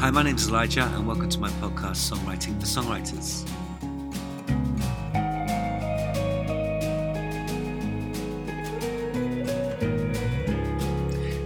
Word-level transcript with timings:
Hi, 0.00 0.10
my 0.10 0.22
name 0.22 0.36
is 0.36 0.48
Elijah, 0.48 0.90
and 0.94 1.06
welcome 1.06 1.28
to 1.28 1.38
my 1.38 1.50
podcast, 1.60 2.10
Songwriting 2.10 2.58
for 2.58 2.64
Songwriters. 2.64 3.44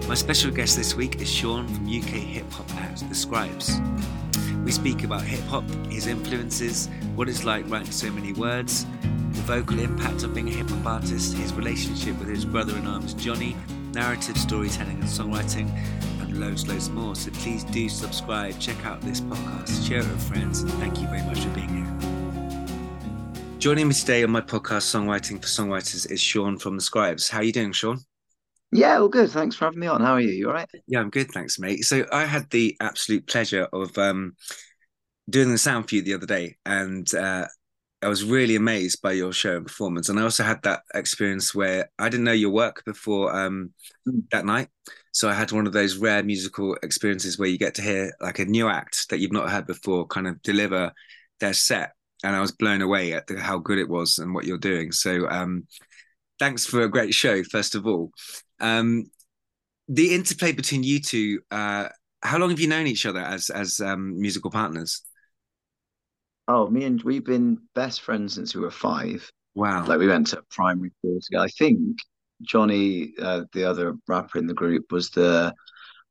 My 0.06 0.14
special 0.14 0.52
guest 0.52 0.76
this 0.76 0.94
week 0.94 1.20
is 1.20 1.28
Shaun 1.28 1.66
from 1.66 1.84
UK 1.88 2.10
hip 2.22 2.48
hop 2.52 2.72
act 2.76 3.08
The 3.08 3.14
Scribes. 3.16 3.80
We 4.64 4.70
speak 4.70 5.02
about 5.02 5.22
hip 5.22 5.42
hop, 5.46 5.68
his 5.90 6.06
influences, 6.06 6.88
what 7.16 7.28
it's 7.28 7.42
like 7.42 7.68
writing 7.68 7.90
so 7.90 8.08
many 8.12 8.34
words, 8.34 8.86
the 9.00 9.42
vocal 9.42 9.80
impact 9.80 10.22
of 10.22 10.32
being 10.32 10.48
a 10.48 10.52
hip 10.52 10.70
hop 10.70 10.86
artist, 10.86 11.36
his 11.36 11.52
relationship 11.54 12.16
with 12.20 12.28
his 12.28 12.44
brother 12.44 12.76
in 12.76 12.86
arms 12.86 13.14
Johnny, 13.14 13.56
narrative 13.94 14.36
storytelling 14.38 15.00
and 15.00 15.08
songwriting, 15.08 15.68
and 16.34 16.44
loads, 16.44 16.66
loads 16.66 16.90
more. 16.90 17.14
So 17.14 17.30
please 17.30 17.64
do 17.64 17.88
subscribe, 17.88 18.58
check 18.58 18.84
out 18.84 19.00
this 19.00 19.20
podcast, 19.20 19.86
share 19.86 20.00
it 20.00 20.08
with 20.08 20.22
friends, 20.22 20.60
and 20.60 20.70
thank 20.74 21.00
you 21.00 21.06
very 21.06 21.22
much 21.22 21.40
for 21.40 21.50
being 21.50 21.68
here. 21.68 23.58
Joining 23.58 23.88
me 23.88 23.94
today 23.94 24.22
on 24.24 24.30
my 24.30 24.40
podcast, 24.40 24.92
Songwriting 24.92 25.40
for 25.40 25.48
Songwriters, 25.48 26.10
is 26.10 26.20
Shaun 26.20 26.58
from 26.58 26.76
The 26.76 26.82
Scribes. 26.82 27.28
How 27.28 27.38
are 27.38 27.44
you 27.44 27.52
doing, 27.52 27.72
Shaun? 27.72 27.98
Yeah, 28.72 28.98
all 28.98 29.08
good. 29.08 29.30
Thanks 29.30 29.56
for 29.56 29.66
having 29.66 29.80
me 29.80 29.86
on. 29.86 30.00
How 30.00 30.14
are 30.14 30.20
you? 30.20 30.32
You 30.32 30.48
all 30.48 30.54
right? 30.54 30.68
Yeah, 30.86 31.00
I'm 31.00 31.10
good, 31.10 31.30
thanks, 31.30 31.58
mate. 31.58 31.84
So 31.84 32.04
I 32.12 32.24
had 32.24 32.50
the 32.50 32.76
absolute 32.80 33.26
pleasure 33.26 33.68
of 33.72 33.96
um, 33.96 34.34
doing 35.30 35.50
the 35.50 35.58
sound 35.58 35.88
for 35.88 35.94
you 35.94 36.02
the 36.02 36.14
other 36.14 36.26
day, 36.26 36.56
and 36.66 37.12
uh, 37.14 37.46
I 38.04 38.08
was 38.08 38.24
really 38.24 38.56
amazed 38.56 39.00
by 39.02 39.12
your 39.12 39.32
show 39.32 39.56
and 39.56 39.66
performance. 39.66 40.08
And 40.08 40.18
I 40.18 40.22
also 40.22 40.44
had 40.44 40.62
that 40.62 40.82
experience 40.94 41.54
where 41.54 41.90
I 41.98 42.08
didn't 42.08 42.24
know 42.24 42.32
your 42.32 42.50
work 42.50 42.84
before 42.84 43.34
um, 43.34 43.70
mm. 44.06 44.22
that 44.30 44.44
night. 44.44 44.68
So 45.12 45.28
I 45.28 45.34
had 45.34 45.52
one 45.52 45.66
of 45.66 45.72
those 45.72 45.96
rare 45.96 46.22
musical 46.22 46.76
experiences 46.82 47.38
where 47.38 47.48
you 47.48 47.56
get 47.58 47.74
to 47.76 47.82
hear 47.82 48.12
like 48.20 48.40
a 48.40 48.44
new 48.44 48.68
act 48.68 49.08
that 49.08 49.20
you've 49.20 49.32
not 49.32 49.48
heard 49.48 49.66
before 49.66 50.06
kind 50.06 50.26
of 50.26 50.42
deliver 50.42 50.92
their 51.40 51.54
set. 51.54 51.92
And 52.22 52.36
I 52.36 52.40
was 52.40 52.52
blown 52.52 52.82
away 52.82 53.12
at 53.12 53.26
the, 53.26 53.38
how 53.38 53.58
good 53.58 53.78
it 53.78 53.88
was 53.88 54.18
and 54.18 54.34
what 54.34 54.44
you're 54.44 54.58
doing. 54.58 54.92
So 54.92 55.28
um, 55.28 55.66
thanks 56.38 56.66
for 56.66 56.82
a 56.82 56.90
great 56.90 57.14
show, 57.14 57.42
first 57.44 57.74
of 57.74 57.86
all. 57.86 58.10
Um, 58.60 59.10
the 59.88 60.14
interplay 60.14 60.52
between 60.52 60.82
you 60.82 61.00
two, 61.00 61.40
uh, 61.50 61.88
how 62.22 62.38
long 62.38 62.50
have 62.50 62.60
you 62.60 62.68
known 62.68 62.86
each 62.86 63.04
other 63.06 63.20
as 63.20 63.50
as 63.50 63.80
um, 63.80 64.18
musical 64.18 64.50
partners? 64.50 65.02
Oh, 66.46 66.68
me 66.68 66.84
and 66.84 67.02
we've 67.02 67.24
been 67.24 67.58
best 67.74 68.02
friends 68.02 68.34
since 68.34 68.54
we 68.54 68.60
were 68.60 68.70
five. 68.70 69.30
Wow. 69.54 69.86
Like 69.86 69.98
we 69.98 70.08
went 70.08 70.28
to 70.28 70.42
primary 70.50 70.90
school 70.98 71.18
together. 71.20 71.44
I 71.44 71.48
think 71.48 71.98
Johnny, 72.42 73.12
uh, 73.20 73.44
the 73.52 73.64
other 73.64 73.94
rapper 74.08 74.38
in 74.38 74.46
the 74.46 74.54
group, 74.54 74.92
was 74.92 75.10
the 75.10 75.54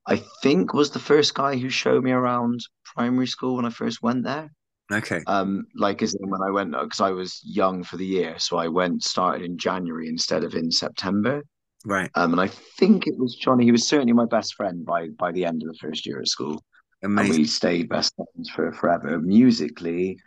I 0.05 0.21
think 0.41 0.73
was 0.73 0.89
the 0.89 0.99
first 0.99 1.33
guy 1.33 1.55
who 1.55 1.69
showed 1.69 2.03
me 2.03 2.11
around 2.11 2.61
primary 2.83 3.27
school 3.27 3.55
when 3.55 3.65
I 3.65 3.69
first 3.69 4.01
went 4.01 4.23
there. 4.23 4.51
Okay. 4.91 5.21
Um, 5.27 5.65
like 5.75 6.01
as 6.01 6.13
in 6.13 6.29
when 6.29 6.41
I 6.41 6.51
went 6.51 6.71
because 6.71 6.99
I 6.99 7.11
was 7.11 7.39
young 7.43 7.83
for 7.83 7.97
the 7.97 8.05
year, 8.05 8.37
so 8.37 8.57
I 8.57 8.67
went 8.67 9.03
started 9.03 9.43
in 9.43 9.57
January 9.57 10.07
instead 10.07 10.43
of 10.43 10.55
in 10.55 10.71
September. 10.71 11.43
Right. 11.85 12.09
Um, 12.15 12.31
and 12.33 12.41
I 12.41 12.47
think 12.47 13.07
it 13.07 13.17
was 13.17 13.35
Johnny. 13.35 13.65
He 13.65 13.71
was 13.71 13.87
certainly 13.87 14.13
my 14.13 14.25
best 14.25 14.55
friend 14.55 14.85
by 14.85 15.09
by 15.09 15.31
the 15.31 15.45
end 15.45 15.63
of 15.63 15.69
the 15.69 15.77
first 15.79 16.05
year 16.05 16.19
at 16.19 16.27
school. 16.27 16.61
Amazing. 17.03 17.31
And 17.31 17.39
we 17.39 17.45
stayed 17.45 17.89
best 17.89 18.13
friends 18.15 18.49
for 18.49 18.71
forever. 18.71 19.19
Musically, 19.19 20.17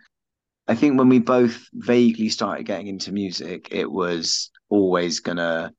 I 0.69 0.75
think 0.75 0.99
when 0.99 1.09
we 1.09 1.19
both 1.19 1.67
vaguely 1.73 2.29
started 2.29 2.67
getting 2.67 2.89
into 2.89 3.13
music, 3.13 3.69
it 3.71 3.91
was 3.91 4.51
always 4.69 5.21
gonna 5.21 5.73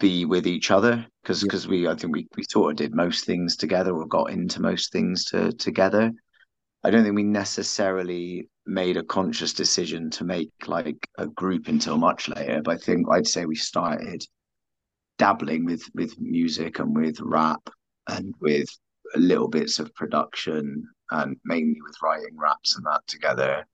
be 0.00 0.24
with 0.24 0.46
each 0.46 0.70
other 0.70 1.06
because 1.22 1.42
because 1.42 1.64
yeah. 1.66 1.70
we 1.70 1.88
I 1.88 1.94
think 1.94 2.14
we 2.14 2.26
we 2.36 2.44
sort 2.50 2.72
of 2.72 2.76
did 2.76 2.94
most 2.94 3.26
things 3.26 3.56
together 3.56 3.94
or 3.94 4.06
got 4.06 4.30
into 4.30 4.60
most 4.60 4.92
things 4.92 5.24
to 5.26 5.52
together. 5.52 6.12
I 6.82 6.90
don't 6.90 7.04
think 7.04 7.16
we 7.16 7.22
necessarily 7.22 8.48
made 8.66 8.96
a 8.96 9.04
conscious 9.04 9.52
decision 9.52 10.10
to 10.10 10.24
make 10.24 10.50
like 10.66 11.08
a 11.16 11.26
group 11.26 11.68
until 11.68 11.96
much 11.96 12.28
later. 12.28 12.60
But 12.62 12.74
I 12.74 12.78
think 12.78 13.06
I'd 13.10 13.26
say 13.26 13.46
we 13.46 13.56
started 13.56 14.26
dabbling 15.18 15.64
with 15.64 15.82
with 15.94 16.18
music 16.18 16.78
and 16.80 16.96
with 16.96 17.20
rap 17.20 17.70
and 18.08 18.34
with 18.40 18.68
little 19.18 19.48
bits 19.48 19.78
of 19.78 19.94
production 19.94 20.86
and 21.10 21.36
mainly 21.44 21.80
with 21.82 21.96
writing 22.02 22.36
raps 22.36 22.76
and 22.76 22.84
that 22.86 23.00
together 23.06 23.66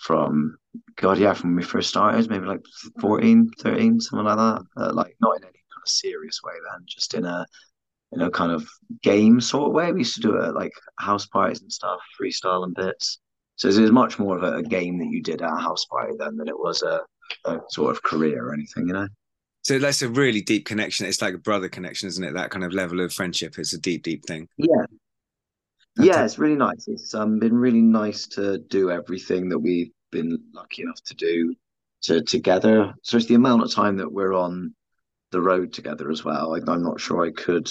from 0.00 0.56
god 0.96 1.18
yeah 1.18 1.32
from 1.32 1.50
when 1.50 1.56
we 1.56 1.62
first 1.62 1.88
started 1.88 2.28
maybe 2.28 2.46
like 2.46 2.64
14 3.00 3.50
13 3.60 4.00
something 4.00 4.26
like 4.26 4.36
that. 4.36 4.62
Uh, 4.76 4.92
like 4.92 5.16
not 5.20 5.36
in 5.36 5.44
any 5.44 5.52
kind 5.52 5.82
of 5.84 5.88
serious 5.88 6.40
way 6.44 6.52
then 6.72 6.82
just 6.86 7.14
in 7.14 7.24
a 7.24 7.46
in 8.14 8.22
a 8.22 8.30
kind 8.30 8.52
of 8.52 8.68
game 9.02 9.40
sort 9.40 9.68
of 9.68 9.74
way. 9.74 9.92
We 9.92 10.00
used 10.00 10.14
to 10.16 10.20
do 10.20 10.36
it 10.36 10.54
like 10.54 10.72
house 10.98 11.26
parties 11.26 11.62
and 11.62 11.72
stuff 11.72 12.00
freestyle 12.20 12.64
and 12.64 12.74
bits. 12.74 13.18
So 13.56 13.68
it 13.68 13.80
was 13.80 13.92
much 13.92 14.18
more 14.18 14.36
of 14.36 14.42
a, 14.42 14.58
a 14.58 14.62
game 14.62 14.98
that 14.98 15.08
you 15.10 15.22
did 15.22 15.42
at 15.42 15.52
a 15.52 15.56
house 15.56 15.84
party 15.86 16.14
then 16.18 16.36
than 16.36 16.48
it 16.48 16.58
was 16.58 16.82
a, 16.82 17.00
a 17.44 17.58
sort 17.70 17.90
of 17.90 18.02
career 18.02 18.48
or 18.48 18.54
anything 18.54 18.88
you 18.88 18.94
know 18.94 19.08
so 19.64 19.78
that's 19.78 20.02
a 20.02 20.08
really 20.08 20.42
deep 20.42 20.66
connection. 20.66 21.06
It's 21.06 21.22
like 21.22 21.34
a 21.34 21.38
brother 21.38 21.70
connection, 21.70 22.06
isn't 22.08 22.22
it? 22.22 22.34
That 22.34 22.50
kind 22.50 22.64
of 22.64 22.72
level 22.72 23.00
of 23.00 23.12
friendship. 23.12 23.58
It's 23.58 23.72
a 23.72 23.80
deep, 23.80 24.02
deep 24.02 24.24
thing. 24.26 24.46
Yeah. 24.58 24.84
Yeah, 25.96 26.24
it's 26.24 26.38
really 26.38 26.56
nice. 26.56 26.86
It's 26.86 27.14
um, 27.14 27.38
been 27.38 27.54
really 27.54 27.80
nice 27.80 28.26
to 28.28 28.58
do 28.58 28.90
everything 28.90 29.48
that 29.48 29.58
we've 29.58 29.92
been 30.10 30.38
lucky 30.52 30.82
enough 30.82 31.00
to 31.06 31.14
do 31.14 31.54
to 32.02 32.22
together. 32.22 32.92
So 33.02 33.16
it's 33.16 33.26
the 33.26 33.36
amount 33.36 33.62
of 33.62 33.72
time 33.72 33.96
that 33.98 34.12
we're 34.12 34.34
on 34.34 34.74
the 35.30 35.40
road 35.40 35.72
together 35.72 36.10
as 36.10 36.24
well. 36.24 36.54
I, 36.54 36.70
I'm 36.70 36.82
not 36.82 37.00
sure 37.00 37.24
I 37.24 37.30
could 37.30 37.68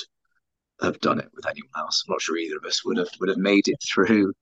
have 0.81 0.99
done 0.99 1.19
it 1.19 1.29
with 1.35 1.45
anyone 1.45 1.69
else. 1.77 2.05
I'm 2.07 2.13
not 2.13 2.21
sure 2.21 2.37
either 2.37 2.57
of 2.57 2.65
us 2.65 2.83
would 2.85 2.97
have 2.97 3.09
would 3.19 3.29
have 3.29 3.37
made 3.37 3.67
it 3.67 3.77
through, 3.93 4.33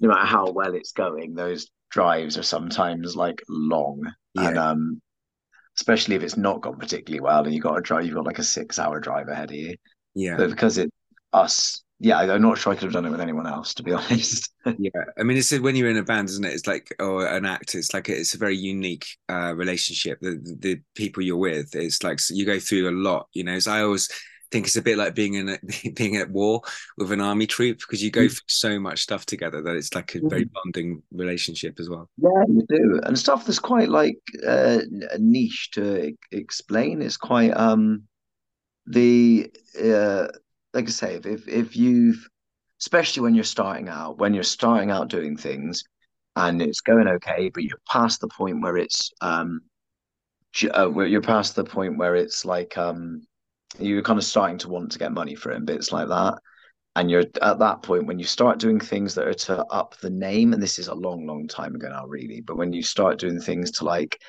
no 0.00 0.08
matter 0.08 0.26
how 0.26 0.50
well 0.50 0.74
it's 0.74 0.92
going. 0.92 1.34
Those 1.34 1.68
drives 1.90 2.38
are 2.38 2.42
sometimes 2.42 3.14
like 3.14 3.42
long, 3.48 4.10
yeah. 4.34 4.48
and 4.48 4.58
um, 4.58 5.02
especially 5.76 6.16
if 6.16 6.22
it's 6.22 6.36
not 6.36 6.60
gone 6.60 6.78
particularly 6.78 7.20
well 7.20 7.44
and 7.44 7.54
you've 7.54 7.62
got 7.62 7.74
to 7.74 7.80
drive, 7.80 8.04
you've 8.04 8.14
got 8.14 8.26
like 8.26 8.38
a 8.38 8.44
six 8.44 8.78
hour 8.78 9.00
drive 9.00 9.28
ahead 9.28 9.50
of 9.50 9.56
you. 9.56 9.76
Yeah. 10.14 10.36
But 10.36 10.50
because 10.50 10.78
it 10.78 10.90
us, 11.32 11.82
yeah, 12.00 12.18
I'm 12.18 12.42
not 12.42 12.58
sure 12.58 12.72
I 12.72 12.76
could 12.76 12.84
have 12.84 12.92
done 12.92 13.06
it 13.06 13.10
with 13.10 13.20
anyone 13.20 13.46
else, 13.46 13.74
to 13.74 13.82
be 13.82 13.92
honest. 13.92 14.52
yeah. 14.78 14.90
I 15.18 15.22
mean, 15.22 15.36
it's 15.36 15.56
when 15.58 15.76
you're 15.76 15.90
in 15.90 15.96
a 15.96 16.02
band, 16.02 16.28
isn't 16.28 16.44
it? 16.44 16.52
It's 16.52 16.66
like, 16.66 16.94
or 17.00 17.26
an 17.26 17.44
act, 17.44 17.74
it's 17.74 17.94
like, 17.94 18.08
it's 18.08 18.34
a 18.34 18.38
very 18.38 18.56
unique 18.56 19.06
uh, 19.28 19.54
relationship. 19.54 20.18
The, 20.20 20.56
the, 20.60 20.80
people 20.94 21.22
you're 21.22 21.36
with, 21.36 21.74
it's 21.74 22.02
like, 22.02 22.20
you 22.30 22.46
go 22.46 22.58
through 22.58 22.88
a 22.88 22.92
lot, 22.92 23.28
you 23.32 23.44
know, 23.44 23.58
so 23.58 23.72
I 23.72 23.82
always, 23.82 24.08
think 24.54 24.66
it's 24.66 24.76
a 24.76 24.82
bit 24.82 24.96
like 24.96 25.16
being 25.16 25.34
in 25.34 25.48
a, 25.48 25.58
being 25.96 26.16
at 26.16 26.30
war 26.30 26.62
with 26.96 27.10
an 27.10 27.20
army 27.20 27.46
troop 27.46 27.80
because 27.80 28.02
you 28.02 28.10
go 28.10 28.22
mm. 28.22 28.30
through 28.30 28.40
so 28.46 28.78
much 28.78 29.00
stuff 29.00 29.26
together 29.26 29.60
that 29.60 29.74
it's 29.74 29.94
like 29.94 30.14
a 30.14 30.20
very 30.28 30.44
mm. 30.44 30.52
bonding 30.52 31.02
relationship 31.12 31.80
as 31.80 31.90
well. 31.90 32.08
Yeah, 32.16 32.44
you 32.48 32.64
do, 32.68 33.00
and 33.02 33.18
stuff 33.18 33.44
that's 33.44 33.58
quite 33.58 33.88
like 33.88 34.18
uh, 34.46 34.78
niche 35.18 35.72
to 35.72 36.14
explain. 36.30 37.02
It's 37.02 37.16
quite 37.16 37.50
um 37.50 38.04
the 38.86 39.50
uh, 39.82 40.28
like 40.72 40.86
I 40.86 40.90
say, 40.90 41.20
if 41.24 41.48
if 41.48 41.76
you've 41.76 42.28
especially 42.80 43.22
when 43.22 43.34
you're 43.34 43.44
starting 43.44 43.88
out, 43.88 44.18
when 44.18 44.34
you're 44.34 44.44
starting 44.44 44.90
out 44.90 45.08
doing 45.08 45.36
things 45.36 45.82
and 46.36 46.62
it's 46.62 46.80
going 46.80 47.08
okay, 47.08 47.50
but 47.52 47.64
you're 47.64 47.80
past 47.88 48.20
the 48.20 48.28
point 48.28 48.62
where 48.62 48.76
it's 48.76 49.10
um 49.20 49.62
uh, 50.72 50.86
where 50.86 51.06
you're 51.06 51.20
past 51.20 51.56
the 51.56 51.64
point 51.64 51.98
where 51.98 52.14
it's 52.14 52.44
like 52.44 52.78
um 52.78 53.26
you're 53.78 54.02
kind 54.02 54.18
of 54.18 54.24
starting 54.24 54.58
to 54.58 54.68
want 54.68 54.92
to 54.92 54.98
get 54.98 55.12
money 55.12 55.34
for 55.34 55.52
it 55.52 55.64
bits 55.64 55.92
like 55.92 56.08
that. 56.08 56.38
And 56.96 57.10
you're 57.10 57.24
at 57.42 57.58
that 57.58 57.82
point 57.82 58.06
when 58.06 58.20
you 58.20 58.24
start 58.24 58.60
doing 58.60 58.78
things 58.78 59.14
that 59.14 59.26
are 59.26 59.34
to 59.34 59.64
up 59.66 59.96
the 59.98 60.10
name, 60.10 60.52
and 60.52 60.62
this 60.62 60.78
is 60.78 60.88
a 60.88 60.94
long, 60.94 61.26
long 61.26 61.48
time 61.48 61.74
ago 61.74 61.88
now, 61.88 62.06
really. 62.06 62.40
But 62.40 62.56
when 62.56 62.72
you 62.72 62.82
start 62.82 63.18
doing 63.18 63.40
things 63.40 63.72
to 63.72 63.84
like 63.84 64.20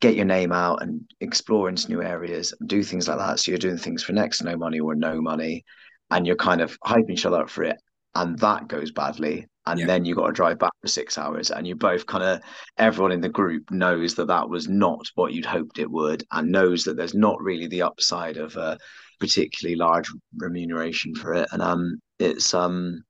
get 0.00 0.16
your 0.16 0.24
name 0.24 0.52
out 0.52 0.82
and 0.82 1.02
explore 1.20 1.68
into 1.68 1.88
new 1.88 2.02
areas, 2.02 2.54
and 2.58 2.68
do 2.68 2.82
things 2.82 3.08
like 3.08 3.18
that. 3.18 3.38
So 3.38 3.50
you're 3.50 3.58
doing 3.58 3.78
things 3.78 4.02
for 4.02 4.12
next 4.12 4.42
no 4.42 4.56
money 4.56 4.80
or 4.80 4.94
no 4.94 5.20
money, 5.20 5.64
and 6.10 6.26
you're 6.26 6.36
kind 6.36 6.60
of 6.60 6.78
hyping 6.80 7.10
each 7.10 7.26
other 7.26 7.42
up 7.42 7.50
for 7.50 7.64
it, 7.64 7.76
and 8.14 8.38
that 8.40 8.68
goes 8.68 8.92
badly 8.92 9.46
and 9.66 9.80
yeah. 9.80 9.86
then 9.86 10.04
you 10.04 10.14
got 10.14 10.26
to 10.26 10.32
drive 10.32 10.58
back 10.58 10.72
for 10.80 10.88
six 10.88 11.18
hours 11.18 11.50
and 11.50 11.66
you 11.66 11.74
both 11.74 12.06
kind 12.06 12.24
of 12.24 12.40
everyone 12.78 13.12
in 13.12 13.20
the 13.20 13.28
group 13.28 13.70
knows 13.70 14.14
that 14.14 14.28
that 14.28 14.48
was 14.48 14.68
not 14.68 15.06
what 15.14 15.32
you'd 15.32 15.46
hoped 15.46 15.78
it 15.78 15.90
would 15.90 16.24
and 16.32 16.50
knows 16.50 16.84
that 16.84 16.96
there's 16.96 17.14
not 17.14 17.40
really 17.40 17.66
the 17.66 17.82
upside 17.82 18.36
of 18.36 18.56
a 18.56 18.78
particularly 19.18 19.76
large 19.76 20.10
remuneration 20.38 21.14
for 21.14 21.34
it 21.34 21.48
and 21.52 21.62
um 21.62 22.00
it's 22.18 22.54
um 22.54 23.02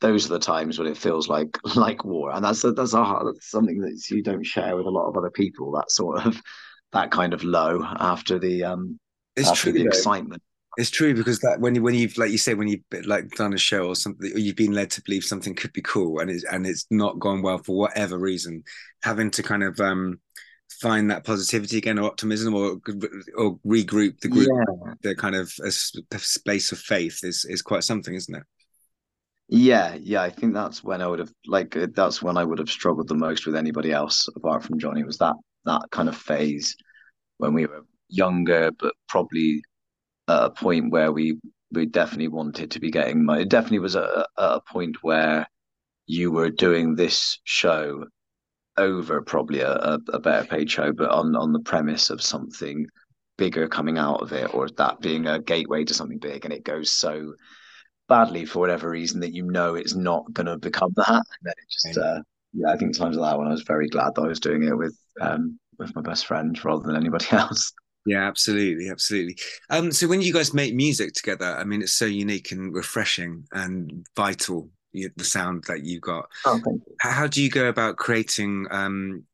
those 0.00 0.26
are 0.26 0.34
the 0.34 0.38
times 0.38 0.78
when 0.78 0.88
it 0.88 0.96
feels 0.96 1.28
like 1.28 1.58
like 1.76 2.04
war 2.04 2.32
and 2.32 2.44
that's 2.44 2.62
a, 2.64 2.72
that's, 2.72 2.94
a, 2.94 3.20
that's 3.24 3.50
something 3.50 3.80
that 3.80 4.00
you 4.10 4.22
don't 4.22 4.44
share 4.46 4.76
with 4.76 4.86
a 4.86 4.90
lot 4.90 5.08
of 5.08 5.16
other 5.16 5.30
people 5.30 5.72
that 5.72 5.90
sort 5.90 6.24
of 6.24 6.40
that 6.92 7.10
kind 7.10 7.34
of 7.34 7.42
low 7.42 7.82
after 7.82 8.38
the 8.38 8.62
um 8.62 8.98
it's 9.34 9.48
after 9.48 9.70
true, 9.70 9.72
the 9.72 9.84
excitement 9.84 10.42
it's 10.78 10.90
true 10.90 11.14
because 11.14 11.38
that 11.40 11.60
when 11.60 11.74
you 11.74 11.82
when 11.82 11.94
you've 11.94 12.16
like 12.16 12.30
you 12.30 12.38
say 12.38 12.54
when 12.54 12.68
you've 12.68 12.80
like 13.04 13.28
done 13.32 13.52
a 13.52 13.58
show 13.58 13.86
or 13.88 13.94
something 13.94 14.32
or 14.32 14.38
you've 14.38 14.56
been 14.56 14.72
led 14.72 14.90
to 14.90 15.02
believe 15.02 15.24
something 15.24 15.54
could 15.54 15.72
be 15.72 15.82
cool 15.82 16.20
and 16.20 16.30
it's 16.30 16.44
and 16.44 16.66
it's 16.66 16.86
not 16.90 17.18
gone 17.18 17.42
well 17.42 17.58
for 17.58 17.76
whatever 17.76 18.18
reason, 18.18 18.62
having 19.02 19.30
to 19.30 19.42
kind 19.42 19.62
of 19.62 19.78
um 19.80 20.18
find 20.80 21.10
that 21.10 21.24
positivity 21.24 21.76
again 21.76 21.98
or 21.98 22.06
optimism 22.06 22.54
or 22.54 22.80
or 23.36 23.58
regroup 23.66 24.18
the 24.20 24.28
group 24.28 24.48
yeah. 24.50 24.94
the 25.02 25.14
kind 25.14 25.34
of 25.34 25.52
a, 25.62 25.70
space 25.70 26.72
of 26.72 26.78
faith 26.78 27.20
is 27.22 27.44
is 27.44 27.60
quite 27.60 27.84
something, 27.84 28.14
isn't 28.14 28.34
it? 28.34 28.42
Yeah, 29.48 29.98
yeah, 30.00 30.22
I 30.22 30.30
think 30.30 30.54
that's 30.54 30.82
when 30.82 31.02
I 31.02 31.06
would 31.06 31.18
have 31.18 31.32
like 31.46 31.76
uh, 31.76 31.88
that's 31.94 32.22
when 32.22 32.38
I 32.38 32.44
would 32.44 32.58
have 32.58 32.70
struggled 32.70 33.08
the 33.08 33.14
most 33.14 33.44
with 33.44 33.56
anybody 33.56 33.92
else 33.92 34.26
apart 34.34 34.64
from 34.64 34.78
Johnny 34.78 35.04
was 35.04 35.18
that 35.18 35.34
that 35.66 35.82
kind 35.90 36.08
of 36.08 36.16
phase 36.16 36.74
when 37.36 37.52
we 37.52 37.66
were 37.66 37.84
younger, 38.08 38.70
but 38.78 38.94
probably 39.08 39.62
a 40.28 40.50
point 40.50 40.90
where 40.90 41.12
we 41.12 41.38
we 41.72 41.86
definitely 41.86 42.28
wanted 42.28 42.70
to 42.70 42.80
be 42.80 42.90
getting 42.90 43.24
money. 43.24 43.42
It 43.42 43.48
definitely 43.48 43.78
was 43.78 43.94
a, 43.94 44.26
a 44.36 44.60
point 44.60 44.96
where 45.02 45.46
you 46.06 46.30
were 46.30 46.50
doing 46.50 46.94
this 46.94 47.38
show 47.44 48.04
over 48.76 49.22
probably 49.22 49.60
a, 49.60 49.98
a 50.12 50.18
better 50.20 50.46
paid 50.46 50.70
show, 50.70 50.92
but 50.92 51.10
on 51.10 51.34
on 51.36 51.52
the 51.52 51.60
premise 51.60 52.10
of 52.10 52.22
something 52.22 52.86
bigger 53.38 53.68
coming 53.68 53.98
out 53.98 54.22
of 54.22 54.32
it, 54.32 54.54
or 54.54 54.68
that 54.68 55.00
being 55.00 55.26
a 55.26 55.40
gateway 55.40 55.84
to 55.84 55.94
something 55.94 56.18
big, 56.18 56.44
and 56.44 56.54
it 56.54 56.64
goes 56.64 56.90
so 56.90 57.34
badly 58.08 58.44
for 58.44 58.58
whatever 58.60 58.90
reason 58.90 59.20
that 59.20 59.32
you 59.32 59.42
know 59.44 59.74
it's 59.74 59.94
not 59.94 60.30
going 60.32 60.46
to 60.46 60.58
become 60.58 60.92
that, 60.96 61.08
and 61.08 61.42
then 61.42 61.54
it 61.56 61.70
just 61.70 61.98
uh, 61.98 62.20
yeah, 62.52 62.70
I 62.70 62.76
think 62.76 62.96
times 62.96 63.16
like 63.16 63.32
that 63.32 63.38
when 63.38 63.48
I 63.48 63.52
was 63.52 63.62
very 63.62 63.88
glad 63.88 64.14
that 64.14 64.22
I 64.22 64.28
was 64.28 64.40
doing 64.40 64.62
it 64.64 64.76
with 64.76 64.96
um 65.20 65.58
with 65.78 65.94
my 65.94 66.02
best 66.02 66.26
friend 66.26 66.62
rather 66.64 66.82
than 66.84 66.96
anybody 66.96 67.26
else. 67.32 67.72
Yeah, 68.04 68.26
absolutely, 68.26 68.90
absolutely. 68.90 69.36
Um, 69.70 69.92
so 69.92 70.08
when 70.08 70.22
you 70.22 70.32
guys 70.32 70.52
make 70.52 70.74
music 70.74 71.12
together, 71.14 71.46
I 71.46 71.64
mean, 71.64 71.82
it's 71.82 71.92
so 71.92 72.06
unique 72.06 72.50
and 72.50 72.74
refreshing 72.74 73.46
and 73.52 74.06
vital. 74.16 74.68
The 74.92 75.24
sound 75.24 75.64
that 75.68 75.84
you 75.84 76.00
got. 76.00 76.26
Oh, 76.44 76.60
how 77.00 77.26
do 77.26 77.42
you 77.42 77.48
go 77.48 77.68
about 77.68 77.96
creating? 77.96 78.66
Um, 78.70 79.24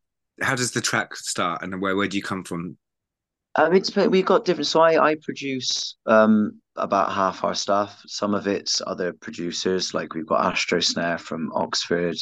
how 0.41 0.55
does 0.55 0.71
the 0.71 0.81
track 0.81 1.17
start, 1.17 1.63
and 1.63 1.81
where 1.83 1.97
where 1.97 2.07
do 2.07 2.17
you 2.17 2.23
come 2.23 2.45
from? 2.45 2.77
Um, 3.57 3.75
it's 3.75 3.95
we've 3.97 4.25
got 4.25 4.45
different. 4.45 4.69
So 4.69 4.81
I 4.81 5.11
I 5.11 5.17
produce 5.17 5.97
um 6.07 6.61
about 6.77 7.13
half 7.13 7.43
our 7.43 7.57
stuff. 7.57 8.01
Some 8.07 8.35
of 8.35 8.47
it's 8.47 8.81
other 8.87 9.13
producers, 9.13 9.95
like 9.95 10.15
we've 10.15 10.29
got 10.29 10.45
Astro 10.45 10.79
Snare 10.79 11.19
from 11.19 11.51
Oxford. 11.53 12.17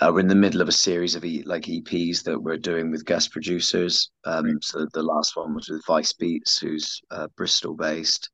Uh, 0.00 0.10
we're 0.12 0.20
in 0.20 0.28
the 0.28 0.34
middle 0.34 0.60
of 0.60 0.68
a 0.68 0.72
series 0.72 1.14
of 1.14 1.24
e- 1.24 1.44
like 1.44 1.64
EPs 1.64 2.24
that 2.24 2.40
we're 2.40 2.56
doing 2.56 2.90
with 2.90 3.04
guest 3.04 3.30
producers. 3.30 4.10
Um, 4.24 4.46
right. 4.46 4.64
So 4.64 4.86
the 4.92 5.02
last 5.02 5.36
one 5.36 5.54
was 5.54 5.68
with 5.68 5.84
Vice 5.86 6.12
Beats, 6.12 6.58
who's 6.58 7.00
uh, 7.10 7.28
Bristol 7.36 7.74
based, 7.74 8.30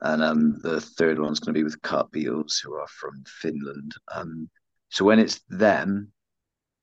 and 0.00 0.22
um, 0.22 0.58
the 0.62 0.80
third 0.80 1.18
one's 1.18 1.40
going 1.40 1.54
to 1.54 1.58
be 1.58 1.64
with 1.64 1.80
Cut 1.82 2.10
Beals, 2.10 2.58
who 2.58 2.74
are 2.74 2.88
from 2.88 3.22
Finland. 3.40 3.92
Um, 4.12 4.48
so 4.88 5.04
when 5.04 5.18
it's 5.18 5.40
them, 5.48 6.10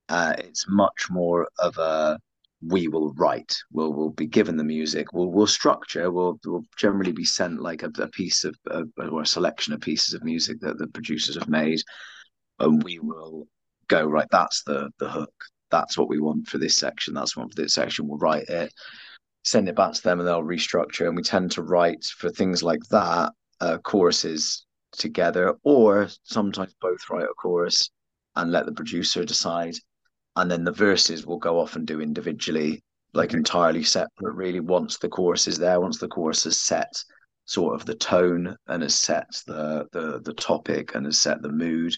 uh, 0.10 0.36
it's 0.38 0.66
much 0.69 1.07
more 1.10 1.50
of 1.60 1.78
a 1.78 2.19
we 2.62 2.88
will 2.88 3.13
write. 3.13 3.56
We'll 3.72 3.94
we'll 3.94 4.12
be 4.12 4.28
given 4.28 4.57
the 4.57 4.63
music. 4.63 5.13
We'll 5.13 5.31
we'll 5.31 5.48
structure. 5.48 6.12
We'll 6.12 6.40
we'll 6.46 6.66
generally 6.78 7.12
be 7.12 7.25
sent 7.25 7.62
like 7.62 7.84
a, 7.84 7.92
a 8.00 8.07
piece 8.07 8.44
of 8.44 8.56
or 8.98 9.22
a 9.22 9.25
selection 9.25 9.74
of 9.74 9.81
pieces 9.81 10.13
of 10.13 10.24
music 10.24 10.60
that 10.62 10.78
the 10.78 10.88
producers 10.88 11.36
have 11.36 11.50
made, 11.50 11.81
and 12.60 12.81
we 12.84 13.00
will 13.00 13.48
go 13.87 14.05
right. 14.05 14.27
That's 14.31 14.63
the 14.63 14.89
the 14.99 15.09
hook. 15.09 15.33
That's 15.71 15.97
what 15.97 16.09
we 16.09 16.19
want 16.19 16.47
for 16.47 16.57
this 16.57 16.75
section. 16.75 17.13
That's 17.13 17.35
what 17.35 17.49
for 17.49 17.61
this 17.61 17.73
section. 17.73 18.07
We'll 18.07 18.17
write 18.17 18.47
it, 18.49 18.71
send 19.43 19.67
it 19.67 19.75
back 19.75 19.93
to 19.93 20.03
them, 20.03 20.19
and 20.19 20.27
they'll 20.27 20.43
restructure. 20.43 21.07
And 21.07 21.15
we 21.15 21.23
tend 21.23 21.51
to 21.51 21.63
write 21.63 22.03
for 22.05 22.29
things 22.29 22.63
like 22.63 22.83
that 22.91 23.31
uh, 23.61 23.77
choruses 23.79 24.65
together, 24.91 25.55
or 25.63 26.07
sometimes 26.23 26.75
both 26.79 26.99
write 27.09 27.23
a 27.23 27.33
chorus 27.37 27.89
and 28.35 28.51
let 28.51 28.65
the 28.65 28.71
producer 28.73 29.25
decide. 29.25 29.75
And 30.35 30.51
then 30.51 30.63
the 30.63 30.71
verses 30.71 31.25
will 31.25 31.37
go 31.37 31.59
off 31.59 31.75
and 31.75 31.87
do 31.87 32.01
individually, 32.01 32.83
like 33.13 33.33
entirely 33.33 33.83
separate. 33.83 34.33
Really, 34.33 34.59
once 34.59 34.97
the 34.97 35.09
chorus 35.09 35.47
is 35.47 35.57
there, 35.57 35.79
once 35.79 35.97
the 35.97 36.09
chorus 36.09 36.43
has 36.43 36.59
set 36.59 36.93
sort 37.45 37.75
of 37.75 37.85
the 37.85 37.95
tone 37.95 38.55
and 38.67 38.83
has 38.83 38.95
set 38.95 39.29
the 39.47 39.87
the 39.91 40.19
the 40.23 40.33
topic 40.33 40.95
and 40.95 41.05
has 41.05 41.19
set 41.19 41.41
the 41.41 41.51
mood 41.51 41.93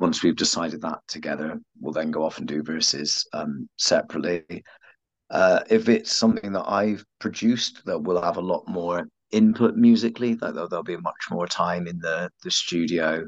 once 0.00 0.22
we've 0.22 0.36
decided 0.36 0.80
that 0.80 0.98
together, 1.06 1.60
we'll 1.78 1.92
then 1.92 2.10
go 2.10 2.24
off 2.24 2.38
and 2.38 2.48
do 2.48 2.62
verses 2.62 3.26
um, 3.34 3.68
separately. 3.76 4.64
Uh, 5.30 5.60
if 5.68 5.88
it's 5.88 6.10
something 6.10 6.52
that 6.52 6.64
I've 6.66 7.04
produced, 7.20 7.84
that 7.84 8.00
we'll 8.00 8.20
have 8.20 8.38
a 8.38 8.42
lot 8.42 8.66
more 8.66 9.06
input 9.30 9.76
musically. 9.76 10.34
That 10.34 10.54
there'll, 10.54 10.68
there'll 10.68 10.82
be 10.82 10.96
much 10.96 11.26
more 11.30 11.46
time 11.46 11.86
in 11.86 11.98
the 11.98 12.30
the 12.42 12.50
studio 12.50 13.26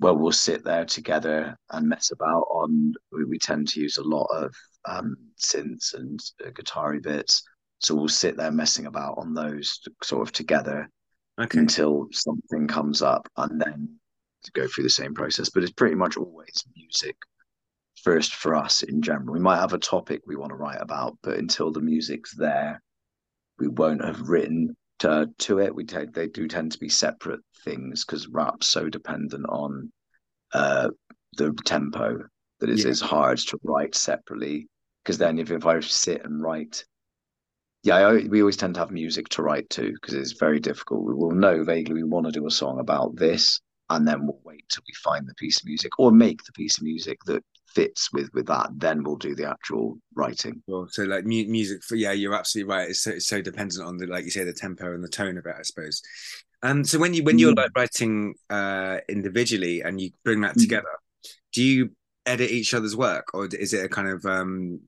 where 0.00 0.14
we'll 0.14 0.32
sit 0.32 0.64
there 0.64 0.84
together 0.84 1.56
and 1.70 1.88
mess 1.88 2.10
about 2.10 2.44
on. 2.50 2.92
We, 3.12 3.24
we 3.24 3.38
tend 3.38 3.68
to 3.68 3.80
use 3.80 3.96
a 3.96 4.02
lot 4.02 4.26
of 4.26 4.52
um, 4.86 5.16
synths 5.40 5.94
and 5.94 6.20
uh, 6.44 6.50
guitar 6.50 6.98
bits, 7.00 7.44
so 7.78 7.94
we'll 7.94 8.08
sit 8.08 8.36
there 8.36 8.50
messing 8.50 8.86
about 8.86 9.18
on 9.18 9.34
those 9.34 9.80
sort 10.02 10.26
of 10.26 10.32
together 10.32 10.90
okay. 11.40 11.60
until 11.60 12.08
something 12.10 12.66
comes 12.66 13.02
up, 13.02 13.28
and 13.36 13.60
then 13.60 13.97
to 14.44 14.52
go 14.52 14.66
through 14.66 14.84
the 14.84 14.90
same 14.90 15.14
process, 15.14 15.50
but 15.50 15.62
it's 15.62 15.72
pretty 15.72 15.94
much 15.94 16.16
always 16.16 16.64
music 16.76 17.16
first 18.02 18.34
for 18.34 18.54
us 18.54 18.82
in 18.82 19.02
general. 19.02 19.32
We 19.32 19.40
might 19.40 19.60
have 19.60 19.72
a 19.72 19.78
topic 19.78 20.22
we 20.26 20.36
want 20.36 20.50
to 20.50 20.56
write 20.56 20.80
about, 20.80 21.18
but 21.22 21.38
until 21.38 21.72
the 21.72 21.80
music's 21.80 22.34
there, 22.34 22.82
we 23.58 23.68
won't 23.68 24.04
have 24.04 24.28
written 24.28 24.76
to, 25.00 25.28
to 25.38 25.58
it. 25.58 25.74
We 25.74 25.84
take 25.84 26.12
they 26.12 26.28
do 26.28 26.48
tend 26.48 26.72
to 26.72 26.78
be 26.78 26.88
separate 26.88 27.40
things 27.64 28.04
because 28.04 28.28
rap's 28.28 28.68
so 28.68 28.88
dependent 28.88 29.46
on 29.48 29.92
uh, 30.52 30.90
the 31.36 31.52
tempo 31.64 32.24
that 32.60 32.70
it's, 32.70 32.84
yeah. 32.84 32.90
it's 32.90 33.00
hard 33.00 33.38
to 33.38 33.58
write 33.62 33.94
separately. 33.94 34.68
Because 35.02 35.18
then 35.18 35.38
if, 35.38 35.50
if 35.50 35.66
I 35.66 35.80
sit 35.80 36.24
and 36.24 36.42
write 36.42 36.84
yeah, 37.84 37.96
I, 37.96 38.12
we 38.26 38.42
always 38.42 38.56
tend 38.56 38.74
to 38.74 38.80
have 38.80 38.90
music 38.90 39.28
to 39.30 39.42
write 39.42 39.70
to 39.70 39.92
because 39.92 40.14
it's 40.14 40.32
very 40.32 40.58
difficult. 40.58 41.04
We 41.04 41.14
will 41.14 41.30
know 41.30 41.62
vaguely 41.62 41.94
we 41.94 42.04
want 42.04 42.26
to 42.26 42.32
do 42.32 42.46
a 42.46 42.50
song 42.50 42.80
about 42.80 43.16
this, 43.16 43.60
and 43.90 44.06
then 44.06 44.26
we'll 44.26 44.40
wait 44.44 44.64
till 44.68 44.82
we 44.86 44.94
find 44.94 45.26
the 45.26 45.34
piece 45.34 45.60
of 45.60 45.66
music 45.66 45.98
or 45.98 46.10
make 46.10 46.42
the 46.44 46.52
piece 46.52 46.78
of 46.78 46.84
music 46.84 47.18
that 47.26 47.42
fits 47.68 48.12
with 48.12 48.32
with 48.32 48.46
that 48.46 48.70
then 48.76 49.02
we'll 49.02 49.16
do 49.16 49.34
the 49.34 49.48
actual 49.48 49.98
writing 50.14 50.62
well 50.66 50.86
so 50.90 51.04
like 51.04 51.24
mu- 51.24 51.48
music 51.48 51.82
for 51.82 51.96
yeah 51.96 52.12
you're 52.12 52.34
absolutely 52.34 52.72
right 52.72 52.88
it's 52.88 53.00
so, 53.00 53.10
it's 53.10 53.26
so 53.26 53.42
dependent 53.42 53.86
on 53.86 53.96
the 53.98 54.06
like 54.06 54.24
you 54.24 54.30
say 54.30 54.44
the 54.44 54.52
tempo 54.52 54.94
and 54.94 55.04
the 55.04 55.08
tone 55.08 55.36
of 55.36 55.44
it 55.44 55.54
i 55.58 55.62
suppose 55.62 56.02
and 56.62 56.78
um, 56.78 56.84
so 56.84 56.98
when 56.98 57.12
you 57.12 57.22
when 57.22 57.38
you're 57.38 57.52
mm. 57.52 57.58
like 57.58 57.70
writing 57.76 58.34
uh 58.50 58.98
individually 59.08 59.82
and 59.82 60.00
you 60.00 60.10
bring 60.24 60.40
that 60.40 60.56
mm. 60.56 60.62
together 60.62 60.88
do 61.52 61.62
you 61.62 61.90
edit 62.24 62.50
each 62.50 62.72
other's 62.72 62.96
work 62.96 63.26
or 63.34 63.46
is 63.46 63.74
it 63.74 63.84
a 63.84 63.88
kind 63.88 64.08
of 64.08 64.24
um 64.24 64.80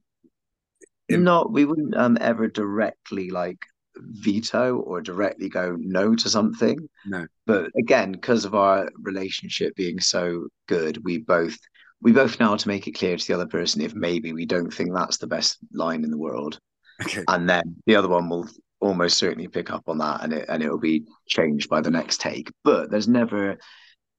no 1.11 1.47
we 1.51 1.65
wouldn't 1.65 1.97
um 1.97 2.17
ever 2.21 2.49
directly 2.49 3.31
like 3.31 3.67
veto 4.03 4.77
or 4.79 5.01
directly 5.01 5.49
go 5.49 5.77
no 5.79 6.15
to 6.15 6.29
something. 6.29 6.89
No. 7.07 7.27
But 7.47 7.71
again, 7.79 8.13
because 8.13 8.45
of 8.45 8.55
our 8.55 8.89
relationship 9.03 9.75
being 9.77 10.01
so 10.01 10.49
good, 10.67 11.03
we 11.05 11.19
both 11.19 11.57
we 12.03 12.13
both 12.13 12.41
know 12.41 12.49
how 12.49 12.57
to 12.57 12.69
make 12.69 12.87
it 12.87 12.93
clear 12.93 13.17
to 13.17 13.27
the 13.27 13.35
other 13.35 13.47
person 13.47 13.83
if 13.83 13.95
maybe 13.95 14.33
we 14.33 14.47
don't 14.47 14.73
think 14.73 14.95
that's 14.95 15.19
the 15.19 15.27
best 15.27 15.59
line 15.73 16.03
in 16.05 16.11
the 16.11 16.19
world. 16.19 16.59
Okay. 17.03 17.25
And 17.29 17.49
then 17.49 17.77
the 17.87 17.97
other 17.97 18.09
one 18.09 18.29
will 18.29 18.49
almost 18.81 19.19
certainly 19.19 19.49
pick 19.49 19.71
up 19.71 19.85
on 19.89 19.99
that 19.99 20.23
and 20.23 20.33
it 20.33 20.47
and 20.49 20.63
it'll 20.63 20.79
be 20.79 21.05
changed 21.29 21.69
by 21.69 21.81
the 21.81 21.91
next 21.91 22.21
take. 22.21 22.51
But 22.65 22.91
there's 22.91 23.09
never 23.09 23.57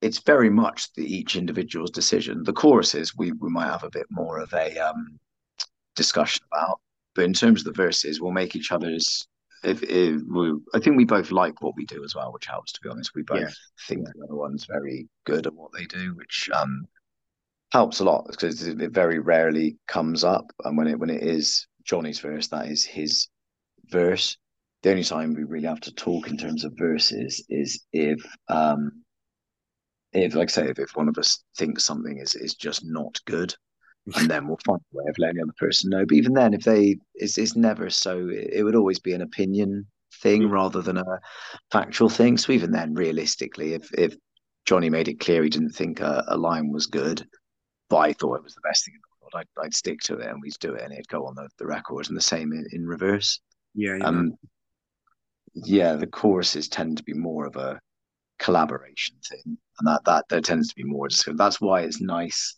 it's 0.01 0.19
very 0.19 0.49
much 0.49 0.91
the 0.93 1.03
each 1.03 1.35
individual's 1.35 1.91
decision. 1.91 2.43
The 2.43 2.53
choruses 2.53 3.15
we 3.15 3.31
we 3.31 3.49
might 3.49 3.71
have 3.71 3.83
a 3.83 3.89
bit 3.89 4.07
more 4.09 4.39
of 4.39 4.53
a 4.53 4.77
um 4.77 5.19
discussion 5.95 6.43
about. 6.51 6.79
But 7.13 7.25
in 7.25 7.33
terms 7.33 7.61
of 7.61 7.65
the 7.65 7.83
verses, 7.83 8.21
we'll 8.21 8.31
make 8.31 8.55
each 8.55 8.71
other's 8.71 9.27
if, 9.63 9.83
if 9.83 10.21
we, 10.27 10.53
I 10.73 10.79
think 10.79 10.97
we 10.97 11.05
both 11.05 11.31
like 11.31 11.61
what 11.61 11.75
we 11.75 11.85
do 11.85 12.03
as 12.03 12.15
well, 12.15 12.31
which 12.33 12.47
helps. 12.47 12.71
To 12.73 12.79
be 12.81 12.89
honest, 12.89 13.11
we 13.15 13.23
both 13.23 13.41
yeah. 13.41 13.49
think 13.87 14.05
the 14.05 14.23
other 14.23 14.35
one's 14.35 14.65
very 14.65 15.07
good 15.25 15.47
at 15.47 15.53
what 15.53 15.71
they 15.73 15.85
do, 15.85 16.15
which 16.15 16.49
um 16.53 16.85
helps 17.71 17.99
a 17.99 18.03
lot 18.03 18.27
because 18.27 18.67
it 18.67 18.91
very 18.91 19.19
rarely 19.19 19.77
comes 19.87 20.23
up. 20.23 20.45
And 20.63 20.77
when 20.77 20.87
it 20.87 20.99
when 20.99 21.09
it 21.09 21.23
is 21.23 21.67
Johnny's 21.83 22.19
verse, 22.19 22.47
that 22.47 22.67
is 22.67 22.85
his 22.85 23.27
verse. 23.89 24.37
The 24.83 24.91
only 24.91 25.03
time 25.03 25.33
we 25.33 25.43
really 25.43 25.67
have 25.67 25.81
to 25.81 25.93
talk 25.93 26.27
in 26.27 26.37
terms 26.37 26.63
of 26.63 26.73
verses 26.75 27.45
is 27.49 27.83
if 27.93 28.19
um 28.49 29.03
if 30.11 30.35
like 30.35 30.49
I 30.49 30.51
say 30.51 30.69
if, 30.69 30.79
if 30.79 30.95
one 30.95 31.07
of 31.07 31.17
us 31.17 31.43
thinks 31.57 31.85
something 31.85 32.17
is 32.17 32.35
is 32.35 32.55
just 32.55 32.83
not 32.83 33.19
good 33.25 33.53
and 34.15 34.29
then 34.29 34.47
we'll 34.47 34.59
find 34.65 34.79
a 34.79 34.97
way 34.97 35.05
of 35.07 35.15
letting 35.17 35.37
the 35.37 35.43
other 35.43 35.53
person 35.57 35.89
know. 35.89 36.05
But 36.05 36.17
even 36.17 36.33
then, 36.33 36.53
if 36.53 36.63
they, 36.63 36.97
it's, 37.15 37.37
it's 37.37 37.55
never 37.55 37.89
so. 37.89 38.29
It 38.29 38.63
would 38.63 38.75
always 38.75 38.99
be 38.99 39.13
an 39.13 39.21
opinion 39.21 39.85
thing 40.21 40.43
mm. 40.43 40.51
rather 40.51 40.81
than 40.81 40.97
a 40.97 41.19
factual 41.71 42.09
thing. 42.09 42.37
So 42.37 42.51
even 42.51 42.71
then, 42.71 42.93
realistically, 42.93 43.73
if 43.73 43.89
if 43.93 44.15
Johnny 44.65 44.89
made 44.89 45.07
it 45.07 45.19
clear 45.19 45.43
he 45.43 45.49
didn't 45.49 45.71
think 45.71 45.99
a, 45.99 46.23
a 46.27 46.37
line 46.37 46.71
was 46.71 46.87
good, 46.87 47.25
but 47.89 47.97
I 47.97 48.13
thought 48.13 48.37
it 48.37 48.43
was 48.43 48.55
the 48.55 48.61
best 48.61 48.85
thing 48.85 48.95
in 48.95 49.01
the 49.01 49.23
world, 49.23 49.45
I'd, 49.57 49.65
I'd 49.65 49.75
stick 49.75 49.99
to 50.01 50.17
it 50.17 50.27
and 50.27 50.41
we'd 50.41 50.53
do 50.59 50.73
it, 50.73 50.83
and 50.83 50.93
it'd 50.93 51.07
go 51.07 51.25
on 51.25 51.35
the, 51.35 51.47
the 51.57 51.67
record, 51.67 52.07
and 52.07 52.17
the 52.17 52.21
same 52.21 52.51
in, 52.53 52.65
in 52.71 52.85
reverse. 52.85 53.39
Yeah. 53.75 53.97
yeah. 53.97 54.05
Um. 54.05 54.33
Yeah, 55.53 55.95
the 55.95 56.07
choruses 56.07 56.69
tend 56.69 56.97
to 56.97 57.03
be 57.03 57.13
more 57.13 57.45
of 57.45 57.57
a 57.57 57.79
collaboration 58.39 59.15
thing, 59.29 59.41
and 59.45 59.87
that 59.87 60.01
that 60.05 60.25
there 60.29 60.41
tends 60.41 60.69
to 60.69 60.75
be 60.75 60.83
more. 60.83 61.09
So 61.09 61.33
that's 61.33 61.59
why 61.59 61.81
it's 61.81 62.01
nice 62.01 62.55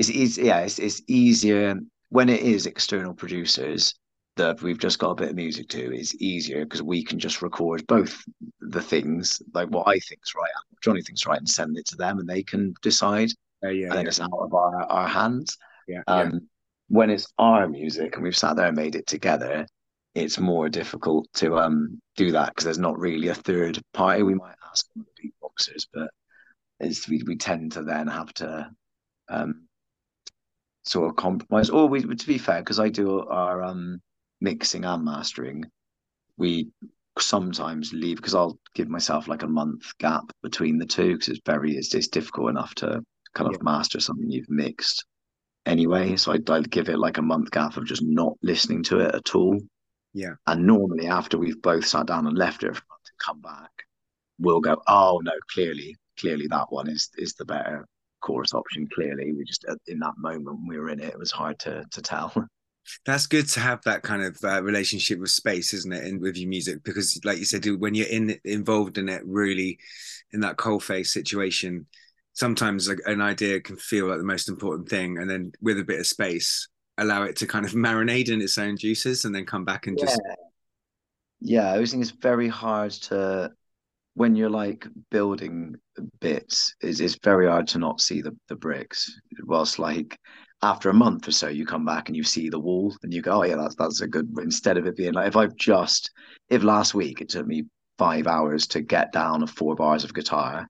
it's, 0.00 0.08
it's 0.08 0.38
yeah, 0.38 0.60
it's, 0.60 0.78
it's 0.78 1.02
easier 1.08 1.76
when 2.08 2.30
it 2.30 2.40
is 2.40 2.66
external 2.66 3.12
producers 3.12 3.94
that 4.36 4.62
we've 4.62 4.78
just 4.78 4.98
got 4.98 5.10
a 5.10 5.14
bit 5.14 5.30
of 5.30 5.36
music 5.36 5.68
to. 5.68 5.94
It's 5.94 6.14
easier 6.14 6.64
because 6.64 6.82
we 6.82 7.04
can 7.04 7.18
just 7.18 7.42
record 7.42 7.86
both 7.86 8.24
the 8.60 8.80
things, 8.80 9.42
like 9.52 9.68
what 9.68 9.86
I 9.86 9.98
think 9.98 10.20
is 10.24 10.34
right 10.34 10.50
and 10.54 10.64
what 10.70 10.82
Johnny 10.82 11.02
thinks 11.02 11.26
right, 11.26 11.38
and 11.38 11.48
send 11.48 11.76
it 11.76 11.86
to 11.88 11.96
them, 11.96 12.18
and 12.18 12.26
they 12.28 12.42
can 12.42 12.72
decide. 12.80 13.30
Uh, 13.62 13.68
yeah, 13.68 13.88
and 13.88 13.92
then 13.96 14.04
yeah. 14.06 14.08
it's 14.08 14.20
out 14.20 14.32
of 14.32 14.54
our, 14.54 14.84
our 14.84 15.06
hands. 15.06 15.58
Yeah, 15.86 16.00
Um, 16.06 16.30
yeah. 16.32 16.38
when 16.88 17.10
it's 17.10 17.26
our 17.36 17.68
music 17.68 18.14
and 18.14 18.22
we've 18.22 18.36
sat 18.36 18.56
there 18.56 18.68
and 18.68 18.76
made 18.76 18.94
it 18.94 19.06
together, 19.06 19.66
it's 20.14 20.38
more 20.40 20.70
difficult 20.70 21.28
to 21.34 21.58
um 21.58 22.00
do 22.16 22.32
that 22.32 22.48
because 22.48 22.64
there's 22.64 22.78
not 22.78 22.98
really 22.98 23.28
a 23.28 23.34
third 23.34 23.78
party. 23.92 24.22
We 24.22 24.34
might 24.34 24.56
ask 24.70 24.86
one 24.94 25.04
of 25.04 25.14
the 25.14 25.28
beatboxers, 25.28 25.86
but 25.92 26.08
it's 26.78 27.06
we, 27.06 27.22
we 27.26 27.36
tend 27.36 27.72
to 27.72 27.82
then 27.82 28.06
have 28.06 28.32
to 28.34 28.70
um 29.28 29.68
sort 30.84 31.10
of 31.10 31.16
compromise. 31.16 31.70
Or 31.70 31.88
we 31.88 32.02
to 32.02 32.26
be 32.26 32.38
fair, 32.38 32.60
because 32.60 32.80
I 32.80 32.88
do 32.88 33.20
our 33.26 33.62
um 33.62 34.00
mixing 34.40 34.84
and 34.84 35.04
mastering, 35.04 35.64
we 36.36 36.70
sometimes 37.18 37.92
leave 37.92 38.16
because 38.16 38.34
I'll 38.34 38.58
give 38.74 38.88
myself 38.88 39.28
like 39.28 39.42
a 39.42 39.48
month 39.48 39.96
gap 39.98 40.32
between 40.42 40.78
the 40.78 40.86
two 40.86 41.14
because 41.14 41.28
it's 41.28 41.40
very 41.44 41.76
it's, 41.76 41.94
it's 41.94 42.08
difficult 42.08 42.50
enough 42.50 42.74
to 42.76 43.02
kind 43.34 43.48
of 43.48 43.60
Yeah. 43.60 43.62
master 43.62 44.00
something 44.00 44.30
you've 44.30 44.50
mixed 44.50 45.04
anyway. 45.66 46.16
So 46.16 46.32
I'd, 46.32 46.48
I'd 46.50 46.70
give 46.70 46.88
it 46.88 46.98
like 46.98 47.18
a 47.18 47.22
month 47.22 47.50
gap 47.50 47.76
of 47.76 47.84
just 47.86 48.02
not 48.02 48.34
listening 48.42 48.82
to 48.84 49.00
it 49.00 49.14
at 49.14 49.34
all. 49.34 49.60
Yeah. 50.14 50.34
And 50.46 50.66
normally 50.66 51.06
after 51.06 51.38
we've 51.38 51.60
both 51.62 51.86
sat 51.86 52.06
down 52.06 52.26
and 52.26 52.36
left 52.38 52.62
it 52.64 52.74
for 52.74 52.82
a 52.82 52.90
month 52.90 53.06
and 53.10 53.18
come 53.18 53.40
back, 53.40 53.70
we'll 54.38 54.60
go, 54.60 54.80
oh 54.88 55.20
no, 55.22 55.32
clearly, 55.52 55.96
clearly 56.18 56.46
that 56.48 56.66
one 56.70 56.88
is 56.88 57.10
is 57.16 57.34
the 57.34 57.44
better 57.44 57.86
chorus 58.20 58.54
option. 58.54 58.88
Clearly, 58.94 59.32
we 59.32 59.44
just 59.44 59.64
in 59.86 59.98
that 60.00 60.14
moment 60.18 60.60
we 60.66 60.78
were 60.78 60.90
in 60.90 61.00
it, 61.00 61.08
it 61.08 61.18
was 61.18 61.30
hard 61.30 61.58
to 61.60 61.84
to 61.90 62.02
tell. 62.02 62.32
That's 63.06 63.26
good 63.26 63.46
to 63.48 63.60
have 63.60 63.82
that 63.82 64.02
kind 64.02 64.22
of 64.22 64.38
uh, 64.42 64.62
relationship 64.62 65.20
with 65.20 65.30
space, 65.30 65.74
isn't 65.74 65.92
it? 65.92 66.04
And 66.04 66.20
with 66.20 66.36
your 66.36 66.48
music, 66.48 66.82
because 66.82 67.20
like 67.24 67.38
you 67.38 67.44
said, 67.44 67.64
when 67.78 67.94
you're 67.94 68.08
in 68.08 68.38
involved 68.44 68.98
in 68.98 69.08
it, 69.08 69.22
really 69.24 69.78
in 70.32 70.40
that 70.40 70.56
cold 70.56 70.82
face 70.82 71.12
situation, 71.12 71.86
sometimes 72.32 72.88
like 72.88 72.98
an 73.06 73.20
idea 73.20 73.60
can 73.60 73.76
feel 73.76 74.06
like 74.06 74.18
the 74.18 74.24
most 74.24 74.48
important 74.48 74.88
thing, 74.88 75.18
and 75.18 75.28
then 75.28 75.52
with 75.60 75.78
a 75.78 75.84
bit 75.84 76.00
of 76.00 76.06
space, 76.06 76.68
allow 76.98 77.22
it 77.22 77.36
to 77.36 77.46
kind 77.46 77.64
of 77.64 77.72
marinate 77.86 78.30
in 78.30 78.40
its 78.40 78.58
own 78.58 78.76
juices, 78.76 79.24
and 79.24 79.34
then 79.34 79.44
come 79.46 79.64
back 79.64 79.86
and 79.86 79.98
just 79.98 80.20
yeah, 81.40 81.68
I 81.68 81.74
always 81.74 81.90
think 81.90 82.02
it's 82.02 82.10
very 82.10 82.48
hard 82.48 82.90
to 82.92 83.50
when 84.14 84.34
you're 84.34 84.50
like 84.50 84.86
building 85.10 85.76
bits, 86.20 86.74
it's, 86.80 87.00
it's 87.00 87.18
very 87.22 87.46
hard 87.46 87.68
to 87.68 87.78
not 87.78 88.00
see 88.00 88.20
the, 88.20 88.36
the 88.48 88.56
bricks. 88.56 89.10
Whilst 89.44 89.78
like 89.78 90.18
after 90.62 90.90
a 90.90 90.94
month 90.94 91.28
or 91.28 91.32
so, 91.32 91.48
you 91.48 91.64
come 91.64 91.84
back 91.84 92.08
and 92.08 92.16
you 92.16 92.24
see 92.24 92.48
the 92.48 92.58
wall 92.58 92.94
and 93.02 93.12
you 93.12 93.22
go, 93.22 93.40
Oh 93.40 93.44
yeah, 93.44 93.56
that's 93.56 93.76
that's 93.76 94.00
a 94.00 94.08
good 94.08 94.28
instead 94.38 94.76
of 94.76 94.86
it 94.86 94.96
being 94.96 95.14
like 95.14 95.28
if 95.28 95.36
I've 95.36 95.56
just 95.56 96.10
if 96.48 96.62
last 96.62 96.94
week 96.94 97.20
it 97.20 97.28
took 97.28 97.46
me 97.46 97.64
five 97.98 98.26
hours 98.26 98.66
to 98.66 98.80
get 98.80 99.12
down 99.12 99.46
four 99.46 99.74
bars 99.74 100.04
of 100.04 100.14
guitar 100.14 100.66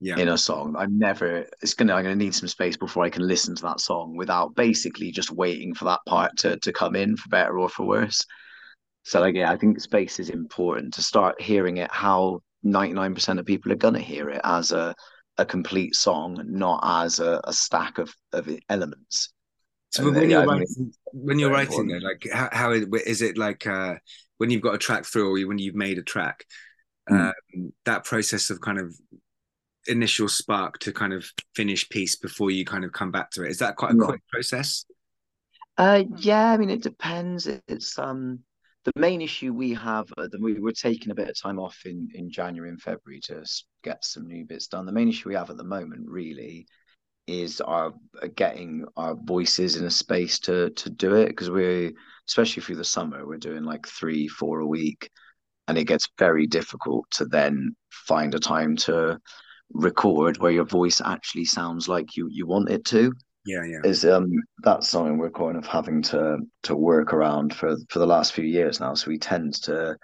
yeah, 0.00 0.18
in 0.18 0.28
a 0.28 0.38
song, 0.38 0.76
I'm 0.76 0.98
never 0.98 1.46
it's 1.62 1.74
gonna 1.74 1.94
I'm 1.94 2.02
gonna 2.04 2.16
need 2.16 2.34
some 2.34 2.48
space 2.48 2.76
before 2.76 3.04
I 3.04 3.10
can 3.10 3.26
listen 3.26 3.54
to 3.56 3.62
that 3.62 3.80
song 3.80 4.16
without 4.16 4.54
basically 4.54 5.10
just 5.10 5.30
waiting 5.30 5.74
for 5.74 5.86
that 5.86 6.00
part 6.06 6.36
to 6.38 6.58
to 6.58 6.72
come 6.72 6.94
in 6.94 7.16
for 7.16 7.28
better 7.28 7.58
or 7.58 7.68
for 7.68 7.86
worse. 7.86 8.24
So 9.02 9.20
like 9.20 9.34
yeah, 9.34 9.50
I 9.50 9.56
think 9.56 9.80
space 9.80 10.18
is 10.20 10.30
important 10.30 10.94
to 10.94 11.02
start 11.02 11.40
hearing 11.40 11.78
it 11.78 11.90
how 11.90 12.40
99% 12.64 13.38
of 13.40 13.46
people 13.46 13.72
are 13.72 13.76
gonna 13.76 14.00
hear 14.00 14.30
it 14.30 14.40
as 14.44 14.72
a 14.72 14.94
a 15.38 15.44
complete 15.46 15.96
song, 15.96 16.40
not 16.46 16.80
as 16.84 17.18
a, 17.20 17.40
a 17.44 17.52
stack 17.52 17.98
of, 17.98 18.14
of 18.32 18.48
elements. 18.70 19.32
So 19.90 20.04
And, 20.04 20.14
when 20.14 20.28
yeah, 20.28 20.40
you're 20.40 20.42
I 20.42 20.46
writing, 20.46 20.92
when 21.12 21.38
you're 21.38 21.50
writing, 21.50 21.86
though, 21.86 21.98
like 21.98 22.26
how, 22.32 22.48
how 22.52 22.72
is 22.72 22.86
is 23.06 23.22
it 23.22 23.38
like 23.38 23.66
uh, 23.66 23.94
when 24.38 24.50
you've 24.50 24.62
got 24.62 24.74
a 24.74 24.78
track 24.78 25.04
through 25.04 25.28
or 25.44 25.48
when 25.48 25.58
you've 25.58 25.74
made 25.76 25.98
a 25.98 26.02
track, 26.02 26.44
Mm. 27.10 27.30
um, 27.56 27.72
that 27.84 28.04
process 28.04 28.50
of 28.50 28.60
kind 28.60 28.78
of 28.78 28.94
initial 29.86 30.28
spark 30.28 30.78
to 30.80 30.92
kind 30.92 31.12
of 31.12 31.26
finish 31.56 31.88
piece 31.88 32.16
before 32.16 32.50
you 32.50 32.64
kind 32.64 32.84
of 32.84 32.92
come 32.92 33.10
back 33.12 33.30
to 33.32 33.44
it 33.44 33.50
is 33.50 33.58
that 33.58 33.76
quite 33.76 33.92
a 33.92 33.94
Yeah. 33.94 34.06
quick 34.06 34.22
process? 34.32 34.84
Uh, 35.76 36.04
yeah, 36.18 36.50
I 36.52 36.56
mean, 36.56 36.70
it 36.70 36.82
depends. 36.82 37.46
It's 37.46 37.98
um 37.98 38.40
the 38.84 38.92
main 38.96 39.22
issue 39.22 39.52
we 39.52 39.74
have. 39.74 40.12
Uh, 40.16 40.28
we 40.40 40.60
were 40.60 40.72
taking 40.72 41.10
a 41.10 41.14
bit 41.14 41.28
of 41.28 41.40
time 41.40 41.58
off 41.58 41.78
in 41.84 42.08
in 42.14 42.30
January 42.30 42.70
and 42.70 42.80
February 42.80 43.20
to 43.22 43.44
get 43.82 44.04
some 44.04 44.26
new 44.26 44.44
bits 44.44 44.66
done. 44.68 44.86
The 44.86 44.92
main 44.92 45.08
issue 45.08 45.28
we 45.28 45.34
have 45.34 45.50
at 45.50 45.56
the 45.56 45.64
moment, 45.64 46.08
really, 46.08 46.66
is 47.26 47.60
our 47.60 47.94
uh, 48.22 48.28
getting 48.36 48.84
our 48.96 49.14
voices 49.14 49.76
in 49.76 49.84
a 49.84 49.90
space 49.90 50.38
to 50.40 50.70
to 50.70 50.90
do 50.90 51.14
it 51.14 51.28
because 51.28 51.50
we're 51.50 51.92
especially 52.28 52.62
through 52.62 52.76
the 52.76 52.84
summer 52.84 53.26
we're 53.26 53.38
doing 53.38 53.64
like 53.64 53.86
three 53.86 54.28
four 54.28 54.60
a 54.60 54.66
week 54.66 55.10
and 55.68 55.78
it 55.78 55.84
gets 55.84 56.08
very 56.18 56.46
difficult 56.46 57.06
to 57.10 57.24
then 57.24 57.74
find 57.90 58.34
a 58.34 58.38
time 58.38 58.76
to 58.76 59.18
record 59.72 60.36
where 60.38 60.52
your 60.52 60.64
voice 60.64 61.00
actually 61.04 61.44
sounds 61.44 61.88
like 61.88 62.16
you 62.16 62.28
you 62.30 62.46
want 62.46 62.68
it 62.68 62.84
to 62.84 63.12
Yeah, 63.46 63.64
yeah, 63.64 63.80
is 63.84 64.04
um 64.04 64.30
that's 64.62 64.88
something 64.88 65.18
we're 65.18 65.30
kind 65.30 65.56
of 65.56 65.66
having 65.66 66.02
to 66.02 66.38
to 66.62 66.74
work 66.74 67.12
around 67.12 67.54
for 67.54 67.76
for 67.90 67.98
the 67.98 68.06
last 68.06 68.32
few 68.32 68.44
years 68.44 68.80
now. 68.80 68.94
So 68.94 69.08
we 69.08 69.18
tend 69.18 69.54
to 69.64 69.96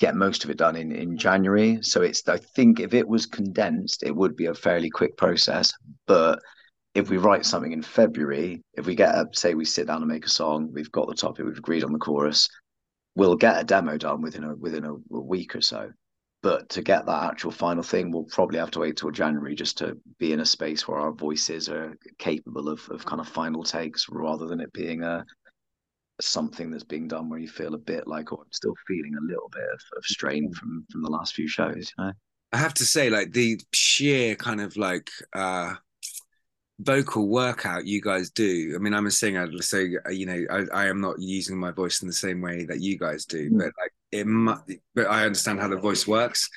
get 0.00 0.16
most 0.16 0.44
of 0.44 0.50
it 0.50 0.58
done 0.58 0.76
in 0.76 0.92
in 0.92 1.16
January. 1.18 1.78
So 1.82 2.02
it's 2.02 2.26
I 2.28 2.38
think 2.38 2.80
if 2.80 2.94
it 2.94 3.06
was 3.06 3.26
condensed 3.26 4.02
it 4.02 4.14
would 4.16 4.36
be 4.36 4.46
a 4.46 4.54
fairly 4.54 4.90
quick 4.90 5.16
process. 5.16 5.72
But 6.06 6.38
if 6.94 7.10
we 7.10 7.18
write 7.18 7.46
something 7.46 7.72
in 7.72 7.82
February 7.82 8.62
if 8.74 8.86
we 8.86 8.94
get 8.94 9.14
a 9.14 9.26
say 9.32 9.54
we 9.54 9.64
sit 9.64 9.86
down 9.86 10.02
and 10.02 10.10
make 10.10 10.26
a 10.26 10.30
song 10.30 10.70
we've 10.72 10.92
got 10.92 11.08
the 11.08 11.14
topic 11.14 11.44
we've 11.46 11.58
agreed 11.58 11.84
on 11.84 11.92
the 11.92 11.98
chorus 11.98 12.48
we'll 13.16 13.36
get 13.36 13.60
a 13.60 13.64
demo 13.64 13.96
done 13.96 14.20
within 14.22 14.44
a 14.44 14.54
within 14.56 14.84
a, 14.84 14.92
a 14.92 15.20
week 15.20 15.54
or 15.56 15.60
so 15.60 15.90
but 16.42 16.68
to 16.70 16.82
get 16.82 17.06
that 17.06 17.24
actual 17.30 17.50
final 17.52 17.82
thing, 17.82 18.10
we'll 18.10 18.24
probably 18.24 18.58
have 18.58 18.70
to 18.72 18.80
wait 18.80 18.96
till 18.96 19.10
January 19.10 19.54
just 19.54 19.78
to 19.78 19.96
be 20.18 20.32
in 20.32 20.40
a 20.40 20.46
space 20.46 20.86
where 20.88 20.98
our 20.98 21.12
voices 21.12 21.68
are 21.68 21.96
capable 22.18 22.68
of, 22.68 22.80
of 22.90 23.04
kind 23.06 23.20
of 23.20 23.28
final 23.28 23.62
takes 23.62 24.06
rather 24.10 24.46
than 24.46 24.60
it 24.60 24.72
being 24.72 25.02
a 25.02 25.24
something 26.20 26.70
that's 26.70 26.84
being 26.84 27.08
done 27.08 27.28
where 27.28 27.38
you 27.38 27.48
feel 27.48 27.74
a 27.74 27.78
bit 27.78 28.06
like, 28.06 28.32
oh, 28.32 28.36
I'm 28.36 28.52
still 28.52 28.74
feeling 28.86 29.14
a 29.18 29.26
little 29.26 29.48
bit 29.52 29.62
of, 29.62 29.80
of 29.96 30.04
strain 30.04 30.52
from 30.52 30.84
from 30.90 31.02
the 31.02 31.10
last 31.10 31.34
few 31.34 31.48
shows, 31.48 31.92
you 31.98 32.04
know? 32.04 32.12
I 32.52 32.58
have 32.58 32.74
to 32.74 32.84
say, 32.84 33.08
like 33.08 33.32
the 33.32 33.60
sheer 33.72 34.34
kind 34.34 34.60
of 34.60 34.76
like 34.76 35.10
uh 35.34 35.74
vocal 36.80 37.28
workout 37.28 37.86
you 37.86 38.00
guys 38.00 38.30
do. 38.30 38.72
I 38.74 38.78
mean, 38.78 38.94
I'm 38.94 39.06
a 39.06 39.10
singer, 39.10 39.48
so 39.60 39.78
you 39.78 40.26
know, 40.26 40.44
I, 40.50 40.82
I 40.82 40.86
am 40.86 41.00
not 41.00 41.20
using 41.20 41.56
my 41.56 41.70
voice 41.70 42.02
in 42.02 42.08
the 42.08 42.14
same 42.14 42.40
way 42.40 42.64
that 42.64 42.80
you 42.80 42.98
guys 42.98 43.24
do, 43.24 43.50
Mm. 43.50 43.58
but 43.58 43.72
like 43.80 43.92
it, 44.12 44.80
but 44.94 45.06
I 45.08 45.24
understand 45.26 45.60
how 45.60 45.68
the 45.68 45.78
voice 45.78 46.06
works. 46.06 46.48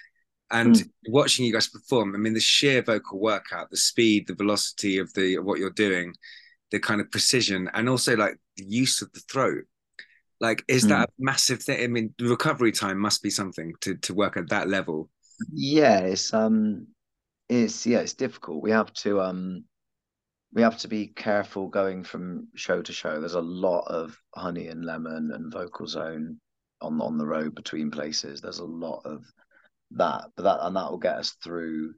And 0.51 0.75
Mm. 0.75 0.89
watching 1.07 1.45
you 1.45 1.53
guys 1.53 1.67
perform, 1.69 2.15
I 2.15 2.19
mean, 2.19 2.33
the 2.33 2.39
sheer 2.39 2.81
vocal 2.83 3.19
workout, 3.19 3.71
the 3.71 3.77
speed, 3.77 4.27
the 4.27 4.35
velocity 4.35 4.99
of 4.99 5.13
the 5.13 5.35
of 5.35 5.45
what 5.45 5.59
you're 5.59 5.71
doing, 5.71 6.13
the 6.71 6.79
kind 6.79 7.01
of 7.01 7.11
precision, 7.11 7.69
and 7.73 7.89
also 7.89 8.15
like 8.15 8.37
the 8.57 8.65
use 8.65 9.01
of 9.01 9.11
the 9.13 9.21
throat. 9.21 9.65
Like, 10.41 10.63
is 10.67 10.83
Mm. 10.83 10.89
that 10.89 11.09
a 11.09 11.13
massive 11.19 11.63
thing? 11.63 11.83
I 11.83 11.87
mean, 11.87 12.13
recovery 12.19 12.71
time 12.71 12.99
must 12.99 13.23
be 13.23 13.29
something 13.31 13.73
to 13.81 13.95
to 13.97 14.13
work 14.13 14.37
at 14.37 14.49
that 14.49 14.69
level. 14.69 15.09
Yeah, 15.51 15.99
it's 15.99 16.33
um 16.33 16.87
it's 17.49 17.85
yeah, 17.87 17.99
it's 17.99 18.13
difficult. 18.13 18.63
We 18.63 18.71
have 18.71 18.93
to 18.95 19.21
um 19.21 19.65
we 20.53 20.61
have 20.63 20.77
to 20.79 20.87
be 20.87 21.07
careful 21.07 21.67
going 21.69 22.03
from 22.03 22.49
show 22.55 22.81
to 22.81 22.93
show. 22.93 23.19
There's 23.19 23.35
a 23.35 23.41
lot 23.41 23.85
of 23.87 24.17
honey 24.35 24.67
and 24.69 24.85
lemon 24.85 25.31
and 25.33 25.53
Vocalzone 25.53 26.37
on 26.81 27.01
on 27.01 27.17
the 27.17 27.25
road 27.25 27.55
between 27.55 27.91
places. 27.91 28.41
There's 28.41 28.59
a 28.59 28.65
lot 28.65 29.01
of 29.05 29.25
that, 29.91 30.25
but 30.35 30.43
that 30.43 30.59
and 30.61 30.75
that 30.75 30.91
will 30.91 30.97
get 30.97 31.17
us 31.17 31.31
through 31.43 31.93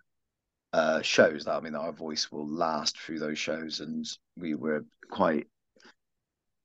uh 0.73 1.01
shows 1.01 1.45
that 1.45 1.55
I 1.55 1.59
mean 1.61 1.75
our 1.75 1.93
voice 1.93 2.31
will 2.31 2.47
last 2.47 2.97
through 2.99 3.19
those 3.19 3.39
shows 3.39 3.79
and 3.79 4.05
we 4.35 4.53
were 4.53 4.85
quite 5.09 5.47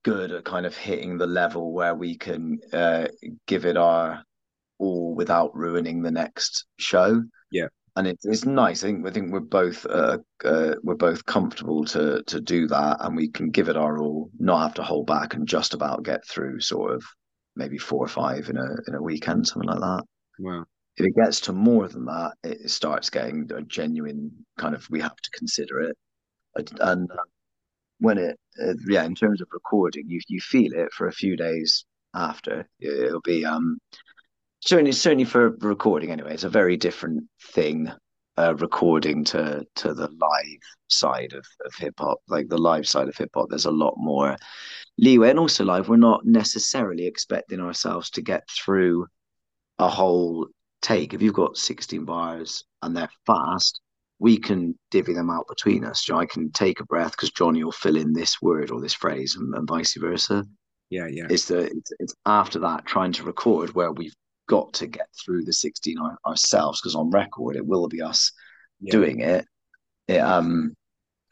good 0.04 0.32
at 0.32 0.44
kind 0.44 0.66
of 0.66 0.76
hitting 0.76 1.16
the 1.16 1.26
level 1.26 1.72
where 1.72 1.94
we 1.94 2.16
can 2.16 2.58
uh 2.72 3.06
give 3.46 3.64
it 3.64 3.76
our 3.76 4.24
all 4.82 5.14
without 5.14 5.56
ruining 5.56 6.02
the 6.02 6.10
next 6.10 6.66
show. 6.78 7.22
Yeah. 7.52 7.68
And 7.94 8.06
it, 8.08 8.18
it's 8.24 8.44
nice. 8.44 8.82
I 8.82 8.88
think 8.88 9.06
I 9.06 9.10
think 9.10 9.32
we're 9.32 9.40
both 9.40 9.86
uh, 9.86 10.18
uh, 10.44 10.74
we're 10.82 10.94
both 10.94 11.24
comfortable 11.26 11.84
to 11.86 12.22
to 12.26 12.40
do 12.40 12.66
that, 12.68 12.96
and 13.00 13.14
we 13.14 13.28
can 13.28 13.50
give 13.50 13.68
it 13.68 13.76
our 13.76 13.98
all, 13.98 14.30
not 14.38 14.62
have 14.62 14.74
to 14.74 14.82
hold 14.82 15.06
back, 15.06 15.34
and 15.34 15.46
just 15.46 15.74
about 15.74 16.02
get 16.02 16.26
through 16.26 16.60
sort 16.60 16.92
of 16.92 17.04
maybe 17.56 17.78
four 17.78 18.04
or 18.04 18.08
five 18.08 18.48
in 18.48 18.56
a 18.56 18.68
in 18.88 18.94
a 18.94 19.02
weekend, 19.02 19.46
something 19.46 19.68
like 19.68 19.80
that. 19.80 20.04
Wow. 20.38 20.64
If 20.96 21.06
it 21.06 21.14
gets 21.16 21.40
to 21.42 21.52
more 21.52 21.88
than 21.88 22.04
that, 22.04 22.32
it 22.44 22.70
starts 22.70 23.10
getting 23.10 23.50
a 23.54 23.62
genuine 23.62 24.30
kind 24.58 24.74
of 24.74 24.88
we 24.90 25.00
have 25.00 25.16
to 25.16 25.30
consider 25.30 25.80
it, 25.80 25.96
and, 26.80 27.10
when 27.98 28.18
it 28.18 28.36
uh, 28.60 28.74
yeah, 28.88 29.04
in 29.04 29.14
terms 29.14 29.40
of 29.40 29.48
recording, 29.52 30.04
you 30.08 30.20
you 30.28 30.40
feel 30.40 30.72
it 30.74 30.92
for 30.92 31.06
a 31.06 31.12
few 31.12 31.36
days 31.36 31.84
after. 32.14 32.66
It'll 32.80 33.20
be 33.20 33.44
um 33.44 33.78
certainly 34.60 34.92
certainly 34.92 35.24
for 35.24 35.50
recording 35.60 36.10
anyway 36.10 36.34
it's 36.34 36.44
a 36.44 36.48
very 36.48 36.76
different 36.76 37.24
thing 37.52 37.90
uh 38.38 38.54
recording 38.56 39.24
to 39.24 39.64
to 39.74 39.92
the 39.92 40.08
live 40.08 40.62
side 40.88 41.32
of, 41.32 41.44
of 41.64 41.74
hip 41.76 41.94
hop 41.98 42.18
like 42.28 42.48
the 42.48 42.58
live 42.58 42.86
side 42.86 43.08
of 43.08 43.16
hip 43.16 43.30
hop 43.34 43.46
there's 43.50 43.66
a 43.66 43.70
lot 43.70 43.94
more 43.96 44.36
leeway 44.98 45.30
and 45.30 45.38
also 45.38 45.64
live 45.64 45.88
we're 45.88 45.96
not 45.96 46.24
necessarily 46.24 47.06
expecting 47.06 47.60
ourselves 47.60 48.10
to 48.10 48.22
get 48.22 48.42
through 48.48 49.06
a 49.78 49.88
whole 49.88 50.46
take. 50.82 51.14
If 51.14 51.22
you've 51.22 51.32
got 51.34 51.56
16 51.56 52.04
bars 52.04 52.64
and 52.82 52.96
they're 52.96 53.08
fast, 53.26 53.80
we 54.18 54.38
can 54.38 54.78
divvy 54.90 55.14
them 55.14 55.30
out 55.30 55.46
between 55.48 55.84
us. 55.84 56.08
I 56.10 56.26
can 56.26 56.50
take 56.52 56.80
a 56.80 56.84
breath 56.84 57.12
because 57.12 57.30
Johnny 57.30 57.64
will 57.64 57.72
fill 57.72 57.96
in 57.96 58.12
this 58.12 58.42
word 58.42 58.70
or 58.70 58.80
this 58.80 58.94
phrase, 58.94 59.36
and, 59.36 59.54
and 59.54 59.66
vice 59.66 59.96
versa. 59.96 60.44
Yeah, 60.90 61.06
yeah. 61.10 61.26
It's 61.30 61.46
the 61.46 61.60
it's, 61.64 61.92
it's, 61.98 62.14
after 62.26 62.58
that 62.60 62.84
trying 62.84 63.12
to 63.12 63.24
record 63.24 63.74
where 63.74 63.90
we've 63.90 64.14
got 64.52 64.74
to 64.74 64.86
get 64.86 65.08
through 65.24 65.42
the 65.44 65.52
16 65.52 65.96
ourselves 66.26 66.78
because 66.78 66.94
on 66.94 67.08
record 67.08 67.56
it 67.56 67.66
will 67.66 67.88
be 67.88 68.02
us 68.02 68.32
yeah. 68.82 68.92
doing 68.92 69.20
it. 69.20 69.46
it. 70.08 70.18
Um, 70.18 70.74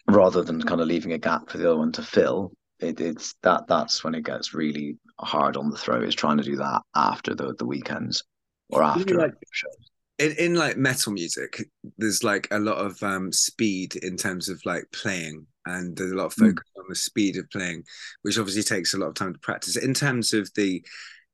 rather 0.07 0.43
than 0.43 0.62
kind 0.62 0.81
of 0.81 0.89
leaving 0.89 1.12
a 1.12 1.19
gap 1.19 1.50
for 1.50 1.59
the 1.59 1.69
other 1.69 1.79
one 1.79 1.93
to 1.93 2.03
fill. 2.03 2.50
It, 2.79 2.99
it's 2.99 3.35
that 3.43 3.67
that's 3.69 4.03
when 4.03 4.15
it 4.15 4.25
gets 4.25 4.55
really 4.55 4.97
hard 5.19 5.59
on 5.59 5.69
the 5.69 5.77
throat 5.77 6.05
is 6.05 6.15
trying 6.15 6.39
to 6.39 6.43
do 6.43 6.57
that 6.57 6.81
after 6.95 7.35
the 7.35 7.55
the 7.59 7.67
weekends 7.67 8.23
or 8.71 8.83
after 8.83 9.15
like, 9.17 9.35
shows. 9.53 9.91
In, 10.19 10.33
in 10.39 10.55
like 10.55 10.79
metal 10.79 11.12
music, 11.12 11.62
there's 11.99 12.25
like 12.25 12.49
a 12.50 12.59
lot 12.59 12.79
of 12.79 13.03
um, 13.03 13.33
speed 13.33 13.97
in 13.97 14.17
terms 14.17 14.49
of 14.49 14.62
like 14.65 14.85
playing, 14.95 15.47
and 15.67 15.95
there's 15.95 16.12
a 16.12 16.17
lot 16.17 16.27
of 16.27 16.35
hmm. 16.35 16.47
focus 16.47 16.65
mm. 16.75 16.81
on 16.81 16.87
the 16.89 16.95
speed 16.95 17.37
of 17.37 17.50
playing, 17.50 17.85
which 18.23 18.39
obviously 18.39 18.62
takes 18.62 18.95
a 18.95 18.99
lot 18.99 19.09
of 19.09 19.15
time 19.15 19.35
to 19.35 19.39
practice. 19.41 19.77
In 19.77 19.93
terms 19.93 20.33
of 20.33 20.50
the 20.55 20.83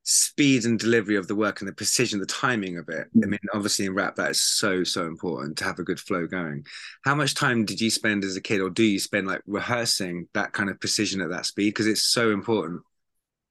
speed 0.09 0.65
and 0.65 0.79
delivery 0.79 1.17
of 1.17 1.27
the 1.27 1.35
work 1.35 1.61
and 1.61 1.69
the 1.69 1.73
precision, 1.73 2.21
the 2.21 2.27
timing 2.27 2.79
of 2.79 2.89
it. 2.89 3.09
I 3.13 3.19
mm. 3.19 3.29
mean, 3.29 3.41
obviously 3.53 3.87
in 3.87 3.95
rap, 3.95 4.15
that 4.17 4.31
is 4.31 4.41
so, 4.41 4.85
so 4.85 5.05
important 5.07 5.59
to 5.59 5.65
have 5.65 5.81
a 5.81 5.83
good 5.83 5.99
flow 5.99 6.29
going. 6.29 6.65
How 7.05 7.17
much 7.17 7.35
time 7.35 7.65
did 7.65 7.81
you 7.81 7.91
spend 7.91 8.23
as 8.23 8.37
a 8.37 8.41
kid, 8.41 8.61
or 8.61 8.71
do 8.71 8.85
you 8.85 9.01
spend 9.01 9.27
like 9.27 9.43
rehearsing 9.47 10.29
that 10.33 10.53
kind 10.53 10.71
of 10.71 10.79
precision 10.79 11.21
at 11.21 11.31
that 11.31 11.45
speed? 11.45 11.71
Because 11.71 11.89
it's 11.89 12.05
so 12.05 12.31
important. 12.31 12.83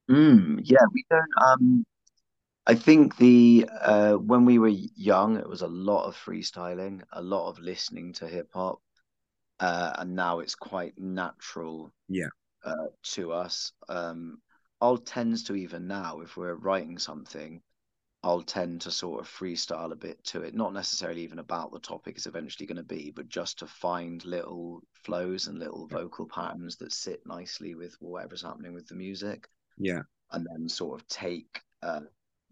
Mm, 0.10 0.62
yeah, 0.64 0.86
we 0.94 1.04
don't. 1.10 1.44
Um, 1.46 1.86
I 2.66 2.76
think 2.76 3.18
the 3.18 3.70
uh, 3.82 4.14
when 4.14 4.46
we 4.46 4.58
were 4.58 4.70
young, 4.70 5.36
it 5.38 5.50
was 5.50 5.62
a 5.62 5.68
lot 5.68 6.08
of 6.08 6.16
freestyling, 6.16 7.02
a 7.12 7.22
lot 7.22 7.50
of 7.50 7.60
listening 7.60 8.14
to 8.14 8.28
hip 8.28 8.50
hop, 8.54 8.80
uh, 9.60 9.92
and 9.98 10.16
now 10.16 10.40
it's 10.40 10.56
quite 10.56 10.98
natural. 10.98 11.92
Yeah. 12.08 12.30
Uh, 12.64 12.88
to 13.04 13.32
us, 13.32 13.74
um, 13.90 14.40
I'll 14.82 14.98
tend 14.98 15.46
to 15.46 15.56
even 15.56 15.88
now, 15.88 16.20
if 16.22 16.38
we're 16.38 16.56
writing 16.56 16.98
something, 16.98 17.62
I'll 18.24 18.42
tend 18.42 18.82
to 18.82 18.92
sort 18.92 19.22
of 19.22 19.30
freestyle 19.30 19.92
a 19.92 19.96
bit 19.96 20.24
to 20.26 20.42
it, 20.42 20.56
not 20.56 20.74
necessarily 20.74 21.22
even 21.22 21.40
about 21.40 21.72
the 21.72 21.80
topic 21.80 22.16
it's 22.16 22.26
eventually 22.26 22.66
going 22.66 22.78
to 22.78 22.84
be, 22.84 23.12
but 23.12 23.30
just 23.30 23.60
to 23.60 23.68
find 23.68 24.26
little 24.26 24.82
flows 25.04 25.48
and 25.48 25.60
little 25.60 25.88
vocal 25.88 26.28
patterns 26.28 26.76
that 26.78 26.92
sit 26.92 27.22
nicely 27.26 27.76
with 27.76 27.96
whatever's 28.00 28.42
happening 28.42 28.74
with 28.74 28.88
the 28.88 28.96
music. 28.96 29.48
Yeah. 29.78 30.02
And 30.32 30.48
then 30.52 30.68
sort 30.68 31.00
of 31.00 31.08
take 31.08 31.62
uh, 31.84 32.02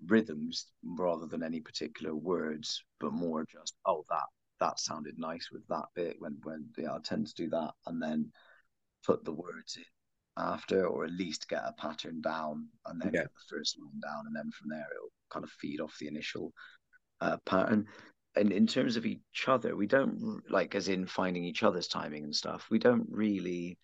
rhythms 0.05 0.67
rather 0.83 1.25
than 1.25 1.43
any 1.43 1.59
particular 1.59 2.15
words, 2.15 2.83
but 2.99 3.11
more 3.11 3.45
just, 3.51 3.75
oh, 3.85 4.05
that 4.09 4.25
that 4.59 4.79
sounded 4.79 5.17
nice 5.17 5.49
with 5.51 5.67
that 5.67 5.85
bit 5.95 6.15
when 6.19 6.37
when 6.43 6.69
yeah, 6.77 6.93
I 6.93 6.99
tend 7.03 7.27
to 7.27 7.33
do 7.33 7.49
that 7.49 7.71
and 7.87 8.01
then 8.01 8.31
put 9.05 9.25
the 9.25 9.33
words 9.33 9.75
in 9.75 9.83
after, 10.37 10.87
or 10.87 11.05
at 11.05 11.11
least 11.11 11.49
get 11.49 11.63
a 11.63 11.73
pattern 11.73 12.21
down 12.21 12.67
and 12.85 13.01
then 13.01 13.11
yeah. 13.13 13.21
get 13.21 13.31
the 13.33 13.55
first 13.55 13.77
line 13.79 13.99
down, 14.01 14.25
and 14.27 14.35
then 14.35 14.51
from 14.51 14.69
there 14.69 14.87
it'll 14.95 15.11
kind 15.29 15.43
of 15.43 15.51
feed 15.51 15.79
off 15.79 15.95
the 15.99 16.07
initial 16.07 16.51
uh, 17.21 17.37
pattern. 17.45 17.87
And 18.35 18.51
in 18.51 18.65
terms 18.65 18.97
of 18.97 19.05
each 19.05 19.47
other, 19.47 19.75
we 19.75 19.85
don't 19.85 20.41
like, 20.49 20.73
as 20.73 20.87
in 20.87 21.05
finding 21.05 21.43
each 21.43 21.61
other's 21.61 21.87
timing 21.87 22.23
and 22.23 22.35
stuff. 22.35 22.65
We 22.71 22.79
don't 22.79 23.07
really 23.09 23.77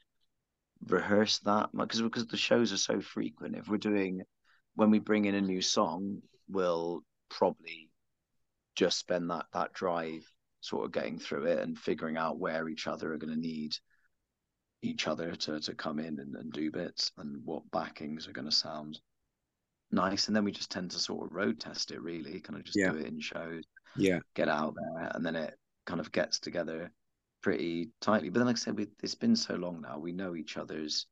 rehearse 0.88 1.40
that 1.40 1.74
much 1.74 1.90
because 1.90 2.02
because 2.02 2.28
the 2.28 2.38
shows 2.38 2.74
are 2.74 2.78
so 2.78 3.00
frequent. 3.02 3.56
If 3.56 3.68
we're 3.68 3.78
doing 3.78 4.24
when 4.76 4.90
we 4.90 5.00
bring 5.00 5.26
in 5.26 5.36
a 5.36 5.42
new 5.42 5.62
song, 5.62 6.22
we'll 6.48 7.04
probably 7.30 7.90
just 8.76 8.98
spend 8.98 9.30
that 9.30 9.46
that 9.54 9.74
drive 9.74 10.24
sort 10.62 10.86
of 10.86 10.92
getting 10.92 11.20
through 11.20 11.46
it 11.46 11.60
and 11.60 11.78
figuring 11.78 12.18
out 12.18 12.40
where 12.40 12.68
each 12.70 12.88
other 12.88 13.14
are 13.14 13.18
going 13.18 13.34
to 13.34 13.40
need 13.40 13.74
each 14.82 15.08
other 15.08 15.36
to 15.36 15.60
to 15.60 15.74
come 15.74 16.00
in 16.00 16.20
and, 16.20 16.36
and 16.36 16.54
do 16.54 16.72
bits 16.72 17.12
and 17.18 17.42
what 17.46 17.70
backings 17.72 18.28
are 18.28 18.32
going 18.32 18.50
to 18.50 18.56
sound 18.56 19.00
nice 19.92 20.28
and 20.28 20.36
then 20.36 20.44
we 20.44 20.52
just 20.52 20.72
tend 20.72 20.92
to 20.92 21.00
sort 21.00 21.26
of 21.26 21.36
road 21.36 21.60
test 21.60 21.92
it 21.92 22.02
really 22.02 22.40
kind 22.40 22.58
of 22.58 22.64
just 22.64 22.78
yeah. 22.78 22.92
do 22.92 22.98
it 22.98 23.08
in 23.08 23.20
shows 23.20 23.64
yeah 23.96 24.20
get 24.36 24.48
out 24.48 24.76
there 24.76 25.12
and 25.14 25.26
then 25.26 25.36
it 25.36 25.56
kind 25.86 26.00
of 26.00 26.12
gets 26.12 26.40
together 26.40 26.92
pretty 27.42 27.90
tightly 28.02 28.30
but 28.30 28.40
then 28.40 28.48
like 28.48 28.56
i 28.56 28.60
said 28.60 28.78
we, 28.78 28.88
it's 29.02 29.16
been 29.16 29.36
so 29.36 29.56
long 29.56 29.82
now 29.82 29.98
we 29.98 30.12
know 30.12 30.36
each 30.36 30.58
other's 30.58 31.08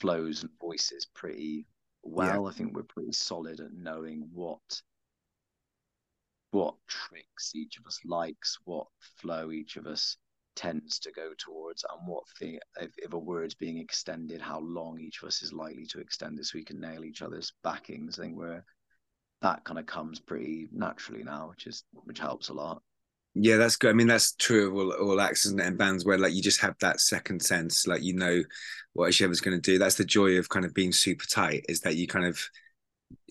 flows 0.00 0.42
and 0.42 0.50
voices 0.60 1.06
pretty 1.14 1.66
well 2.02 2.42
yeah. 2.44 2.48
i 2.48 2.52
think 2.52 2.74
we're 2.74 2.82
pretty 2.82 3.12
solid 3.12 3.58
at 3.60 3.72
knowing 3.72 4.28
what 4.32 4.60
what 6.50 6.74
tricks 6.86 7.52
each 7.54 7.78
of 7.78 7.86
us 7.86 7.98
likes 8.04 8.58
what 8.64 8.86
flow 9.00 9.50
each 9.50 9.76
of 9.76 9.86
us 9.86 10.16
tends 10.58 10.98
to 10.98 11.12
go 11.12 11.30
towards 11.38 11.84
and 11.88 12.00
what 12.04 12.24
if, 12.80 12.90
if 12.96 13.12
a 13.12 13.18
word's 13.18 13.54
being 13.54 13.78
extended 13.78 14.40
how 14.40 14.58
long 14.58 14.98
each 14.98 15.22
of 15.22 15.28
us 15.28 15.40
is 15.40 15.52
likely 15.52 15.86
to 15.86 16.00
extend 16.00 16.36
it 16.36 16.46
so 16.46 16.58
we 16.58 16.64
can 16.64 16.80
nail 16.80 17.04
each 17.04 17.22
other's 17.22 17.52
backings. 17.62 18.18
I 18.18 18.24
think 18.24 18.36
where 18.36 18.64
that 19.40 19.62
kind 19.62 19.78
of 19.78 19.86
comes 19.86 20.18
pretty 20.18 20.68
naturally 20.72 21.22
now 21.22 21.50
which 21.50 21.68
is 21.68 21.84
which 21.92 22.18
helps 22.18 22.48
a 22.48 22.54
lot. 22.54 22.82
Yeah 23.36 23.56
that's 23.56 23.76
good. 23.76 23.90
I 23.90 23.92
mean 23.92 24.08
that's 24.08 24.32
true 24.32 24.66
of 24.66 24.74
all, 24.74 25.10
all 25.10 25.20
acts 25.20 25.46
and 25.46 25.78
bands 25.78 26.04
where 26.04 26.18
like 26.18 26.34
you 26.34 26.42
just 26.42 26.60
have 26.60 26.74
that 26.80 27.00
second 27.00 27.40
sense 27.40 27.86
like 27.86 28.02
you 28.02 28.14
know 28.14 28.42
what 28.94 29.14
each 29.14 29.40
going 29.40 29.56
to 29.56 29.70
do. 29.70 29.78
That's 29.78 29.94
the 29.94 30.04
joy 30.04 30.38
of 30.38 30.48
kind 30.48 30.64
of 30.64 30.74
being 30.74 30.90
super 30.90 31.26
tight 31.30 31.66
is 31.68 31.82
that 31.82 31.94
you 31.94 32.08
kind 32.08 32.26
of 32.26 32.42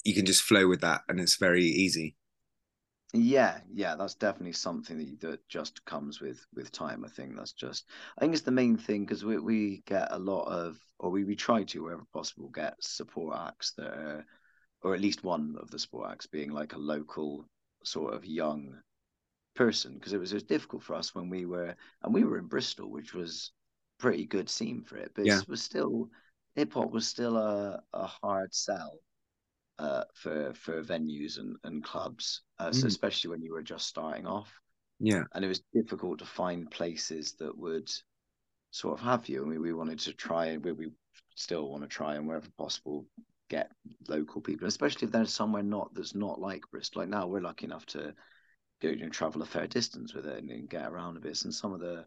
you 0.05 0.13
can 0.13 0.25
just 0.25 0.43
flow 0.43 0.65
with 0.69 0.79
that 0.79 1.01
and 1.09 1.19
it's 1.19 1.35
very 1.35 1.65
easy 1.65 2.15
yeah, 3.23 3.60
yeah, 3.71 3.95
that's 3.95 4.15
definitely 4.15 4.53
something 4.53 4.97
that 4.97 5.19
that 5.21 5.47
just 5.49 5.84
comes 5.86 6.19
with 6.19 6.45
with 6.53 6.71
time. 6.71 7.06
I 7.06 7.10
think 7.10 7.36
that's 7.36 7.53
just 7.53 7.86
I 8.17 8.21
think 8.21 8.34
it's 8.34 8.43
the 8.43 8.51
main 8.51 8.77
thing 8.77 9.06
because 9.06 9.23
we 9.23 9.38
we 9.39 9.84
get 9.86 10.08
a 10.12 10.19
lot 10.19 10.43
of 10.43 10.77
or 10.99 11.10
we 11.10 11.23
we 11.23 11.36
try 11.36 11.63
to 11.63 11.84
wherever 11.84 12.06
possible 12.13 12.49
get 12.49 12.75
support 12.82 13.38
acts 13.38 13.73
that 13.77 13.88
are 13.88 14.25
or 14.82 14.93
at 14.93 15.01
least 15.01 15.23
one 15.23 15.56
of 15.60 15.71
the 15.71 15.80
support 15.80 16.12
acts 16.12 16.27
being 16.27 16.51
like 16.51 16.73
a 16.73 16.80
local 16.80 17.45
sort 17.84 18.13
of 18.13 18.25
young 18.25 18.75
person 19.56 19.95
because 19.95 20.13
it 20.13 20.19
was, 20.19 20.32
it 20.32 20.36
was 20.36 20.43
difficult 20.43 20.84
for 20.84 20.95
us 20.95 21.15
when 21.15 21.30
we 21.30 21.45
were 21.45 21.75
and 22.03 22.13
we 22.13 22.23
were 22.23 22.38
in 22.38 22.45
Bristol, 22.45 22.91
which 22.91 23.13
was 23.13 23.51
pretty 23.99 24.25
good 24.25 24.49
scene 24.49 24.84
for 24.84 24.97
it, 24.97 25.12
but 25.15 25.25
yeah. 25.25 25.39
it 25.39 25.49
was 25.49 25.62
still 25.62 26.10
hip 26.56 26.73
hop 26.73 26.91
was 26.91 27.08
still 27.08 27.38
a 27.38 27.82
a 27.93 28.06
hard 28.06 28.53
sell 28.53 28.99
uh, 29.79 30.03
for 30.13 30.53
for 30.53 30.83
venues 30.83 31.37
and, 31.37 31.55
and 31.63 31.83
clubs, 31.83 32.41
uh, 32.59 32.71
so 32.71 32.83
mm. 32.83 32.87
especially 32.87 33.29
when 33.29 33.41
you 33.41 33.53
were 33.53 33.63
just 33.63 33.87
starting 33.87 34.25
off. 34.25 34.51
Yeah, 34.99 35.23
and 35.33 35.45
it 35.45 35.47
was 35.47 35.61
difficult 35.73 36.19
to 36.19 36.25
find 36.25 36.69
places 36.71 37.33
that 37.39 37.57
would 37.57 37.89
sort 38.71 38.99
of 38.99 39.05
have 39.05 39.29
you. 39.29 39.43
I 39.43 39.47
mean, 39.47 39.61
we 39.61 39.73
wanted 39.73 39.99
to 39.99 40.13
try, 40.13 40.47
and 40.47 40.63
we, 40.63 40.71
we 40.71 40.91
still 41.35 41.69
want 41.69 41.83
to 41.83 41.87
try, 41.87 42.15
and 42.15 42.27
wherever 42.27 42.47
possible, 42.57 43.05
get 43.49 43.71
local 44.07 44.41
people, 44.41 44.67
especially 44.67 45.05
if 45.05 45.11
there's 45.11 45.33
somewhere 45.33 45.63
not 45.63 45.93
that's 45.93 46.15
not 46.15 46.39
like 46.39 46.63
Bristol. 46.71 47.01
Like 47.01 47.09
now, 47.09 47.27
we're 47.27 47.41
lucky 47.41 47.65
enough 47.65 47.85
to 47.87 48.13
go 48.81 48.89
and 48.89 49.11
travel 49.11 49.41
a 49.41 49.45
fair 49.45 49.67
distance 49.67 50.13
with 50.13 50.25
it 50.25 50.37
and, 50.37 50.49
and 50.51 50.69
get 50.69 50.87
around 50.87 51.17
a 51.17 51.19
bit. 51.19 51.43
And 51.43 51.53
some 51.53 51.73
of 51.73 51.79
the 51.79 52.05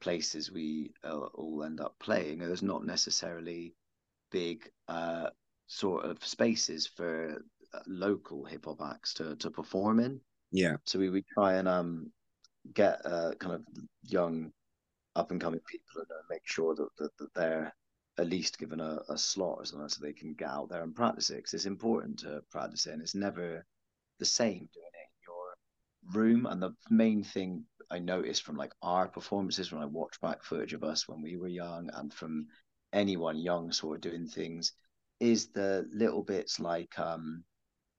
places 0.00 0.50
we 0.50 0.92
uh, 1.04 1.16
all 1.34 1.64
end 1.64 1.80
up 1.80 1.94
playing, 1.98 2.38
there's 2.38 2.62
not 2.62 2.84
necessarily 2.84 3.74
big 4.30 4.68
uh, 4.88 5.28
sort 5.66 6.04
of 6.04 6.24
spaces 6.24 6.86
for 6.86 7.42
uh, 7.74 7.78
local 7.86 8.44
hip 8.44 8.64
hop 8.64 8.80
acts 8.82 9.14
to 9.14 9.36
to 9.36 9.50
perform 9.50 10.00
in. 10.00 10.20
Yeah. 10.52 10.76
So 10.84 10.98
we 10.98 11.10
would 11.10 11.24
try 11.34 11.54
and 11.54 11.68
um 11.68 12.12
get 12.74 13.04
uh, 13.04 13.32
kind 13.38 13.54
of 13.54 13.62
young 14.02 14.52
up 15.14 15.30
and 15.30 15.40
coming 15.40 15.60
people 15.68 16.00
and 16.00 16.08
make 16.28 16.42
sure 16.44 16.74
that, 16.74 16.88
that, 16.98 17.16
that 17.18 17.34
they're 17.34 17.74
at 18.18 18.28
least 18.28 18.58
given 18.58 18.80
a, 18.80 19.00
a 19.08 19.18
slot 19.18 19.58
or 19.58 19.64
something 19.64 19.88
so 19.88 20.02
they 20.02 20.12
can 20.12 20.34
get 20.34 20.48
out 20.48 20.68
there 20.68 20.82
and 20.82 20.94
practice 20.94 21.30
it 21.30 21.36
because 21.36 21.54
it's 21.54 21.66
important 21.66 22.18
to 22.18 22.42
practice 22.50 22.86
it 22.86 22.92
and 22.92 23.02
it's 23.02 23.14
never 23.14 23.64
the 24.18 24.24
same 24.24 24.68
doing 24.72 24.92
it 24.94 25.06
in 25.06 25.26
your 25.26 26.22
room 26.22 26.46
and 26.46 26.62
the 26.62 26.72
main 26.90 27.22
thing 27.22 27.64
I 27.90 27.98
noticed 27.98 28.42
from 28.42 28.56
like 28.56 28.72
our 28.82 29.06
performances 29.08 29.70
when 29.70 29.82
I 29.82 29.86
watch 29.86 30.20
back 30.20 30.42
footage 30.42 30.72
of 30.72 30.82
us 30.82 31.06
when 31.06 31.22
we 31.22 31.36
were 31.36 31.48
young 31.48 31.90
and 31.94 32.12
from 32.12 32.46
anyone 32.92 33.38
young 33.38 33.70
sort 33.72 33.96
of 33.96 34.00
doing 34.00 34.26
things 34.26 34.72
is 35.20 35.48
the 35.48 35.86
little 35.92 36.22
bits 36.22 36.60
like 36.60 36.98
um 36.98 37.42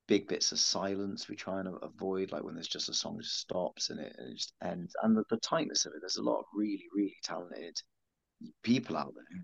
big 0.07 0.27
bits 0.27 0.51
of 0.51 0.59
silence 0.59 1.27
we 1.27 1.35
try 1.35 1.59
and 1.59 1.69
avoid 1.81 2.31
like 2.31 2.43
when 2.43 2.53
there's 2.55 2.67
just 2.67 2.89
a 2.89 2.93
song 2.93 3.17
just 3.19 3.39
stops 3.39 3.89
and 3.89 3.99
it, 3.99 4.15
and 4.17 4.31
it 4.31 4.35
just 4.35 4.53
ends 4.63 4.93
and 5.03 5.17
the, 5.17 5.23
the 5.29 5.37
tightness 5.37 5.85
of 5.85 5.93
it 5.93 5.99
there's 6.01 6.17
a 6.17 6.23
lot 6.23 6.39
of 6.39 6.45
really 6.53 6.85
really 6.95 7.17
talented 7.23 7.75
people 8.63 8.95
out 8.95 9.13
there 9.15 9.43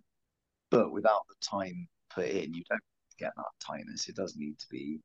but 0.69 0.91
without 0.91 1.21
the 1.27 1.35
time 1.45 1.87
put 2.13 2.27
in 2.27 2.53
you 2.53 2.63
don't 2.69 2.81
get 3.19 3.33
that 3.35 3.43
tightness 3.65 4.07
it 4.07 4.15
does 4.15 4.35
need 4.37 4.57
to 4.57 4.67
be 4.69 4.99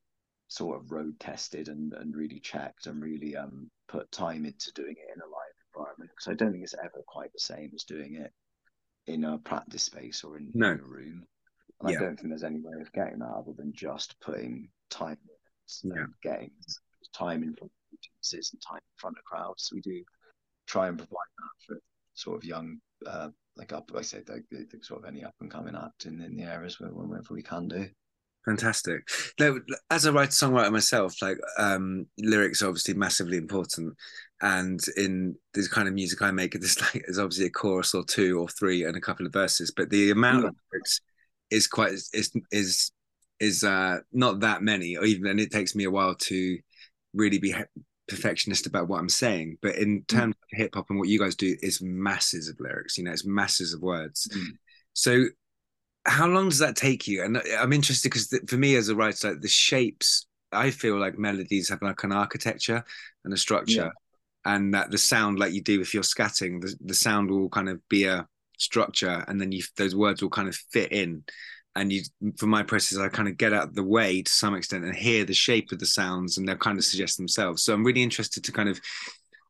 sort 0.48 0.80
of 0.80 0.90
road 0.90 1.18
tested 1.20 1.68
and, 1.68 1.92
and 1.94 2.14
really 2.14 2.40
checked 2.40 2.86
and 2.86 3.02
really 3.02 3.36
um 3.36 3.68
put 3.88 4.10
time 4.12 4.44
into 4.44 4.72
doing 4.72 4.94
it 4.96 5.14
in 5.14 5.20
a 5.20 5.24
live 5.24 5.48
environment 5.74 6.10
because 6.10 6.30
I 6.30 6.34
don't 6.34 6.52
think 6.52 6.64
it's 6.64 6.74
ever 6.82 7.02
quite 7.06 7.32
the 7.32 7.40
same 7.40 7.70
as 7.74 7.84
doing 7.84 8.16
it 8.16 8.32
in 9.06 9.24
a 9.24 9.38
practice 9.38 9.84
space 9.84 10.24
or 10.24 10.36
in, 10.36 10.50
no. 10.54 10.72
in 10.72 10.80
a 10.80 10.82
room. 10.82 11.26
And 11.80 11.90
yeah. 11.90 11.96
I 11.96 12.00
don't 12.00 12.16
think 12.16 12.28
there's 12.30 12.44
any 12.44 12.60
way 12.60 12.80
of 12.80 12.92
getting 12.92 13.20
that 13.20 13.34
other 13.36 13.52
than 13.56 13.72
just 13.72 14.18
putting 14.20 14.68
time 14.90 15.18
yeah. 15.84 16.06
getting 16.22 16.50
time 17.14 17.42
in 17.42 17.54
front 17.54 17.70
of 17.72 17.98
audiences 17.98 18.50
and 18.52 18.62
time 18.62 18.76
in 18.78 18.96
front 18.96 19.16
of 19.18 19.24
crowds. 19.24 19.64
So 19.68 19.76
we 19.76 19.80
do 19.80 20.02
try 20.66 20.88
and 20.88 20.98
provide 20.98 21.10
that 21.10 21.66
for 21.66 21.80
sort 22.14 22.36
of 22.36 22.44
young, 22.44 22.78
uh, 23.06 23.28
like 23.56 23.72
up, 23.72 23.90
I 23.96 24.02
said, 24.02 24.28
like, 24.28 24.44
sort 24.82 25.02
of 25.02 25.08
any 25.08 25.24
up 25.24 25.34
and 25.40 25.50
coming 25.50 25.76
act 25.76 26.06
in, 26.06 26.20
in 26.20 26.36
the 26.36 26.44
areas 26.44 26.80
where, 26.80 26.90
wherever 26.90 27.34
we 27.34 27.42
can 27.42 27.68
do. 27.68 27.88
Fantastic. 28.44 29.06
Now, 29.38 29.56
as 29.90 30.06
a 30.06 30.12
writer 30.12 30.30
songwriter 30.30 30.72
myself, 30.72 31.20
like 31.20 31.36
um, 31.58 32.06
lyrics 32.18 32.62
are 32.62 32.68
obviously 32.68 32.94
massively 32.94 33.36
important, 33.36 33.94
and 34.40 34.80
in 34.96 35.34
this 35.52 35.68
kind 35.68 35.86
of 35.86 35.94
music 35.94 36.22
I 36.22 36.30
make, 36.30 36.54
it's 36.54 36.80
like 36.80 37.04
there's 37.04 37.18
obviously 37.18 37.46
a 37.46 37.50
chorus 37.50 37.94
or 37.94 38.04
two 38.04 38.40
or 38.40 38.48
three 38.48 38.84
and 38.84 38.96
a 38.96 39.00
couple 39.00 39.26
of 39.26 39.32
verses, 39.32 39.72
but 39.76 39.90
the 39.90 40.10
amount 40.10 40.44
yeah. 40.44 40.48
of 40.48 40.54
lyrics 40.72 41.00
is 41.50 41.66
quite 41.66 41.92
is 41.92 42.32
is 42.52 42.92
is 43.40 43.64
uh, 43.64 43.98
not 44.12 44.40
that 44.40 44.62
many, 44.62 44.96
or 44.96 45.04
even 45.04 45.26
and 45.26 45.40
it 45.40 45.52
takes 45.52 45.74
me 45.74 45.84
a 45.84 45.90
while 45.90 46.14
to 46.14 46.58
really 47.14 47.38
be 47.38 47.54
perfectionist 48.08 48.66
about 48.66 48.88
what 48.88 48.98
I'm 48.98 49.08
saying. 49.08 49.58
But 49.62 49.76
in 49.76 50.00
mm. 50.00 50.06
terms 50.06 50.34
mm. 50.34 50.52
of 50.52 50.58
hip 50.58 50.74
hop 50.74 50.86
and 50.90 50.98
what 50.98 51.08
you 51.08 51.18
guys 51.18 51.36
do, 51.36 51.56
is 51.62 51.80
masses 51.82 52.48
of 52.48 52.58
lyrics. 52.58 52.98
You 52.98 53.04
know, 53.04 53.12
it's 53.12 53.26
masses 53.26 53.74
of 53.74 53.82
words. 53.82 54.28
Mm. 54.34 54.46
So 54.94 55.24
how 56.06 56.26
long 56.26 56.48
does 56.48 56.58
that 56.58 56.76
take 56.76 57.06
you? 57.06 57.22
And 57.22 57.40
I'm 57.58 57.72
interested 57.72 58.10
because 58.10 58.36
for 58.48 58.56
me 58.56 58.76
as 58.76 58.88
a 58.88 58.96
writer, 58.96 59.30
like 59.30 59.40
the 59.40 59.48
shapes, 59.48 60.26
I 60.52 60.70
feel 60.70 60.98
like 60.98 61.18
melodies 61.18 61.68
have 61.68 61.82
like 61.82 62.02
an 62.04 62.12
architecture 62.12 62.82
and 63.24 63.34
a 63.34 63.36
structure, 63.36 63.92
yeah. 64.44 64.52
and 64.54 64.72
that 64.74 64.90
the 64.90 64.98
sound, 64.98 65.38
like 65.38 65.52
you 65.52 65.62
do 65.62 65.80
if 65.80 65.92
you're 65.92 66.02
scatting, 66.02 66.60
the, 66.60 66.74
the 66.80 66.94
sound 66.94 67.30
will 67.30 67.50
kind 67.50 67.68
of 67.68 67.86
be 67.88 68.04
a 68.04 68.26
structure, 68.58 69.24
and 69.28 69.40
then 69.40 69.52
you 69.52 69.62
those 69.76 69.96
words 69.96 70.22
will 70.22 70.30
kind 70.30 70.48
of 70.48 70.56
fit 70.72 70.92
in. 70.92 71.24
And 71.76 71.92
you, 71.92 72.02
for 72.36 72.46
my 72.46 72.64
process, 72.64 72.98
I 72.98 73.08
kind 73.08 73.28
of 73.28 73.36
get 73.36 73.52
out 73.52 73.68
of 73.68 73.74
the 73.74 73.84
way 73.84 74.22
to 74.22 74.30
some 74.30 74.56
extent 74.56 74.84
and 74.84 74.94
hear 74.94 75.24
the 75.24 75.34
shape 75.34 75.70
of 75.70 75.78
the 75.78 75.86
sounds, 75.86 76.36
and 76.36 76.48
they'll 76.48 76.56
kind 76.56 76.78
of 76.78 76.84
suggest 76.84 77.16
themselves. 77.16 77.62
So 77.62 77.72
I'm 77.72 77.84
really 77.84 78.02
interested 78.02 78.44
to 78.44 78.52
kind 78.52 78.68
of 78.68 78.80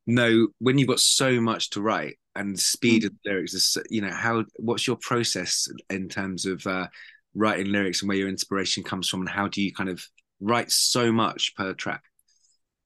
know 0.08 0.48
when 0.58 0.78
you've 0.78 0.88
got 0.88 1.00
so 1.00 1.40
much 1.40 1.70
to 1.70 1.82
write 1.82 2.18
and 2.34 2.54
the 2.54 2.60
speed 2.60 3.02
mm. 3.02 3.06
of 3.06 3.12
the 3.12 3.30
lyrics 3.30 3.54
is 3.54 3.76
you 3.90 4.00
know 4.00 4.10
how 4.10 4.44
what's 4.56 4.86
your 4.86 4.96
process 4.96 5.68
in 5.90 6.08
terms 6.08 6.46
of 6.46 6.66
uh, 6.66 6.86
writing 7.34 7.70
lyrics 7.70 8.00
and 8.00 8.08
where 8.08 8.16
your 8.16 8.28
inspiration 8.28 8.82
comes 8.82 9.08
from 9.08 9.20
and 9.20 9.28
how 9.28 9.46
do 9.46 9.62
you 9.62 9.72
kind 9.72 9.90
of 9.90 10.02
write 10.40 10.70
so 10.70 11.12
much 11.12 11.54
per 11.56 11.74
track 11.74 12.02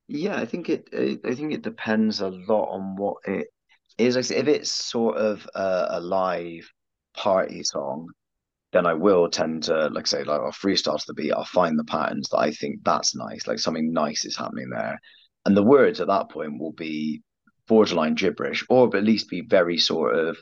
yeah 0.08 0.36
i 0.36 0.44
think 0.44 0.68
it 0.68 0.88
i 1.24 1.34
think 1.34 1.52
it 1.52 1.62
depends 1.62 2.20
a 2.20 2.28
lot 2.28 2.70
on 2.70 2.96
what 2.96 3.16
it 3.24 3.48
is 4.06 4.16
like 4.16 4.30
if 4.30 4.48
it's 4.48 4.70
sort 4.70 5.16
of 5.16 5.48
a, 5.54 5.86
a 5.90 6.00
live 6.00 6.68
party 7.14 7.62
song 7.62 8.08
then 8.72 8.86
I 8.86 8.94
will 8.94 9.28
tend 9.28 9.64
to, 9.64 9.88
like 9.88 10.06
say, 10.06 10.24
like 10.24 10.40
I'll 10.40 10.50
freestyle 10.50 10.98
to 10.98 11.04
the 11.06 11.14
beat. 11.14 11.32
I'll 11.32 11.44
find 11.44 11.78
the 11.78 11.84
patterns 11.84 12.28
that 12.30 12.38
I 12.38 12.50
think 12.52 12.80
that's 12.82 13.14
nice, 13.14 13.46
like 13.46 13.58
something 13.58 13.92
nice 13.92 14.24
is 14.24 14.36
happening 14.36 14.70
there, 14.70 14.98
and 15.44 15.56
the 15.56 15.62
words 15.62 16.00
at 16.00 16.06
that 16.08 16.30
point 16.30 16.58
will 16.58 16.72
be 16.72 17.22
borderline 17.68 18.14
gibberish, 18.14 18.64
or 18.68 18.94
at 18.96 19.04
least 19.04 19.28
be 19.28 19.42
very 19.42 19.78
sort 19.78 20.18
of 20.18 20.38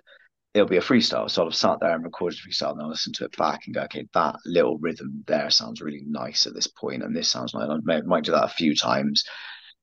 it'll 0.55 0.69
be 0.69 0.79
a 0.79 0.81
freestyle. 0.81 1.31
So 1.31 1.47
I've 1.47 1.55
sat 1.55 1.79
there 1.81 1.95
and 1.95 2.05
recorded 2.05 2.39
freestyle 2.39 2.73
and 2.73 2.83
I'll 2.83 2.89
listen 2.89 3.13
to 3.15 3.25
it 3.25 3.37
back 3.37 3.61
and 3.67 3.75
go, 3.75 3.83
okay, 3.83 4.07
that 4.15 4.35
little 4.45 4.79
rhythm 4.79 5.23
there 5.29 5.49
sounds 5.49 5.81
really 5.81 6.03
nice 6.09 6.47
at 6.47 6.55
this 6.55 6.67
point, 6.67 7.03
and 7.03 7.15
this 7.15 7.31
sounds 7.31 7.55
like 7.55 7.69
I 7.69 8.01
might 8.03 8.25
do 8.25 8.33
that 8.33 8.45
a 8.45 8.49
few 8.49 8.75
times 8.75 9.25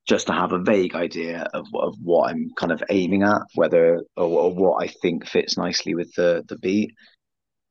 just 0.08 0.28
to 0.28 0.34
have 0.34 0.54
a 0.54 0.60
vague 0.60 0.96
idea 0.96 1.48
of, 1.54 1.68
of 1.76 1.96
what 2.02 2.30
I'm 2.30 2.50
kind 2.56 2.72
of 2.72 2.82
aiming 2.90 3.24
at, 3.24 3.42
whether 3.56 4.02
or, 4.16 4.26
or 4.26 4.54
what 4.54 4.84
I 4.84 4.88
think 4.88 5.28
fits 5.28 5.58
nicely 5.58 5.96
with 5.96 6.14
the 6.16 6.44
the 6.48 6.58
beat, 6.58 6.92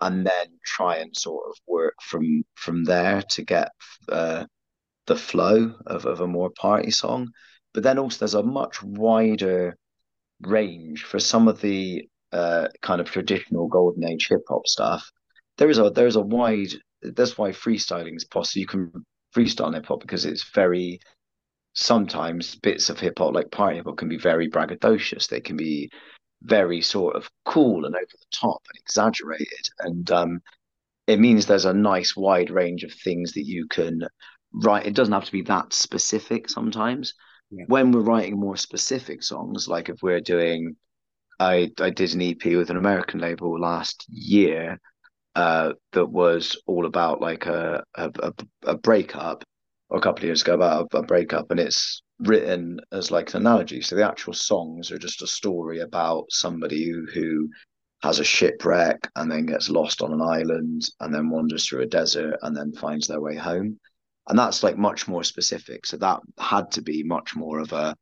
and 0.00 0.26
then 0.26 0.46
try 0.66 0.96
and 0.96 1.16
sort 1.16 1.44
of 1.48 1.56
work 1.66 1.94
from 2.02 2.44
from 2.54 2.84
there 2.84 3.22
to 3.30 3.42
get 3.42 3.70
uh, 4.10 4.44
the 5.06 5.16
flow 5.16 5.74
of, 5.86 6.04
of 6.04 6.20
a 6.20 6.26
more 6.26 6.50
party 6.50 6.90
song. 6.90 7.28
But 7.72 7.82
then 7.82 7.98
also 7.98 8.18
there's 8.20 8.34
a 8.34 8.42
much 8.42 8.82
wider 8.82 9.76
range 10.42 11.04
for 11.04 11.18
some 11.18 11.48
of 11.48 11.60
the 11.60 12.08
uh, 12.32 12.68
kind 12.82 13.00
of 13.00 13.10
traditional 13.10 13.68
golden 13.68 14.04
age 14.04 14.28
hip 14.28 14.42
hop 14.48 14.66
stuff. 14.66 15.10
There 15.58 15.70
is 15.70 15.78
a 15.78 15.90
there's 15.90 16.16
a 16.16 16.20
wide 16.20 16.72
that's 17.02 17.38
why 17.38 17.50
freestyling 17.52 18.16
is 18.16 18.24
possible. 18.24 18.60
You 18.60 18.66
can 18.66 18.92
freestyle 19.34 19.74
hip 19.74 19.86
hop 19.86 20.00
because 20.00 20.26
it's 20.26 20.50
very 20.54 21.00
sometimes 21.76 22.56
bits 22.56 22.90
of 22.90 22.98
hip 22.98 23.18
hop 23.18 23.34
like 23.34 23.50
party 23.50 23.76
hip 23.76 23.86
hop 23.86 23.96
can 23.96 24.08
be 24.08 24.18
very 24.18 24.48
braggadocious. 24.50 25.28
They 25.28 25.40
can 25.40 25.56
be 25.56 25.90
very 26.42 26.80
sort 26.80 27.16
of 27.16 27.30
cool 27.44 27.84
and 27.84 27.94
over 27.94 28.04
the 28.04 28.26
top 28.32 28.62
and 28.72 28.80
exaggerated. 28.80 29.68
And 29.80 30.10
um, 30.10 30.40
it 31.06 31.20
means 31.20 31.46
there's 31.46 31.64
a 31.64 31.72
nice 31.72 32.16
wide 32.16 32.50
range 32.50 32.82
of 32.82 32.92
things 32.92 33.32
that 33.32 33.46
you 33.46 33.66
can 33.68 34.00
write. 34.52 34.86
It 34.86 34.94
doesn't 34.94 35.14
have 35.14 35.24
to 35.24 35.32
be 35.32 35.42
that 35.42 35.72
specific 35.72 36.48
sometimes 36.48 37.14
yeah. 37.50 37.64
when 37.68 37.92
we're 37.92 38.00
writing 38.00 38.38
more 38.38 38.56
specific 38.56 39.22
songs, 39.22 39.68
like 39.68 39.88
if 39.88 40.02
we're 40.02 40.20
doing, 40.20 40.76
I 41.38 41.70
I 41.80 41.90
did 41.90 42.14
an 42.14 42.22
EP 42.22 42.44
with 42.44 42.70
an 42.70 42.76
American 42.76 43.20
label 43.20 43.58
last 43.58 44.04
year 44.08 44.80
uh, 45.34 45.72
that 45.92 46.06
was 46.06 46.60
all 46.66 46.86
about 46.86 47.20
like 47.20 47.46
a 47.46 47.84
a, 47.94 48.32
a 48.64 48.76
breakup, 48.76 49.44
or 49.44 49.55
a 49.90 50.00
couple 50.00 50.20
of 50.20 50.24
years 50.24 50.42
ago 50.42 50.54
about 50.54 50.88
a, 50.92 51.02
breakup, 51.02 51.50
and 51.50 51.60
it's 51.60 52.02
written 52.20 52.80
as 52.92 53.10
like 53.10 53.32
an 53.34 53.42
analogy. 53.42 53.80
So 53.80 53.94
the 53.94 54.06
actual 54.06 54.32
songs 54.32 54.90
are 54.90 54.98
just 54.98 55.22
a 55.22 55.26
story 55.26 55.80
about 55.80 56.26
somebody 56.30 56.90
who, 57.14 57.48
has 58.02 58.18
a 58.18 58.24
shipwreck 58.24 59.08
and 59.16 59.32
then 59.32 59.46
gets 59.46 59.70
lost 59.70 60.02
on 60.02 60.12
an 60.12 60.20
island 60.20 60.82
and 61.00 61.14
then 61.14 61.30
wanders 61.30 61.66
through 61.66 61.80
a 61.80 61.86
desert 61.86 62.36
and 62.42 62.54
then 62.54 62.70
finds 62.72 63.06
their 63.06 63.22
way 63.22 63.34
home 63.34 63.80
and 64.28 64.38
that's 64.38 64.62
like 64.62 64.76
much 64.76 65.06
more 65.06 65.22
specific. 65.22 65.86
So 65.86 65.96
that 65.98 66.20
had 66.38 66.70
to 66.72 66.82
be 66.82 67.02
much 67.02 67.36
more 67.36 67.60
of 67.60 67.72
a 67.72 67.96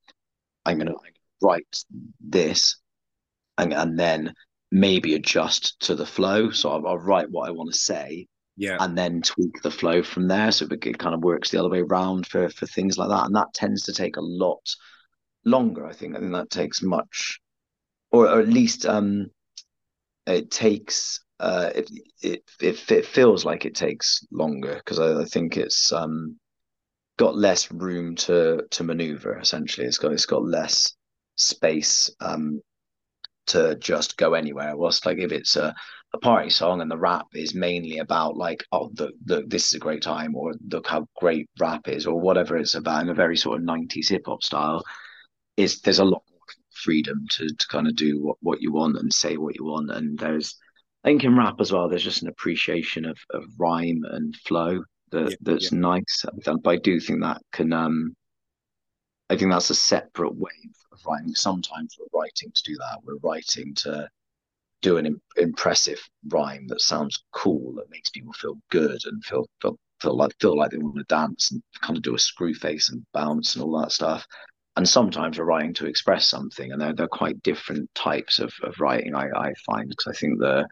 I'm 0.65 0.79
going 0.79 0.89
to 0.89 0.97
write 1.43 1.85
this 2.21 2.77
and 3.59 3.75
and 3.75 3.99
then 3.99 4.35
maybe 4.71 5.15
adjust 5.15 5.79
to 5.81 5.95
the 5.95 6.07
flow. 6.07 6.51
So 6.51 6.71
I'll, 6.71 6.87
I'll 6.87 6.99
write 6.99 7.31
what 7.31 7.49
I 7.49 7.53
want 7.53 7.73
to 7.73 7.79
say, 7.79 8.27
yeah, 8.57 8.77
and 8.81 8.97
then 8.97 9.23
tweak 9.23 9.63
the 9.63 9.71
flow 9.71 10.03
from 10.03 10.29
there. 10.29 10.53
So 10.53 10.67
it 10.71 10.99
kind 10.99 11.15
of 11.15 11.23
works 11.23 11.51
the 11.51 11.59
other 11.59 11.71
way 11.71 11.81
around 11.81 12.27
for 12.27 12.49
for 12.49 12.67
things 12.67 12.99
like 12.99 13.09
that, 13.09 13.27
and 13.27 13.35
that 13.35 13.55
tends 13.55 13.83
to 13.85 13.93
take 13.93 14.17
a 14.17 14.23
lot 14.23 14.63
longer. 15.45 15.87
I 15.87 15.93
think 15.93 16.17
I 16.17 16.21
think 16.21 16.33
that 16.33 16.51
takes 16.51 16.83
much, 16.83 17.41
or, 18.11 18.29
or 18.29 18.41
at 18.41 18.49
least 18.49 18.87
um, 18.87 19.31
it 20.27 20.51
takes 20.51 21.21
uh, 21.41 21.71
it, 21.75 21.91
it 22.23 22.43
it 22.61 22.91
it 22.91 23.07
feels 23.07 23.45
like 23.45 23.65
it 23.65 23.75
takes 23.75 24.25
longer 24.31 24.77
because 24.77 24.99
I, 24.99 25.21
I, 25.23 25.25
think 25.25 25.57
it's 25.57 25.93
um, 25.93 26.39
got 27.19 27.37
less 27.37 27.71
room 27.73 28.15
to 28.17 28.63
to 28.71 28.85
maneuver. 28.85 29.39
Essentially, 29.39 29.87
it's 29.87 29.99
got 29.99 30.13
it's 30.13 30.27
got 30.27 30.45
less 30.45 30.95
space 31.37 32.11
um, 32.21 32.61
to 33.49 33.75
just 33.77 34.17
go 34.17 34.35
anywhere. 34.35 34.77
Whilst 34.77 35.07
like 35.07 35.19
if 35.19 35.33
it's 35.33 35.57
a, 35.57 35.75
a 36.15 36.19
party 36.19 36.49
song 36.49 36.81
and 36.81 36.91
the 36.91 36.97
rap 36.97 37.27
is 37.35 37.55
mainly 37.55 37.99
about 37.99 38.37
like 38.37 38.65
oh 38.73 38.89
the, 38.95 39.11
the 39.25 39.43
this 39.47 39.67
is 39.67 39.75
a 39.75 39.79
great 39.79 40.03
time 40.03 40.35
or 40.37 40.55
look 40.71 40.87
how 40.87 41.07
great 41.17 41.49
rap 41.59 41.89
is 41.89 42.07
or 42.07 42.21
whatever 42.21 42.57
it's 42.57 42.77
about 42.77 43.03
in 43.03 43.09
a 43.11 43.15
very 43.15 43.37
sort 43.37 43.59
of 43.59 43.67
90s 43.67 44.09
hip 44.09 44.23
hop 44.27 44.43
style, 44.43 44.83
is 45.57 45.81
there's 45.81 45.99
a 45.99 46.05
lot 46.05 46.23
more 46.31 46.41
freedom 46.71 47.27
to 47.31 47.49
to 47.49 47.67
kind 47.69 47.89
of 47.89 47.97
do 47.97 48.23
what, 48.23 48.37
what 48.41 48.63
you 48.63 48.73
want 48.73 48.97
and 48.97 49.13
say 49.13 49.37
what 49.37 49.57
you 49.57 49.65
want 49.65 49.91
and 49.91 50.19
there's 50.19 50.57
I 51.05 51.09
think 51.09 51.25
in 51.25 51.37
rap 51.37 51.57
as 51.61 51.71
well, 51.71 51.89
there's 51.89 52.03
just 52.03 52.23
an 52.23 52.29
appreciation 52.29 53.05
of, 53.05 53.19
of 53.31 53.45
rhyme 53.59 54.01
and 54.11 54.35
flow 54.37 54.85
that 55.11 55.31
yeah, 55.33 55.37
that's 55.43 55.71
yeah. 55.71 55.79
nice. 55.79 56.25
But 56.45 56.67
I 56.67 56.77
do 56.77 56.99
think 56.99 57.21
that 57.21 57.43
can 57.53 57.73
um 57.75 58.17
I 59.29 59.37
think 59.37 59.51
that's 59.51 59.71
a 59.71 59.75
separate 59.75 60.35
way 60.35 60.71
of 60.93 61.01
writing. 61.07 61.35
Sometimes 61.35 61.97
we're 61.99 62.21
writing 62.21 62.53
to 62.55 62.63
do 62.65 62.77
that. 62.77 63.01
We're 63.05 63.19
writing 63.19 63.75
to 63.77 64.09
do 64.85 64.99
an 64.99 65.19
impressive 65.37 65.99
rhyme 66.29 66.67
that 66.69 66.81
sounds 66.81 67.25
cool, 67.33 67.75
that 67.75 67.91
makes 67.91 68.11
people 68.11 68.35
feel 68.35 68.59
good 68.71 69.01
and 69.07 69.25
feel 69.25 69.47
feel 69.63 69.79
feel 70.01 70.17
like 70.17 70.33
feel 70.41 70.57
like 70.57 70.71
they 70.71 70.77
want 70.77 70.97
to 70.97 71.05
dance 71.05 71.51
and 71.51 71.63
kind 71.81 71.97
of 71.97 72.03
do 72.03 72.15
a 72.15 72.19
screw 72.19 72.53
face 72.53 72.91
and 72.91 73.03
bounce 73.15 73.55
and 73.55 73.65
all 73.65 73.81
that 73.81 73.93
stuff. 73.93 74.27
And 74.77 74.87
sometimes 74.87 75.39
we're 75.39 75.47
writing 75.47 75.73
to 75.75 75.87
express 75.87 76.29
something, 76.29 76.71
and 76.71 76.81
they're 76.81 76.93
they're 76.93 77.09
quite 77.09 77.43
different 77.43 77.89
types 77.95 78.39
of, 78.39 78.53
of 78.63 78.79
writing. 78.79 79.15
I, 79.15 79.29
I 79.35 79.55
find 79.65 79.89
because 79.89 80.15
I 80.15 80.19
think 80.19 80.39
the 80.39 80.69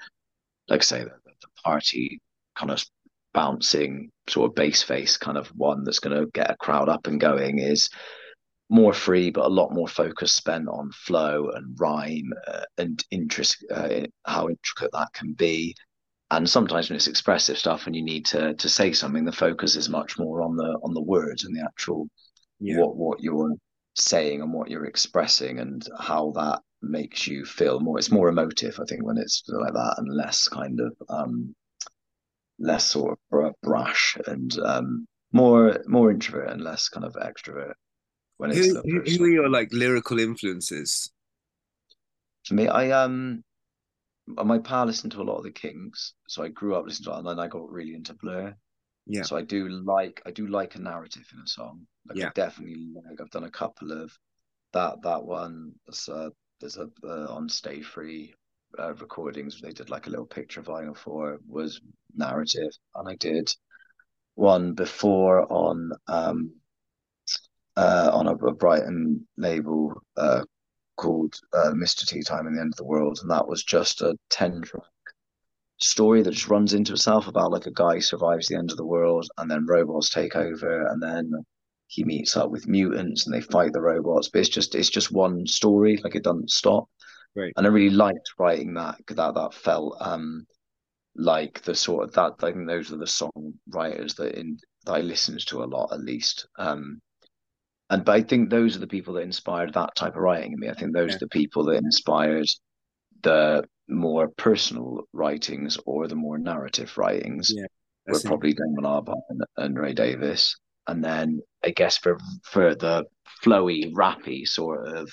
like 0.69 0.81
I 0.81 0.85
say, 0.85 1.05
the, 1.05 1.11
the 1.41 1.49
party 1.65 2.21
kind 2.55 2.71
of 2.71 2.85
bouncing 3.33 4.11
sort 4.29 4.51
of 4.51 4.55
bass 4.55 4.83
face 4.83 5.17
kind 5.17 5.39
of 5.39 5.49
one 5.57 5.85
that's 5.85 6.01
going 6.01 6.21
to 6.21 6.31
get 6.33 6.51
a 6.51 6.57
crowd 6.57 6.91
up 6.91 7.07
and 7.07 7.19
going 7.19 7.61
is 7.61 7.89
more 8.73 8.93
free, 8.95 9.31
but 9.31 9.45
a 9.45 9.49
lot 9.49 9.73
more 9.73 9.87
focus 9.87 10.33
spent 10.33 10.69
on 10.69 10.91
flow 10.93 11.51
and 11.55 11.77
rhyme 11.79 12.33
uh, 12.47 12.63
and 12.79 13.05
interest, 13.11 13.65
uh, 13.71 14.01
how 14.25 14.49
intricate 14.49 14.91
that 14.93 15.13
can 15.13 15.35
be. 15.35 15.75
And 16.31 16.49
sometimes 16.49 16.89
when 16.89 16.97
it's 16.97 17.09
expressive 17.09 17.59
stuff 17.59 17.87
and 17.87 17.95
you 17.95 18.03
need 18.03 18.25
to 18.27 18.55
to 18.55 18.69
say 18.69 18.93
something, 18.93 19.25
the 19.25 19.33
focus 19.33 19.77
is 19.77 19.91
much 19.91 20.19
more 20.19 20.43
on 20.43 20.57
the 20.57 20.79
on 20.83 20.95
the 20.95 21.03
words 21.03 21.45
and 21.45 21.55
the 21.55 21.63
actual 21.63 22.09
yeah. 22.59 22.79
what 22.79 22.97
what 22.97 23.21
you're 23.21 23.55
saying 23.95 24.41
and 24.41 24.53
what 24.53 24.71
you're 24.71 24.87
expressing 24.87 25.59
and 25.59 25.87
how 25.99 26.33
that 26.35 26.61
makes 26.81 27.27
you 27.27 27.45
feel 27.45 27.79
more 27.79 27.99
it's 27.99 28.11
more 28.11 28.29
emotive 28.29 28.81
i 28.81 28.85
think 28.89 29.05
when 29.05 29.19
it's 29.19 29.43
like 29.49 29.73
that 29.73 29.95
and 29.99 30.13
less 30.13 30.49
kind 30.49 30.81
of 30.81 30.97
um 31.11 31.55
less 32.59 32.87
sort 32.87 33.19
of 33.33 33.53
brash 33.63 34.17
and 34.27 34.59
um 34.65 35.07
more 35.33 35.79
more 35.87 36.11
introvert 36.11 36.51
and 36.51 36.63
less 36.63 36.89
kind 36.89 37.05
of 37.05 37.15
extrovert 37.15 37.75
when 38.43 38.51
it's 38.51 38.69
Who, 38.69 38.81
who, 38.83 39.01
who 39.03 39.25
are 39.25 39.29
your 39.29 39.49
like 39.49 39.69
lyrical 39.73 40.19
influences? 40.19 41.13
For 42.45 42.55
me, 42.55 42.67
I 42.67 42.91
um 42.91 43.45
my 44.27 44.59
pa 44.59 44.83
listened 44.83 45.13
to 45.13 45.23
a 45.23 45.29
lot 45.31 45.37
of 45.37 45.45
the 45.45 45.53
Kinks, 45.53 46.15
so 46.27 46.43
I 46.43 46.49
grew 46.49 46.75
up 46.75 46.85
listening 46.85 47.05
to 47.05 47.13
it, 47.13 47.19
and 47.19 47.29
then 47.29 47.39
I 47.39 47.47
got 47.47 47.71
really 47.71 47.95
into 47.95 48.15
Blur. 48.15 48.57
Yeah, 49.07 49.23
So 49.23 49.37
I 49.37 49.43
do 49.43 49.69
like 49.69 50.21
I 50.27 50.33
do 50.33 50.49
like 50.49 50.75
a 50.75 50.81
narrative 50.81 51.25
in 51.33 51.39
a 51.41 51.47
song. 51.47 51.87
Like 52.09 52.19
I 52.19 52.21
yeah, 52.21 52.31
definitely 52.35 52.93
like 52.95 53.21
I've 53.21 53.31
done 53.31 53.45
a 53.45 53.51
couple 53.51 53.93
of 53.93 54.13
that 54.73 55.03
that 55.03 55.23
one. 55.23 55.73
There's 55.87 56.09
a 56.09 56.33
there's 56.61 56.79
a 56.79 56.91
uh, 57.05 57.27
on 57.33 57.49
Stay 57.49 57.81
Free 57.81 58.35
uh, 58.77 58.95
recordings. 58.95 59.61
They 59.61 59.71
did 59.73 59.89
like 59.89 60.09
a 60.09 60.11
little 60.11 60.27
picture 60.27 60.63
vinyl 60.63 60.97
for 60.97 61.39
was 61.47 61.81
narrative, 62.17 62.73
and 62.97 63.09
I 63.09 63.15
did 63.15 63.55
one 64.35 64.75
before 64.75 65.53
on 65.53 65.93
um 66.09 66.55
uh 67.77 68.11
on 68.13 68.27
a, 68.27 68.35
a 68.35 68.53
Brighton 68.53 69.27
label 69.37 70.03
uh 70.17 70.45
called 70.97 71.35
uh, 71.55 71.73
Mr. 71.73 72.05
Teatime 72.05 72.47
and 72.47 72.57
the 72.57 72.61
End 72.61 72.73
of 72.73 72.77
the 72.77 72.85
World, 72.85 73.19
and 73.23 73.31
that 73.31 73.49
was 73.49 73.65
just 73.65 74.03
a 74.03 74.17
ten 74.31 74.61
track 74.63 74.83
story 75.81 76.23
that 76.23 76.33
just 76.33 76.49
runs 76.49 76.75
into 76.75 76.93
itself 76.93 77.27
about 77.27 77.51
like 77.51 77.67
a 77.67 77.73
guy 77.73 77.99
survives 77.99 78.49
the 78.49 78.57
end 78.57 78.71
of 78.71 78.77
the 78.77 78.85
world 78.85 79.29
and 79.39 79.51
then 79.51 79.67
robots 79.67 80.09
take 80.11 80.37
over 80.37 80.87
and 80.89 81.03
then 81.03 81.33
he 81.89 82.05
meets 82.05 82.37
up 82.37 82.51
with 82.51 82.69
mutants 82.69 83.27
and 83.27 83.35
they 83.35 83.41
fight 83.41 83.73
the 83.73 83.81
robots 83.81 84.29
but 84.29 84.41
it's 84.41 84.49
just 84.49 84.75
it's 84.75 84.89
just 84.89 85.11
one 85.13 85.47
story 85.47 85.99
like 86.05 86.15
it 86.15 86.23
doesn't 86.23 86.51
stop 86.51 86.89
great. 87.35 87.53
and 87.57 87.67
I 87.67 87.71
really 87.71 87.95
liked 87.95 88.35
writing 88.39 88.75
that 88.75 88.97
because 88.99 89.17
that 89.17 89.35
that 89.35 89.55
felt 89.55 89.97
um 90.01 90.47
like 91.17 91.61
the 91.63 91.75
sort 91.75 92.05
of 92.05 92.13
that 92.13 92.35
I 92.43 92.53
think 92.53 92.67
those 92.67 92.93
are 92.93 92.97
the 92.97 93.05
songwriters 93.05 94.17
that 94.17 94.39
in 94.39 94.59
that 94.87 94.93
I 94.93 95.01
listened 95.01 95.45
to 95.47 95.63
a 95.63 95.67
lot 95.67 95.93
at 95.93 96.01
least 96.01 96.47
um 96.59 97.01
and 97.93 98.05
but 98.05 98.13
I 98.17 98.23
think 98.23 98.51
those 98.51 98.77
are 98.77 98.81
the 98.81 98.87
people 98.89 99.15
that 99.15 99.23
inspired 99.23 99.75
that 99.75 99.95
type 99.97 100.17
of 100.17 100.23
writing 100.23 100.53
in 100.53 100.61
me 100.61 100.69
I 100.71 100.75
think 100.75 100.95
those 100.95 101.11
Yeah, 101.11 101.17
are 101.17 101.21
the 101.21 101.29
people 101.29 101.65
that 101.67 101.77
inspired 101.77 102.47
the 103.23 103.65
more 103.89 104.29
personal 104.29 105.05
writings 105.13 105.79
or 105.87 106.09
the 106.09 106.17
more 106.17 106.39
narrative 106.39 106.97
writings 106.99 107.53
yeah, 107.57 107.67
were 108.07 108.21
probably 108.21 108.55
Damon 108.55 108.85
Albarn 108.85 109.21
and, 109.31 109.43
and 109.59 109.79
Ray 109.79 109.95
Davies. 109.95 110.57
And 110.89 111.05
then 111.05 111.41
I 111.65 111.71
guess 111.71 111.99
for 111.99 112.19
for 112.45 112.75
the 112.75 113.07
flowy, 113.45 113.93
rappy 113.93 114.47
sort 114.49 114.89
of 114.89 115.11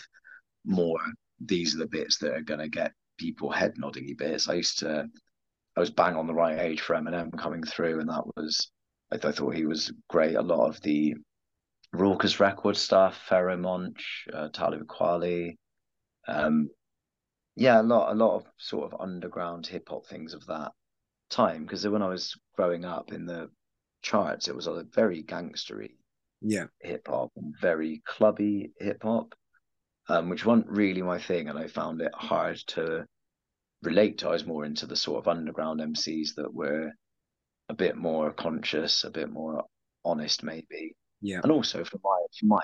more, 0.65 0.99
these 1.39 1.75
are 1.75 1.79
the 1.79 1.87
bits 1.87 2.17
that 2.19 2.33
are 2.33 2.41
gonna 2.41 2.69
get 2.69 2.93
people 3.19 3.51
head 3.51 3.73
nodding 3.77 4.15
bits. 4.17 4.49
I 4.49 4.55
used 4.55 4.79
to 4.79 5.07
I 5.77 5.79
was 5.81 5.91
bang 5.91 6.15
on 6.15 6.27
the 6.27 6.35
right 6.35 6.59
age 6.59 6.81
for 6.81 6.95
Eminem 6.95 7.37
coming 7.37 7.63
through, 7.63 7.99
and 8.01 8.09
that 8.09 8.25
was 8.37 8.71
I, 9.11 9.15
I 9.15 9.31
thought 9.33 9.55
he 9.55 9.65
was 9.65 9.91
great. 10.09 10.35
A 10.35 10.41
lot 10.41 10.69
of 10.69 10.81
the 10.81 11.15
Rawkus 11.93 12.39
record 12.39 12.78
stuff, 12.78 13.19
Pharoahe 13.30 13.60
Monch, 13.60 14.28
uh, 14.34 14.49
Talib 14.49 14.86
Kweli, 14.88 15.58
um, 16.28 16.69
yeah, 17.56 17.82
a 17.82 17.84
lot, 17.84 18.12
a 18.12 18.15
lot 18.15 18.36
of 18.36 18.45
sort 18.58 18.91
of 18.91 19.02
underground 19.02 19.65
hip 19.67 19.89
hop 19.89 20.06
things 20.06 20.34
of 20.34 20.45
that 20.45 20.71
time. 21.30 21.63
Because 21.63 21.88
when 21.88 22.02
I 22.02 22.08
was 22.08 22.38
growing 22.56 22.86
up 22.86 23.12
in 23.12 23.25
the 23.25 23.49
charts, 24.02 24.47
it 24.47 24.56
was 24.56 24.67
a 24.67 24.86
very 24.93 25.23
gangstery 25.23 25.91
yeah, 26.41 26.65
hip 26.82 27.08
hop 27.08 27.32
and 27.36 27.54
very 27.60 28.02
clubby 28.06 28.71
hip 28.80 29.04
hop, 29.04 29.36
um, 30.08 30.30
which 30.30 30.45
wasn't 30.45 30.69
really 30.69 31.02
my 31.02 31.19
thing, 31.19 31.49
and 31.49 31.58
I 31.58 31.67
found 31.67 32.02
it 32.02 32.13
hard 32.13 32.58
to 32.67 33.06
relate 33.84 34.19
to. 34.19 34.30
I 34.30 34.32
was 34.32 34.45
more 34.45 34.65
into 34.65 34.86
the 34.86 34.95
sort 34.95 35.19
of 35.19 35.28
underground 35.28 35.82
MCs 35.82 36.36
that 36.36 36.54
were 36.54 36.91
a 37.67 37.73
bit 37.73 37.97
more 37.97 38.32
conscious, 38.32 39.04
a 39.04 39.12
bit 39.12 39.30
more 39.30 39.65
honest, 40.06 40.43
maybe, 40.43 40.95
yeah, 41.21 41.39
and 41.43 41.51
also 41.51 41.84
for 41.84 41.99
my 42.03 42.17
for 42.39 42.45
my 42.45 42.62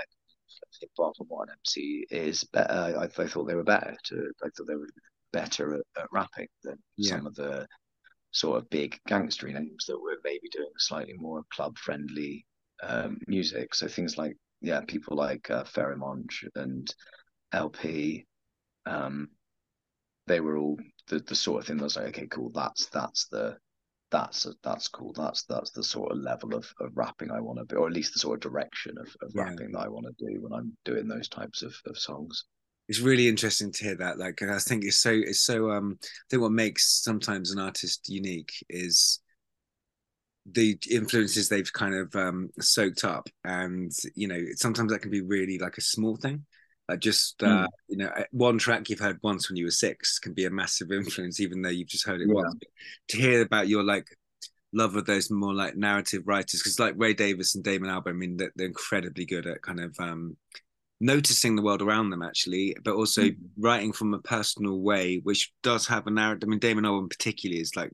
hip 0.79 0.89
hop 0.97 1.13
and 1.19 1.29
what 1.29 1.49
an 1.49 1.55
MC 1.65 2.05
is 2.09 2.43
better. 2.45 2.97
I, 2.97 3.03
I 3.03 3.07
thought 3.07 3.45
they 3.45 3.55
were 3.55 3.63
better. 3.63 3.95
To 4.05 4.31
I 4.43 4.49
thought 4.49 4.67
they 4.67 4.75
were 4.75 4.89
better 5.33 5.75
at, 5.75 6.01
at 6.01 6.07
rapping 6.11 6.47
than 6.63 6.77
yeah. 6.97 7.11
some 7.11 7.27
of 7.27 7.35
the 7.35 7.67
sort 8.31 8.57
of 8.57 8.69
big 8.69 8.99
gangstery 9.07 9.53
names 9.53 9.85
that 9.87 9.99
were 9.99 10.17
maybe 10.23 10.49
doing 10.51 10.69
slightly 10.77 11.13
more 11.17 11.43
club 11.53 11.77
friendly 11.77 12.45
um, 12.83 13.17
music. 13.27 13.73
So 13.73 13.87
things 13.87 14.17
like 14.17 14.37
yeah, 14.61 14.81
people 14.81 15.15
like 15.15 15.49
uh, 15.49 15.63
and 16.55 16.95
LP, 17.51 18.25
um, 18.85 19.29
they 20.27 20.39
were 20.39 20.57
all 20.57 20.77
the, 21.07 21.19
the 21.19 21.35
sort 21.35 21.61
of 21.61 21.67
thing 21.67 21.77
that 21.77 21.83
was 21.83 21.95
like, 21.95 22.07
okay, 22.07 22.27
cool, 22.27 22.51
that's 22.53 22.87
that's 22.87 23.27
the 23.27 23.57
that's 24.15 24.47
that's 24.63 24.87
cool. 24.87 25.11
That's 25.13 25.43
that's 25.43 25.71
the 25.71 25.83
sort 25.83 26.13
of 26.13 26.19
level 26.19 26.55
of, 26.55 26.65
of 26.79 26.95
rapping 26.95 27.31
I 27.31 27.41
want 27.41 27.59
to 27.59 27.65
be, 27.65 27.75
or 27.75 27.87
at 27.87 27.93
least 27.93 28.13
the 28.13 28.19
sort 28.19 28.35
of 28.35 28.51
direction 28.51 28.97
of, 28.97 29.07
of 29.21 29.31
yeah. 29.35 29.43
rapping 29.43 29.73
that 29.73 29.79
I 29.79 29.89
want 29.89 30.05
to 30.05 30.25
do 30.25 30.41
when 30.41 30.53
I'm 30.53 30.75
doing 30.85 31.07
those 31.07 31.27
types 31.27 31.63
of, 31.63 31.73
of 31.85 31.97
songs. 31.97 32.45
It's 32.87 32.99
really 32.99 33.27
interesting 33.27 33.73
to 33.73 33.83
hear 33.83 33.97
that. 33.97 34.17
Like, 34.17 34.41
I 34.41 34.59
think 34.59 34.85
it's 34.85 34.99
so 34.99 35.11
it's 35.11 35.41
so. 35.41 35.69
Um, 35.69 35.97
I 36.01 36.07
think 36.29 36.41
what 36.41 36.51
makes 36.51 37.03
sometimes 37.03 37.51
an 37.51 37.59
artist 37.59 38.07
unique 38.07 38.53
is 38.69 39.19
the 40.49 40.77
influences 40.89 41.49
they've 41.49 41.73
kind 41.73 41.95
of 41.95 42.15
um 42.15 42.49
soaked 42.59 43.03
up, 43.03 43.27
and 43.43 43.91
you 44.15 44.29
know, 44.29 44.41
sometimes 44.55 44.93
that 44.93 44.99
can 44.99 45.11
be 45.11 45.21
really 45.21 45.57
like 45.57 45.77
a 45.77 45.81
small 45.81 46.15
thing. 46.15 46.45
Like 46.87 46.99
just 46.99 47.41
uh, 47.41 47.65
Mm. 47.65 47.67
you 47.87 47.97
know, 47.97 48.11
one 48.31 48.57
track 48.57 48.89
you've 48.89 48.99
heard 48.99 49.19
once 49.23 49.49
when 49.49 49.57
you 49.57 49.65
were 49.65 49.71
six 49.71 50.19
can 50.19 50.33
be 50.33 50.45
a 50.45 50.49
massive 50.51 50.91
influence, 50.91 51.39
even 51.39 51.61
though 51.61 51.69
you've 51.69 51.87
just 51.87 52.05
heard 52.05 52.21
it 52.21 52.27
Yeah. 52.27 52.33
once. 52.35 52.55
But 52.59 52.69
to 53.09 53.17
hear 53.17 53.41
about 53.41 53.67
your 53.67 53.83
like 53.83 54.07
love 54.73 54.95
of 54.95 55.05
those 55.05 55.31
more 55.31 55.53
like 55.53 55.75
narrative 55.75 56.23
writers, 56.27 56.59
because 56.61 56.79
like 56.79 56.93
Ray 56.97 57.13
Davies 57.13 57.55
and 57.55 57.63
Damon 57.63 57.89
Albarn, 57.89 58.09
I 58.09 58.13
mean, 58.13 58.37
they're, 58.37 58.51
they're 58.55 58.67
incredibly 58.67 59.25
good 59.25 59.47
at 59.47 59.61
kind 59.61 59.79
of 59.79 59.95
um 59.99 60.37
noticing 61.01 61.55
the 61.55 61.61
world 61.61 61.81
around 61.81 62.09
them 62.09 62.21
actually, 62.23 62.75
but 62.83 62.95
also 62.95 63.23
Mm. 63.23 63.37
writing 63.57 63.91
from 63.93 64.13
a 64.13 64.19
personal 64.19 64.79
way, 64.79 65.19
which 65.23 65.53
does 65.63 65.87
have 65.87 66.07
a 66.07 66.11
narrative. 66.11 66.47
I 66.47 66.49
mean, 66.51 66.59
Damon 66.59 66.85
Albarn 66.85 67.09
particularly 67.09 67.61
is 67.61 67.75
like 67.75 67.91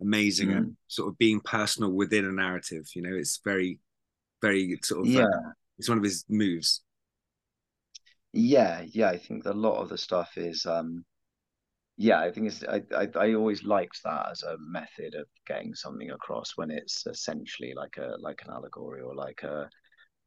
amazing 0.00 0.52
at 0.52 0.62
Mm. 0.62 0.76
sort 0.88 1.08
of 1.08 1.18
being 1.18 1.40
personal 1.40 1.90
within 1.92 2.24
a 2.26 2.32
narrative. 2.32 2.86
You 2.94 3.02
know, 3.02 3.14
it's 3.14 3.40
very, 3.44 3.78
very 4.42 4.78
sort 4.82 5.06
of 5.06 5.14
Yeah, 5.14 5.22
uh, 5.22 5.52
it's 5.78 5.88
one 5.88 5.98
of 5.98 6.04
his 6.04 6.24
moves. 6.28 6.82
Yeah, 8.34 8.82
yeah. 8.92 9.08
I 9.08 9.18
think 9.18 9.44
a 9.46 9.52
lot 9.52 9.80
of 9.80 9.88
the 9.88 9.98
stuff 9.98 10.36
is 10.36 10.66
um 10.66 11.04
yeah, 11.96 12.20
I 12.20 12.32
think 12.32 12.48
it's 12.48 12.64
I, 12.64 12.82
I 12.96 13.08
I 13.16 13.34
always 13.34 13.64
liked 13.64 14.02
that 14.04 14.28
as 14.32 14.42
a 14.42 14.56
method 14.58 15.14
of 15.14 15.26
getting 15.46 15.74
something 15.74 16.10
across 16.10 16.56
when 16.56 16.70
it's 16.70 17.06
essentially 17.06 17.74
like 17.74 17.96
a 17.98 18.16
like 18.20 18.42
an 18.44 18.52
allegory 18.52 19.02
or 19.02 19.14
like 19.14 19.42
a 19.44 19.70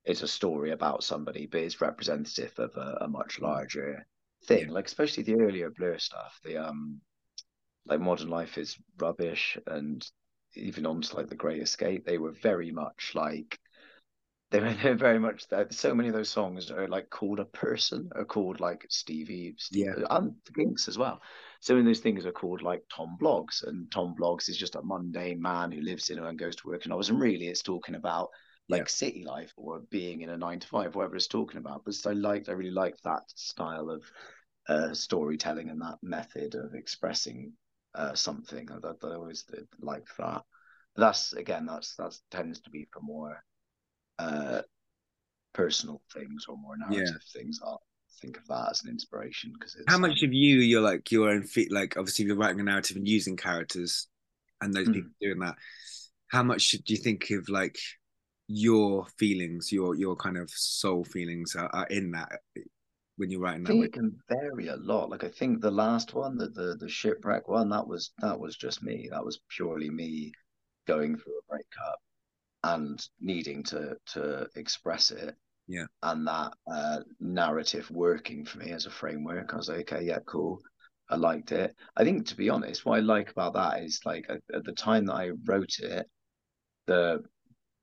it's 0.06 0.24
a 0.24 0.28
story 0.28 0.72
about 0.72 1.04
somebody, 1.04 1.48
but 1.48 1.62
it's 1.62 1.82
representative 1.82 2.54
of 2.60 2.76
a, 2.78 3.00
a 3.02 3.08
much 3.10 3.40
larger 3.42 4.06
thing. 4.48 4.70
Like 4.70 4.88
especially 4.88 5.24
the 5.24 5.36
earlier 5.42 5.72
Blur 5.72 6.00
stuff, 6.00 6.40
the 6.46 6.58
um 6.58 7.02
like 7.88 8.00
Modern 8.02 8.30
Life 8.30 8.58
is 8.58 8.78
rubbish, 9.00 9.58
and 9.68 10.06
even 10.56 10.86
on 10.86 11.02
to 11.02 11.16
like 11.16 11.30
The 11.30 11.36
Great 11.36 11.62
Escape, 11.62 12.06
they 12.06 12.18
were 12.18 12.32
very 12.32 12.72
much 12.72 13.14
like 13.16 13.60
they 14.52 14.60
were 14.60 14.74
they're 14.84 14.96
very 14.96 15.20
much 15.20 15.48
that. 15.50 15.74
So 15.74 15.94
many 15.94 16.10
of 16.10 16.16
those 16.16 16.30
songs 16.30 16.72
are 16.72 16.88
like 16.88 17.10
called 17.10 17.40
a 17.40 17.46
person, 17.46 18.10
are 18.16 18.26
called 18.26 18.60
like 18.60 18.86
Stevie, 18.90 19.56
Steve, 19.58 19.86
Yeah. 19.88 20.06
and 20.10 20.36
the 20.46 20.54
Kinks 20.54 20.88
as 20.88 20.98
well. 20.98 21.22
So 21.62 21.74
many 21.74 21.82
of 21.82 21.88
those 21.88 22.00
things 22.04 22.26
are 22.26 22.32
called 22.32 22.62
like 22.62 22.84
Tom 22.94 23.18
Blogs, 23.22 23.66
and 23.66 23.92
Tom 23.92 24.16
Blogs 24.20 24.50
is 24.50 24.58
just 24.58 24.76
a 24.76 24.82
mundane 24.82 25.42
man 25.42 25.72
who 25.72 25.82
lives 25.82 26.10
in 26.10 26.20
and 26.20 26.40
goes 26.40 26.56
to 26.58 26.68
work 26.68 26.84
and 26.86 26.94
I 26.94 26.96
wasn't 26.96 27.20
really 27.20 27.48
it's 27.48 27.62
talking 27.64 27.96
about 27.96 28.30
like 28.70 28.82
Yeah. 28.82 28.88
city 28.88 29.24
life 29.24 29.54
or 29.58 29.80
being 29.90 30.22
in 30.22 30.30
a 30.30 30.38
nine 30.38 30.60
to 30.60 30.68
five, 30.68 30.96
whatever 30.96 31.16
it's 31.16 31.28
talking 31.28 31.58
about. 31.58 31.84
But 31.86 31.96
I 32.06 32.12
liked, 32.12 32.50
I 32.50 32.54
really 32.54 32.72
liked 32.72 33.04
that 33.04 33.24
style 33.36 33.90
of 33.90 34.04
uh, 34.68 34.94
storytelling 34.94 35.70
and 35.70 35.82
that 35.82 36.00
method 36.04 36.56
of 36.56 36.74
expressing 36.74 37.54
uh, 37.96 38.14
something. 38.14 38.70
I, 38.72 38.76
I 38.88 39.14
always 39.14 39.46
like 39.80 40.08
that. 40.18 40.44
That's 40.96 41.34
again, 41.34 41.66
that's 41.66 41.96
that 41.96 42.18
tends 42.32 42.60
to 42.62 42.70
be 42.70 42.88
for 42.92 43.00
more 43.02 43.44
uh, 44.20 44.62
personal 45.54 46.02
things 46.14 46.46
or 46.48 46.58
more 46.58 46.76
Yeah. 46.78 46.90
narrative 46.90 47.22
things. 47.34 47.60
I'll 47.64 47.82
think 48.22 48.38
of 48.38 48.48
that 48.48 48.70
as 48.72 48.84
an 48.84 48.90
inspiration 48.90 49.54
because 49.60 49.76
How 49.88 49.98
much 49.98 50.22
um, 50.22 50.28
of 50.28 50.34
you 50.34 50.58
you're 50.58 50.82
like 50.82 51.12
your 51.12 51.30
own 51.30 51.44
feet? 51.44 51.72
Like 51.72 51.98
obviously 51.98 52.26
you're 52.26 52.36
writing 52.36 52.60
a 52.60 52.64
narrative 52.64 52.98
and 52.98 53.08
using 53.08 53.38
characters, 53.38 54.08
and 54.62 54.74
those 54.74 54.88
Mm. 54.88 54.94
people 54.94 55.12
doing 55.22 55.40
that. 55.40 55.56
How 56.28 56.44
much 56.44 56.72
do 56.72 56.94
you 56.94 56.98
think 56.98 57.30
of 57.32 57.48
like 57.50 57.78
your 58.48 59.06
feelings, 59.18 59.72
your 59.72 59.96
your 59.96 60.16
kind 60.16 60.38
of 60.38 60.50
soul 60.50 61.04
feelings 61.04 61.56
are, 61.56 61.70
are 61.74 61.88
in 61.88 62.12
that 62.12 62.40
when 63.18 63.30
you're 63.32 63.42
writing 63.42 63.64
I 63.64 63.68
that 63.70 63.74
think 63.74 63.82
way? 63.82 63.86
it 63.86 63.94
can 63.94 64.20
vary 64.30 64.68
a 64.70 64.78
lot. 64.78 65.10
Like 65.10 65.24
I 65.24 65.30
think 65.30 65.62
the 65.62 65.70
last 65.72 66.14
one, 66.14 66.38
the, 66.38 66.48
the 66.50 66.76
the 66.80 66.90
shipwreck 66.90 67.48
one, 67.48 67.70
that 67.70 67.88
was 67.88 68.12
that 68.20 68.40
was 68.40 68.56
just 68.56 68.82
me. 68.82 69.10
That 69.12 69.24
was 69.26 69.40
purely 69.50 69.90
me 69.90 70.34
going 70.88 71.18
through 71.18 71.38
a 71.38 71.42
breakup 71.50 72.00
and 72.64 73.06
needing 73.20 73.64
to 73.64 73.98
to 74.14 74.48
express 74.56 75.12
it. 75.12 75.36
Yeah. 75.68 75.86
And 76.02 76.26
that 76.28 76.54
uh, 76.72 77.00
narrative 77.20 77.90
working 77.92 78.46
for 78.46 78.60
me 78.60 78.72
as 78.72 78.86
a 78.86 78.92
framework. 78.92 79.54
I 79.54 79.58
was 79.58 79.70
like, 79.70 79.92
okay, 79.92 80.06
yeah, 80.06 80.20
cool. 80.26 80.62
I 81.10 81.16
liked 81.16 81.52
it. 81.52 81.76
I 81.96 82.04
think 82.04 82.28
to 82.28 82.36
be 82.36 82.50
honest, 82.50 82.86
what 82.86 82.98
I 82.98 83.02
like 83.02 83.32
about 83.32 83.54
that 83.54 83.84
is 83.84 84.02
like 84.06 84.26
at, 84.30 84.42
at 84.54 84.64
the 84.64 84.74
time 84.74 85.06
that 85.06 85.16
I 85.16 85.32
wrote 85.46 85.80
it, 85.80 86.06
the 86.86 87.24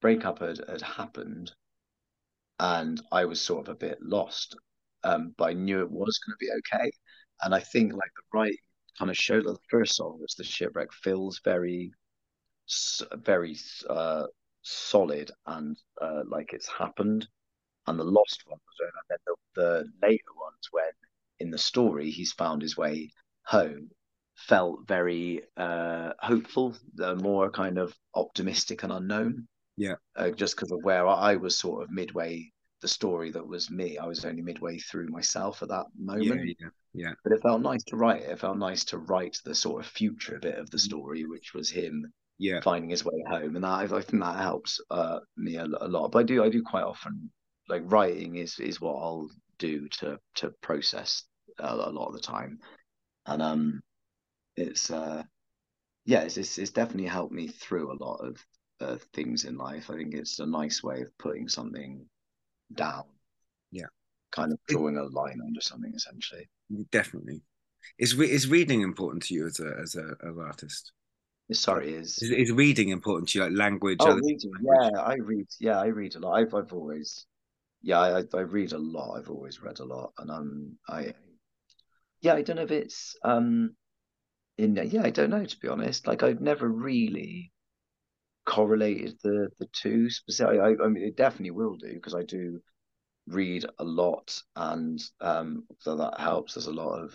breakup 0.00 0.40
had, 0.40 0.60
had 0.68 0.82
happened 0.82 1.52
and 2.60 3.00
I 3.10 3.24
was 3.24 3.40
sort 3.40 3.68
of 3.68 3.72
a 3.72 3.78
bit 3.78 3.98
lost. 4.02 4.56
Um, 5.02 5.34
but 5.36 5.50
I 5.50 5.52
knew 5.52 5.80
it 5.80 5.90
was 5.90 6.18
going 6.18 6.34
to 6.34 6.38
be 6.40 6.50
okay. 6.58 6.90
And 7.42 7.54
I 7.54 7.60
think 7.60 7.92
like 7.92 8.10
the 8.16 8.38
right 8.38 8.56
kind 8.98 9.10
of 9.10 9.16
showed 9.16 9.44
that 9.44 9.52
the 9.52 9.68
first 9.70 9.96
song 9.96 10.18
was 10.20 10.34
the 10.34 10.44
shipwreck 10.44 10.92
feels 10.92 11.40
very, 11.44 11.92
very 13.16 13.56
uh, 13.88 14.24
solid 14.64 15.30
and 15.46 15.76
uh, 16.00 16.22
like 16.26 16.52
it's 16.52 16.68
happened. 16.68 17.28
And 17.86 17.98
the 17.98 18.04
lost 18.04 18.42
one 18.46 18.58
was, 18.58 18.76
and 18.80 18.92
then 19.10 19.18
the, 19.26 19.60
the 19.60 20.06
later 20.06 20.32
ones 20.40 20.68
when 20.70 20.84
in 21.38 21.50
the 21.50 21.58
story 21.58 22.10
he's 22.10 22.32
found 22.32 22.62
his 22.62 22.76
way 22.76 23.12
home 23.44 23.90
felt 24.34 24.88
very 24.88 25.42
uh, 25.56 26.12
hopeful, 26.18 26.74
uh, 27.02 27.14
more 27.14 27.50
kind 27.50 27.78
of 27.78 27.94
optimistic 28.14 28.82
and 28.82 28.92
unknown. 28.92 29.46
Yeah. 29.76 29.96
Uh, 30.16 30.30
just 30.30 30.56
because 30.56 30.72
of 30.72 30.82
where 30.82 31.06
I 31.06 31.36
was 31.36 31.58
sort 31.58 31.82
of 31.82 31.90
midway 31.90 32.50
the 32.84 32.88
story 32.88 33.30
that 33.30 33.46
was 33.46 33.70
me. 33.70 33.96
I 33.96 34.06
was 34.06 34.26
only 34.26 34.42
midway 34.42 34.78
through 34.78 35.08
myself 35.08 35.62
at 35.62 35.70
that 35.70 35.86
moment. 35.98 36.44
Yeah, 36.44 36.54
yeah, 36.60 36.68
yeah. 36.92 37.12
But 37.22 37.32
it 37.32 37.40
felt 37.40 37.62
nice 37.62 37.82
to 37.84 37.96
write 37.96 38.20
it. 38.20 38.28
It 38.28 38.38
felt 38.38 38.58
nice 38.58 38.84
to 38.86 38.98
write 38.98 39.38
the 39.42 39.54
sort 39.54 39.82
of 39.82 39.90
future 39.90 40.38
bit 40.38 40.58
of 40.58 40.68
the 40.68 40.78
story, 40.78 41.24
which 41.24 41.54
was 41.54 41.70
him 41.70 42.12
yeah 42.38 42.60
finding 42.60 42.90
his 42.90 43.04
way 43.04 43.22
home, 43.28 43.54
and 43.54 43.64
that 43.64 43.68
I, 43.68 43.82
I 43.84 44.00
think 44.00 44.22
that 44.22 44.36
helps 44.36 44.80
uh, 44.90 45.20
me 45.36 45.56
a, 45.56 45.64
a 45.64 45.88
lot. 45.88 46.08
But 46.12 46.20
I 46.20 46.22
do 46.22 46.44
I 46.44 46.48
do 46.48 46.62
quite 46.62 46.84
often 46.84 47.30
like 47.68 47.82
writing 47.84 48.36
is 48.36 48.58
is 48.58 48.80
what 48.80 48.96
I'll 48.96 49.28
do 49.58 49.88
to 49.88 50.18
to 50.36 50.50
process 50.60 51.24
a, 51.58 51.74
a 51.74 51.90
lot 51.90 52.08
of 52.08 52.14
the 52.14 52.20
time, 52.20 52.58
and 53.26 53.42
um, 53.42 53.80
it's 54.56 54.90
uh, 54.90 55.22
yeah, 56.04 56.22
it's, 56.22 56.36
it's 56.36 56.58
it's 56.58 56.70
definitely 56.70 57.08
helped 57.08 57.32
me 57.32 57.48
through 57.48 57.92
a 57.92 58.02
lot 58.02 58.16
of 58.16 58.44
uh, 58.80 58.96
things 59.12 59.44
in 59.44 59.56
life. 59.56 59.90
I 59.90 59.94
think 59.94 60.14
it's 60.14 60.38
a 60.38 60.46
nice 60.46 60.82
way 60.82 61.02
of 61.02 61.16
putting 61.18 61.48
something 61.48 62.04
down. 62.74 63.04
Yeah. 63.70 63.86
Kind 64.32 64.52
of 64.52 64.58
drawing 64.68 64.96
a 64.96 65.04
line 65.04 65.40
under 65.44 65.60
something 65.60 65.92
essentially. 65.94 66.48
Definitely. 66.90 67.42
Is 67.98 68.14
re- 68.14 68.30
is 68.30 68.48
reading 68.48 68.82
important 68.82 69.22
to 69.24 69.34
you 69.34 69.46
as 69.46 69.60
a 69.60 69.76
as 69.80 69.94
a 69.94 70.16
as 70.26 70.38
artist? 70.38 70.92
Sorry, 71.52 71.94
is 71.94 72.18
is, 72.22 72.30
is 72.30 72.52
reading 72.52 72.88
important 72.88 73.28
to 73.30 73.38
you, 73.38 73.44
like 73.44 73.56
language? 73.56 74.00
Oh, 74.00 74.14
reading. 74.14 74.50
Language? 74.52 74.92
Yeah, 74.92 75.00
I 75.00 75.14
read. 75.16 75.46
Yeah, 75.60 75.78
I 75.80 75.86
read 75.86 76.14
a 76.14 76.20
lot. 76.20 76.38
I've 76.38 76.54
I've 76.54 76.72
always, 76.72 77.26
yeah, 77.82 77.98
I 78.00 78.22
I 78.34 78.40
read 78.40 78.72
a 78.72 78.78
lot. 78.78 79.18
I've 79.18 79.30
always 79.30 79.60
read 79.60 79.80
a 79.80 79.84
lot, 79.84 80.12
and 80.18 80.30
um, 80.30 80.78
I, 80.88 81.12
yeah, 82.20 82.34
I 82.34 82.42
don't 82.42 82.56
know 82.56 82.62
if 82.62 82.70
it's 82.70 83.16
um, 83.22 83.76
in 84.58 84.76
yeah, 84.76 85.02
I 85.04 85.10
don't 85.10 85.30
know 85.30 85.44
to 85.44 85.58
be 85.60 85.68
honest. 85.68 86.06
Like 86.06 86.22
I've 86.22 86.40
never 86.40 86.68
really 86.68 87.52
correlated 88.46 89.18
the 89.22 89.48
the 89.58 89.66
two 89.72 90.10
specifically. 90.10 90.60
I, 90.60 90.84
I 90.84 90.88
mean, 90.88 91.04
it 91.04 91.16
definitely 91.16 91.52
will 91.52 91.76
do 91.76 91.92
because 91.94 92.14
I 92.14 92.22
do 92.22 92.60
read 93.26 93.66
a 93.78 93.84
lot, 93.84 94.42
and 94.56 95.00
um, 95.20 95.64
so 95.80 95.96
that 95.96 96.20
helps. 96.20 96.54
There's 96.54 96.66
a 96.66 96.72
lot 96.72 97.00
of, 97.02 97.14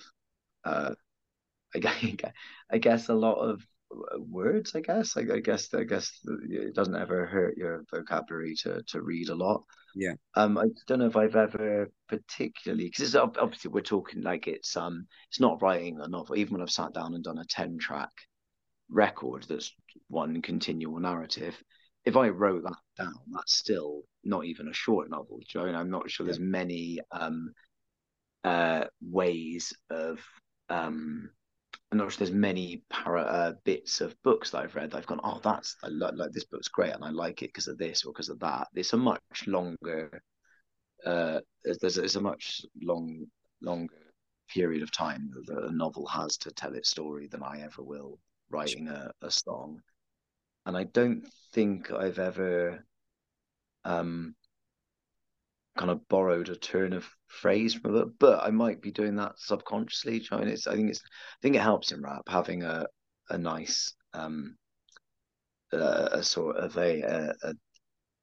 uh, 0.65 0.95
I 1.75 2.17
I 2.71 2.77
guess 2.79 3.09
a 3.09 3.13
lot 3.13 3.35
of 3.37 3.61
words. 4.19 4.75
I 4.75 4.81
guess, 4.81 5.17
I, 5.17 5.21
I 5.21 5.39
guess, 5.39 5.73
I 5.73 5.83
guess 5.83 6.11
it 6.49 6.75
doesn't 6.75 6.95
ever 6.95 7.25
hurt 7.25 7.57
your 7.57 7.83
vocabulary 7.91 8.55
to 8.63 8.81
to 8.87 9.01
read 9.01 9.29
a 9.29 9.35
lot. 9.35 9.63
Yeah. 9.95 10.13
Um, 10.35 10.57
I 10.57 10.65
don't 10.87 10.99
know 10.99 11.07
if 11.07 11.15
I've 11.15 11.35
ever 11.35 11.89
particularly 12.07 12.85
because 12.85 13.15
obviously 13.15 13.71
we're 13.71 13.81
talking 13.81 14.21
like 14.21 14.47
it's 14.47 14.77
um 14.77 15.07
it's 15.29 15.39
not 15.39 15.61
writing 15.61 15.99
a 16.01 16.07
novel. 16.07 16.37
Even 16.37 16.53
when 16.53 16.61
I've 16.61 16.71
sat 16.71 16.93
down 16.93 17.15
and 17.15 17.23
done 17.23 17.39
a 17.39 17.45
ten 17.45 17.77
track 17.77 18.11
record 18.89 19.45
that's 19.47 19.73
one 20.07 20.41
continual 20.41 20.99
narrative. 20.99 21.55
If 22.05 22.15
I 22.15 22.29
wrote 22.29 22.63
that 22.63 23.03
down, 23.03 23.19
that's 23.31 23.57
still 23.57 24.03
not 24.23 24.45
even 24.45 24.67
a 24.67 24.73
short 24.73 25.09
novel. 25.09 25.39
Joe, 25.47 25.65
and 25.65 25.75
I'm 25.75 25.91
not 25.91 26.09
sure 26.09 26.25
there's 26.25 26.39
many 26.39 26.99
um, 27.11 27.53
uh, 28.43 28.85
ways 29.01 29.73
of. 29.89 30.19
Um, 30.69 31.31
I'm 31.91 31.97
not 31.97 32.11
sure 32.11 32.19
there's 32.19 32.31
many 32.31 32.83
para 32.89 33.21
uh, 33.21 33.53
bits 33.63 33.99
of 33.99 34.15
books 34.21 34.51
that 34.51 34.59
I've 34.59 34.75
read 34.75 34.91
that 34.91 34.97
I've 34.97 35.07
gone, 35.07 35.21
oh, 35.23 35.39
that's 35.43 35.75
I 35.83 35.87
like, 35.87 36.13
like 36.15 36.31
this 36.31 36.45
book's 36.45 36.67
great 36.67 36.93
and 36.93 37.03
I 37.03 37.09
like 37.09 37.41
it 37.41 37.47
because 37.47 37.67
of 37.67 37.77
this 37.77 38.05
or 38.05 38.13
because 38.13 38.29
of 38.29 38.39
that. 38.39 38.67
It's 38.75 38.93
a 38.93 38.97
much 38.97 39.47
longer. 39.47 40.21
Uh, 41.03 41.39
there's, 41.63 41.95
there's 41.95 42.15
a 42.15 42.21
much 42.21 42.61
long 42.81 43.25
longer 43.61 43.95
period 44.49 44.83
of 44.83 44.91
time 44.91 45.31
that 45.45 45.65
a 45.65 45.71
novel 45.71 46.05
has 46.07 46.37
to 46.37 46.51
tell 46.51 46.73
its 46.75 46.91
story 46.91 47.27
than 47.27 47.43
I 47.43 47.61
ever 47.61 47.83
will 47.83 48.19
writing 48.49 48.87
a, 48.87 49.11
a 49.21 49.31
song. 49.31 49.81
And 50.65 50.77
I 50.77 50.83
don't 50.85 51.27
think 51.53 51.91
I've 51.91 52.19
ever 52.19 52.85
um, 53.85 54.35
kind 55.79 55.91
of 55.91 56.07
borrowed 56.09 56.49
a 56.49 56.55
turn 56.57 56.91
of 56.91 57.07
phrase 57.27 57.73
from 57.73 57.95
it, 57.95 58.19
but 58.19 58.43
I 58.43 58.51
might 58.51 58.81
be 58.81 58.91
doing 58.91 59.15
that 59.15 59.39
subconsciously. 59.39 60.19
Trying 60.19 60.49
it's, 60.49 60.67
I 60.67 60.75
think 60.75 60.89
it's, 60.89 60.99
I 61.01 61.39
think 61.41 61.55
it 61.55 61.61
helps 61.61 61.93
in 61.93 62.01
rap 62.01 62.23
having 62.27 62.63
a 62.63 62.85
a 63.29 63.37
nice 63.37 63.95
um, 64.13 64.57
uh, 65.71 66.09
a 66.11 66.21
sort 66.21 66.57
of 66.57 66.75
a 66.77 67.01
a, 67.01 67.53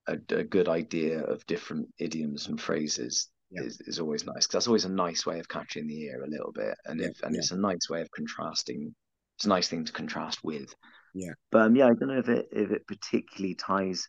a 0.09 0.19
a 0.37 0.45
good 0.45 0.69
idea 0.69 1.25
of 1.25 1.47
different 1.47 1.89
idioms 1.99 2.47
and 2.47 2.61
phrases 2.61 3.31
yeah. 3.51 3.63
is, 3.63 3.81
is 3.81 4.01
always 4.01 4.27
nice 4.27 4.47
because 4.47 4.53
that's 4.53 4.67
always 4.69 4.85
a 4.85 4.91
nice 4.91 5.25
way 5.25 5.41
of 5.41 5.49
catching 5.49 5.87
the 5.87 6.03
ear 6.03 6.23
a 6.23 6.31
little 6.31 6.53
bit, 6.53 6.77
and 6.85 7.01
yeah, 7.01 7.07
if 7.07 7.23
and 7.23 7.35
yeah. 7.35 7.39
it's 7.39 7.53
a 7.53 7.57
nice 7.57 7.89
way 7.89 8.03
of 8.03 8.11
contrasting 8.11 8.95
it's 9.39 9.47
a 9.47 9.49
nice 9.49 9.69
thing 9.69 9.85
to 9.85 9.93
contrast 9.93 10.45
with. 10.45 10.75
Yeah. 11.15 11.33
But 11.51 11.63
um, 11.63 11.77
yeah, 11.77 11.87
I 11.87 11.95
don't 11.95 12.09
know 12.09 12.19
if 12.19 12.29
it 12.29 12.49
if 12.53 12.71
it 12.71 12.87
particularly 12.87 13.55
ties 13.55 14.07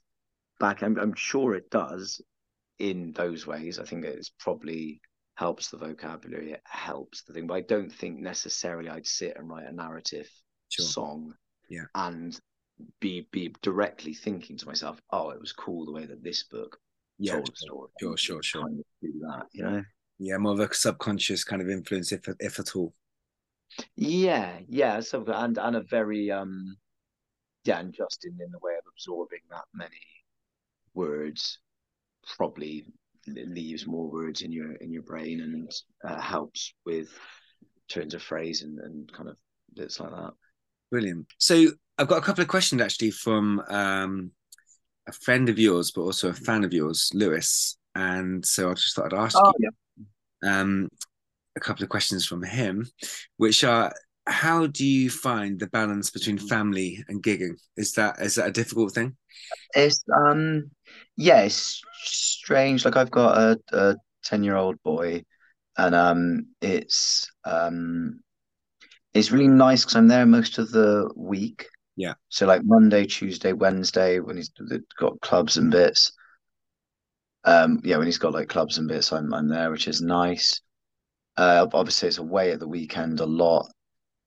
back. 0.59 0.83
I'm 0.83 0.99
I'm 0.99 1.15
sure 1.15 1.55
it 1.55 1.69
does 1.69 2.21
in 2.79 3.13
those 3.13 3.47
ways. 3.47 3.79
I 3.79 3.83
think 3.83 4.05
it's 4.05 4.31
probably 4.39 5.01
helps 5.35 5.69
the 5.69 5.77
vocabulary. 5.77 6.53
It 6.53 6.61
helps 6.65 7.23
the 7.23 7.33
thing, 7.33 7.47
but 7.47 7.55
I 7.55 7.61
don't 7.61 7.91
think 7.91 8.19
necessarily 8.19 8.89
I'd 8.89 9.07
sit 9.07 9.37
and 9.37 9.49
write 9.49 9.67
a 9.67 9.71
narrative 9.71 10.29
sure. 10.69 10.85
song. 10.85 11.33
Yeah. 11.69 11.85
And 11.95 12.39
be 12.99 13.27
be 13.31 13.53
directly 13.61 14.13
thinking 14.13 14.57
to 14.57 14.65
myself, 14.65 14.99
oh, 15.11 15.31
it 15.31 15.39
was 15.39 15.51
cool 15.51 15.85
the 15.85 15.91
way 15.91 16.05
that 16.05 16.23
this 16.23 16.43
book 16.43 16.77
yeah, 17.17 17.33
told 17.33 17.47
the 17.47 17.55
story. 17.55 17.89
Sure, 17.99 18.17
sure, 18.17 18.43
sure. 18.43 18.61
Kind 18.63 18.79
of 18.79 18.85
do 19.01 19.19
that, 19.21 19.45
you 19.51 19.63
know. 19.63 19.83
Yeah, 20.19 20.37
more 20.37 20.53
of 20.53 20.59
a 20.59 20.73
subconscious 20.73 21.43
kind 21.43 21.61
of 21.61 21.69
influence, 21.69 22.11
if 22.11 22.27
if 22.39 22.59
at 22.59 22.75
all. 22.75 22.93
Yeah, 23.95 24.59
yeah. 24.67 24.99
So 24.99 25.23
and 25.27 25.57
and 25.57 25.75
a 25.75 25.83
very 25.83 26.31
um 26.31 26.77
yeah, 27.63 27.79
and 27.79 27.93
just 27.93 28.25
in, 28.25 28.31
in 28.43 28.51
the 28.51 28.59
way 28.61 28.73
of 28.73 28.83
absorbing 28.91 29.41
that 29.49 29.65
many 29.73 30.01
words 30.93 31.59
probably 32.35 32.85
leaves 33.27 33.85
more 33.85 34.09
words 34.09 34.41
in 34.41 34.51
your 34.51 34.73
in 34.75 34.91
your 34.91 35.03
brain 35.03 35.41
and 35.41 35.71
uh, 36.05 36.19
helps 36.21 36.73
with 36.85 37.09
turns 37.89 38.13
of 38.13 38.21
phrase 38.21 38.63
and, 38.63 38.79
and 38.79 39.11
kind 39.11 39.29
of 39.29 39.37
bits 39.75 39.99
like 39.99 40.11
that. 40.11 40.31
Brilliant. 40.91 41.27
So 41.37 41.67
I've 41.97 42.07
got 42.07 42.19
a 42.19 42.25
couple 42.25 42.41
of 42.41 42.47
questions 42.47 42.81
actually 42.81 43.11
from 43.11 43.61
um, 43.69 44.31
a 45.07 45.11
friend 45.11 45.49
of 45.49 45.59
yours, 45.59 45.91
but 45.91 46.01
also 46.01 46.29
a 46.29 46.33
fan 46.33 46.63
of 46.63 46.73
yours, 46.73 47.09
Lewis. 47.13 47.77
And 47.95 48.45
so 48.45 48.69
I 48.69 48.73
just 48.73 48.95
thought 48.95 49.13
I'd 49.13 49.19
ask 49.19 49.37
oh, 49.41 49.51
you. 49.59 49.69
Yeah. 50.43 50.59
Um, 50.59 50.89
a 51.55 51.59
couple 51.59 51.83
of 51.83 51.89
questions 51.89 52.25
from 52.25 52.43
him, 52.43 52.87
which 53.37 53.63
are 53.63 53.91
how 54.27 54.67
do 54.67 54.85
you 54.85 55.09
find 55.09 55.59
the 55.59 55.67
balance 55.67 56.11
between 56.11 56.37
family 56.37 57.03
and 57.07 57.23
gigging? 57.23 57.55
Is 57.75 57.93
that 57.93 58.21
is 58.21 58.35
that 58.35 58.47
a 58.47 58.51
difficult 58.51 58.93
thing? 58.93 59.15
It's 59.73 60.03
um 60.15 60.69
yeah, 61.15 61.41
it's 61.41 61.81
strange. 61.93 62.85
Like 62.85 62.95
I've 62.95 63.11
got 63.11 63.37
a, 63.37 63.59
a 63.73 63.95
10 64.23 64.43
year 64.43 64.55
old 64.55 64.81
boy 64.83 65.23
and 65.77 65.95
um 65.95 66.47
it's 66.61 67.29
um 67.45 68.19
it's 69.13 69.31
really 69.31 69.47
nice 69.47 69.83
because 69.83 69.95
I'm 69.95 70.07
there 70.07 70.25
most 70.25 70.57
of 70.57 70.71
the 70.71 71.11
week. 71.15 71.67
Yeah. 71.95 72.13
So 72.29 72.45
like 72.45 72.61
Monday, 72.63 73.05
Tuesday, 73.05 73.53
Wednesday 73.53 74.19
when 74.19 74.37
he's 74.37 74.51
got 74.99 75.19
clubs 75.21 75.57
and 75.57 75.71
bits. 75.71 76.11
Um 77.43 77.81
yeah, 77.83 77.97
when 77.97 78.07
he's 78.07 78.17
got 78.17 78.33
like 78.33 78.49
clubs 78.49 78.77
and 78.77 78.87
bits, 78.87 79.11
I'm 79.11 79.33
I'm 79.33 79.47
there, 79.47 79.71
which 79.71 79.87
is 79.87 80.01
nice. 80.01 80.61
Uh, 81.37 81.67
obviously, 81.71 82.07
it's 82.07 82.17
away 82.17 82.51
at 82.51 82.59
the 82.59 82.67
weekend 82.67 83.19
a 83.19 83.25
lot. 83.25 83.71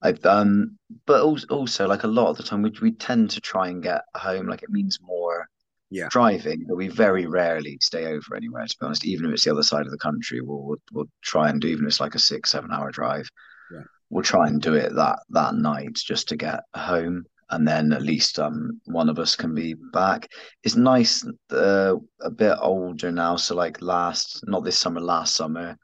I've 0.02 0.24
um, 0.24 0.78
but 1.06 1.22
also, 1.22 1.46
also 1.48 1.88
like 1.88 2.04
a 2.04 2.08
lot 2.08 2.30
of 2.30 2.36
the 2.36 2.42
time, 2.42 2.62
we 2.62 2.72
we 2.80 2.92
tend 2.92 3.30
to 3.30 3.40
try 3.40 3.68
and 3.68 3.82
get 3.82 4.02
home. 4.16 4.46
Like 4.46 4.62
it 4.62 4.70
means 4.70 4.98
more 5.02 5.48
yeah 5.90 6.08
driving, 6.10 6.64
but 6.66 6.76
we 6.76 6.88
very 6.88 7.26
rarely 7.26 7.78
stay 7.80 8.06
over 8.06 8.36
anywhere. 8.36 8.66
To 8.66 8.76
be 8.78 8.86
honest, 8.86 9.04
even 9.04 9.26
if 9.26 9.32
it's 9.32 9.44
the 9.44 9.52
other 9.52 9.62
side 9.62 9.86
of 9.86 9.92
the 9.92 9.98
country, 9.98 10.40
we'll 10.40 10.62
we'll, 10.62 10.82
we'll 10.92 11.10
try 11.22 11.48
and 11.48 11.60
do 11.60 11.68
even 11.68 11.84
if 11.84 11.88
it's 11.88 12.00
like 12.00 12.14
a 12.14 12.20
six 12.20 12.50
seven 12.50 12.72
hour 12.72 12.90
drive. 12.90 13.28
Yeah. 13.72 13.82
We'll 14.08 14.24
try 14.24 14.46
and 14.46 14.60
do 14.60 14.74
it 14.74 14.94
that 14.94 15.20
that 15.30 15.54
night 15.54 15.94
just 15.94 16.28
to 16.28 16.36
get 16.36 16.60
home, 16.74 17.24
and 17.50 17.66
then 17.66 17.92
at 17.92 18.02
least 18.02 18.38
um 18.38 18.80
one 18.86 19.08
of 19.08 19.18
us 19.18 19.36
can 19.36 19.54
be 19.54 19.74
back. 19.92 20.28
It's 20.64 20.76
nice, 20.76 21.24
uh, 21.50 21.96
a 22.20 22.30
bit 22.30 22.56
older 22.60 23.12
now. 23.12 23.36
So 23.36 23.54
like 23.54 23.82
last, 23.82 24.42
not 24.46 24.64
this 24.64 24.78
summer, 24.78 25.00
last 25.00 25.34
summer 25.34 25.76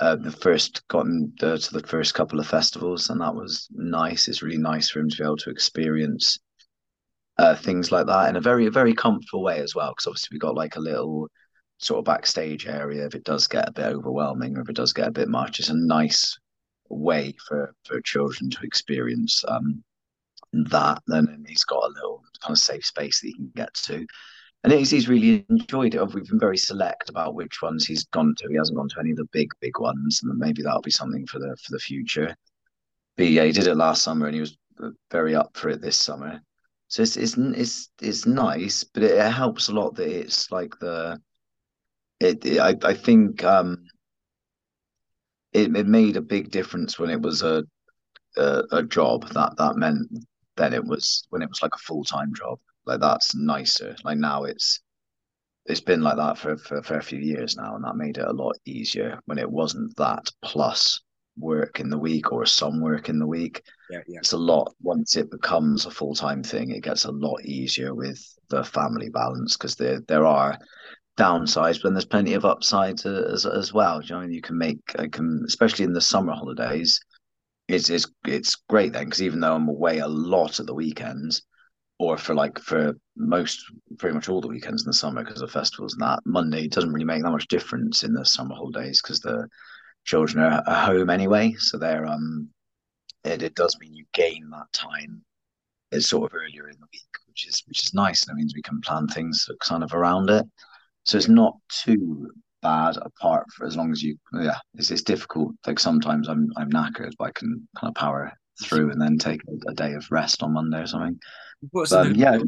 uh, 0.00 0.16
the 0.16 0.32
first 0.32 0.86
gotten 0.88 1.32
the, 1.38 1.58
to 1.58 1.72
the 1.74 1.86
first 1.86 2.14
couple 2.14 2.40
of 2.40 2.46
festivals, 2.46 3.10
and 3.10 3.20
that 3.20 3.34
was 3.34 3.68
nice. 3.70 4.28
It's 4.28 4.42
really 4.42 4.58
nice 4.58 4.88
for 4.88 5.00
him 5.00 5.10
to 5.10 5.16
be 5.16 5.24
able 5.24 5.36
to 5.38 5.50
experience 5.50 6.38
uh, 7.40 7.56
things 7.56 7.90
like 7.90 8.06
that 8.06 8.28
in 8.28 8.36
a 8.36 8.40
very 8.40 8.68
very 8.68 8.94
comfortable 8.94 9.42
way 9.42 9.60
as 9.60 9.74
well. 9.74 9.90
Because 9.92 10.06
obviously 10.06 10.34
we 10.34 10.38
got 10.38 10.54
like 10.54 10.76
a 10.76 10.80
little 10.80 11.28
sort 11.78 11.98
of 11.98 12.04
backstage 12.04 12.66
area 12.66 13.06
if 13.06 13.14
it 13.14 13.24
does 13.24 13.46
get 13.48 13.68
a 13.68 13.72
bit 13.72 13.86
overwhelming 13.86 14.56
or 14.56 14.60
if 14.60 14.68
it 14.68 14.76
does 14.76 14.92
get 14.92 15.08
a 15.08 15.12
bit 15.12 15.28
much. 15.28 15.58
It's 15.58 15.70
a 15.70 15.74
nice 15.74 16.38
way 16.90 17.34
for 17.46 17.74
for 17.84 18.00
children 18.02 18.50
to 18.50 18.58
experience 18.62 19.44
um, 19.48 19.82
that. 20.52 21.02
Then 21.06 21.44
he's 21.48 21.64
got 21.64 21.84
a 21.84 21.94
little 21.94 22.22
kind 22.42 22.54
of 22.54 22.58
safe 22.58 22.84
space 22.84 23.20
that 23.20 23.28
he 23.28 23.34
can 23.34 23.52
get 23.56 23.72
to. 23.74 24.06
And 24.62 24.72
he's, 24.74 24.90
he's 24.90 25.08
really 25.08 25.46
enjoyed 25.48 25.94
it. 25.94 26.14
We've 26.14 26.28
been 26.28 26.38
very 26.38 26.58
select 26.58 27.08
about 27.08 27.34
which 27.34 27.62
ones 27.62 27.86
he's 27.86 28.04
gone 28.08 28.34
to. 28.36 28.48
He 28.50 28.56
hasn't 28.56 28.76
gone 28.76 28.90
to 28.90 29.00
any 29.00 29.12
of 29.12 29.16
the 29.16 29.28
big, 29.32 29.48
big 29.60 29.78
ones, 29.78 30.20
and 30.22 30.38
maybe 30.38 30.62
that'll 30.62 30.82
be 30.82 30.90
something 30.90 31.26
for 31.26 31.38
the 31.38 31.56
for 31.64 31.72
the 31.72 31.78
future. 31.78 32.36
But 33.16 33.28
yeah, 33.28 33.44
he 33.44 33.52
did 33.52 33.66
it 33.66 33.76
last 33.76 34.02
summer, 34.02 34.26
and 34.26 34.34
he 34.34 34.40
was 34.40 34.58
very 35.10 35.34
up 35.34 35.56
for 35.56 35.70
it 35.70 35.80
this 35.80 35.96
summer. 35.96 36.42
So 36.90 37.02
it's 37.02 37.16
it's 37.16 37.36
it's 37.38 37.90
it's 38.02 38.26
nice, 38.26 38.84
but 38.84 39.04
it, 39.04 39.32
helps 39.32 39.68
a 39.68 39.72
lot 39.72 39.94
that 39.96 40.08
it's 40.08 40.50
like 40.50 40.78
the 40.80 41.18
it, 42.20 42.44
it 42.44 42.58
I 42.60 42.76
I 42.82 42.94
think 42.94 43.42
um 43.44 43.86
it 45.52 45.74
it 45.76 45.86
made 45.86 46.16
a 46.16 46.20
big 46.22 46.50
difference 46.50 46.98
when 46.98 47.10
it 47.10 47.22
was 47.22 47.42
a 47.42 47.64
a, 48.36 48.62
a 48.72 48.82
job 48.82 49.28
that 49.30 49.56
that 49.56 49.76
meant 49.76 50.08
then 50.56 50.74
it 50.74 50.84
was 50.84 51.26
when 51.30 51.42
it 51.42 51.48
was 51.48 51.62
like 51.62 51.74
a 51.74 51.78
full 51.78 52.04
time 52.04 52.34
job 52.34 52.58
like 52.86 53.00
that's 53.00 53.34
nicer. 53.34 53.96
Like 54.04 54.18
now 54.18 54.44
it's 54.44 54.80
it's 55.66 55.80
been 55.80 56.00
like 56.02 56.16
that 56.16 56.38
for, 56.38 56.56
for, 56.56 56.82
for 56.82 56.96
a 56.98 57.02
few 57.02 57.18
years 57.18 57.56
now, 57.56 57.76
and 57.76 57.84
that 57.84 57.96
made 57.96 58.18
it 58.18 58.26
a 58.26 58.32
lot 58.32 58.56
easier 58.64 59.20
when 59.26 59.38
it 59.38 59.50
wasn't 59.50 59.94
that 59.96 60.28
plus 60.42 61.00
work 61.38 61.80
in 61.80 61.90
the 61.90 61.98
week 61.98 62.32
or 62.32 62.46
some 62.46 62.80
work 62.80 63.08
in 63.08 63.18
the 63.18 63.26
week. 63.26 63.62
Yeah, 63.90 64.00
yeah. 64.06 64.18
It's 64.20 64.32
a 64.32 64.38
lot 64.38 64.74
once 64.82 65.16
it 65.16 65.30
becomes 65.30 65.84
a 65.84 65.90
full 65.90 66.14
time 66.14 66.42
thing. 66.42 66.70
It 66.70 66.84
gets 66.84 67.04
a 67.04 67.10
lot 67.10 67.44
easier 67.44 67.94
with 67.94 68.22
the 68.48 68.62
family 68.62 69.08
balance 69.08 69.56
because 69.56 69.74
there 69.74 70.00
there 70.06 70.26
are 70.26 70.58
downsides, 71.18 71.74
but 71.74 71.84
then 71.84 71.94
there's 71.94 72.04
plenty 72.04 72.34
of 72.34 72.44
upsides 72.44 73.04
as 73.04 73.46
as 73.46 73.72
well. 73.72 74.02
You 74.02 74.14
know, 74.14 74.20
you 74.22 74.40
can 74.42 74.56
make 74.56 74.78
I 74.98 75.08
can 75.08 75.42
especially 75.46 75.84
in 75.84 75.92
the 75.92 76.00
summer 76.00 76.32
holidays. 76.32 77.00
It's 77.68 77.90
it's 77.90 78.06
it's 78.26 78.56
great 78.68 78.92
then 78.92 79.06
because 79.06 79.22
even 79.22 79.40
though 79.40 79.54
I'm 79.54 79.68
away 79.68 79.98
a 79.98 80.08
lot 80.08 80.60
at 80.60 80.66
the 80.66 80.74
weekends, 80.74 81.42
or 81.98 82.16
for 82.16 82.34
like 82.34 82.58
for 82.60 82.96
most 83.16 83.60
pretty 83.98 84.14
much 84.14 84.28
all 84.28 84.40
the 84.40 84.48
weekends 84.48 84.82
in 84.82 84.86
the 84.88 84.94
summer 84.94 85.24
because 85.24 85.42
of 85.42 85.50
festivals 85.50 85.92
and 85.92 86.02
that 86.02 86.20
monday 86.24 86.66
doesn't 86.66 86.92
really 86.92 87.04
make 87.04 87.22
that 87.22 87.30
much 87.30 87.46
difference 87.48 88.02
in 88.02 88.14
the 88.14 88.24
summer 88.24 88.54
holidays 88.54 89.02
because 89.02 89.20
the 89.20 89.46
children 90.04 90.42
are 90.42 90.62
at 90.66 90.86
home 90.86 91.10
anyway 91.10 91.54
so 91.58 91.76
they're 91.76 92.06
um 92.06 92.48
it, 93.24 93.42
it 93.42 93.54
does 93.54 93.76
mean 93.80 93.94
you 93.94 94.04
gain 94.12 94.48
that 94.50 94.72
time 94.72 95.22
it's 95.92 96.08
sort 96.08 96.30
of 96.30 96.36
earlier 96.36 96.68
in 96.68 96.76
the 96.78 96.86
week 96.92 97.10
which 97.26 97.48
is 97.48 97.62
which 97.66 97.84
is 97.84 97.94
nice. 97.94 98.24
That 98.24 98.34
means 98.34 98.52
we 98.54 98.62
can 98.62 98.80
plan 98.80 99.06
things 99.06 99.48
kind 99.60 99.82
of 99.82 99.94
around 99.94 100.30
it. 100.30 100.46
So 101.04 101.16
it's 101.16 101.28
not 101.28 101.56
too 101.68 102.30
bad 102.62 102.96
apart 102.98 103.46
for 103.56 103.66
as 103.66 103.74
long 103.74 103.90
as 103.90 104.02
you 104.02 104.16
yeah 104.34 104.58
it's, 104.74 104.90
it's 104.90 105.02
difficult. 105.02 105.52
Like 105.66 105.78
sometimes 105.78 106.28
i'm 106.28 106.48
i'm 106.56 106.70
knackered 106.70 107.12
but 107.18 107.24
i 107.28 107.30
can 107.32 107.66
kind 107.78 107.90
of 107.90 107.94
power 107.94 108.32
through 108.62 108.90
and 108.90 109.00
then 109.00 109.16
take 109.16 109.40
a, 109.48 109.70
a 109.70 109.74
day 109.74 109.94
of 109.94 110.06
rest 110.10 110.42
on 110.42 110.52
monday 110.52 110.80
or 110.80 110.86
something. 110.86 111.18
Um, 111.92 112.14
yeah, 112.14 112.38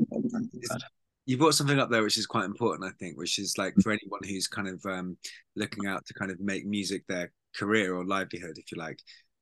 you 1.25 1.39
brought 1.39 1.55
something 1.55 1.79
up 1.79 1.91
there 1.91 2.03
which 2.03 2.19
is 2.19 2.27
quite 2.27 2.45
important, 2.45 2.91
I 2.91 2.95
think, 2.99 3.17
which 3.17 3.39
is 3.39 3.57
like 3.57 3.75
for 3.83 3.93
anyone 3.93 4.21
who's 4.25 4.49
kind 4.49 4.69
of 4.69 4.85
um, 4.87 5.17
looking 5.55 5.87
out 5.87 6.05
to 6.07 6.15
kind 6.15 6.31
of 6.31 6.41
make 6.41 6.67
music 6.67 7.05
their 7.09 7.31
career 7.55 7.95
or 7.95 8.05
livelihood, 8.05 8.57
if 8.57 8.73
you 8.73 8.79
like, 8.79 8.99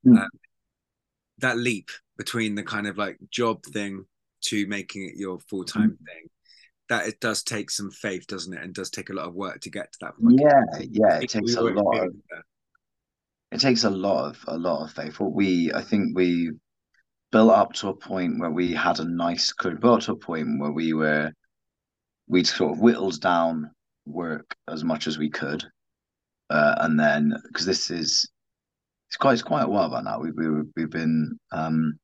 mm. 0.06 0.18
um, 0.18 0.28
that 1.40 1.58
leap 1.58 1.90
between 2.16 2.54
the 2.54 2.62
kind 2.62 2.86
of 2.86 2.98
like 2.98 3.18
job 3.30 3.62
thing 3.64 4.04
to 4.42 4.66
making 4.66 5.04
it 5.04 5.16
your 5.16 5.38
full 5.40 5.64
time 5.64 5.90
mm. 5.90 6.06
thing. 6.06 6.28
That 6.88 7.06
it 7.06 7.20
does 7.20 7.42
take 7.42 7.70
some 7.70 7.90
faith, 7.90 8.26
doesn't 8.26 8.52
it? 8.52 8.62
And 8.62 8.74
does 8.74 8.90
take 8.90 9.10
a 9.10 9.12
lot 9.12 9.28
of 9.28 9.34
work 9.34 9.60
to 9.60 9.70
get 9.70 9.92
to 9.92 9.98
that 10.02 10.18
point. 10.20 10.40
Yeah, 10.40 10.62
yeah, 10.90 11.20
it 11.20 11.30
takes 11.30 11.54
a 11.54 11.60
lot. 11.60 11.98
Of, 11.98 12.14
it 13.52 13.60
takes 13.60 13.84
a 13.84 13.90
lot 13.90 14.30
of 14.30 14.44
a 14.48 14.58
lot 14.58 14.84
of 14.84 14.92
faith. 14.92 15.20
What 15.20 15.32
we, 15.32 15.72
I 15.72 15.82
think, 15.82 16.16
we 16.16 16.50
built 17.30 17.52
up 17.52 17.72
to 17.74 17.88
a 17.88 17.96
point 17.96 18.40
where 18.40 18.50
we 18.50 18.72
had 18.72 18.98
a 18.98 19.04
nice 19.04 19.52
could 19.52 19.80
built 19.80 20.02
to 20.02 20.12
a 20.12 20.16
point 20.16 20.58
where 20.58 20.72
we 20.72 20.92
were 20.92 21.32
we'd 22.28 22.46
sort 22.46 22.72
of 22.72 22.80
whittled 22.80 23.20
down 23.20 23.70
work 24.06 24.56
as 24.68 24.84
much 24.84 25.06
as 25.06 25.18
we 25.18 25.30
could 25.30 25.64
uh, 26.50 26.74
and 26.78 26.98
then 26.98 27.32
because 27.48 27.66
this 27.66 27.90
is 27.90 28.28
it's 29.10 29.16
quite 29.16 29.32
it's 29.32 29.42
quite 29.42 29.64
a 29.64 29.68
while 29.68 29.90
back 29.90 30.04
now. 30.04 30.20
We, 30.20 30.30
we 30.30 30.62
we've 30.76 30.90
been 30.90 31.36
um 31.50 31.98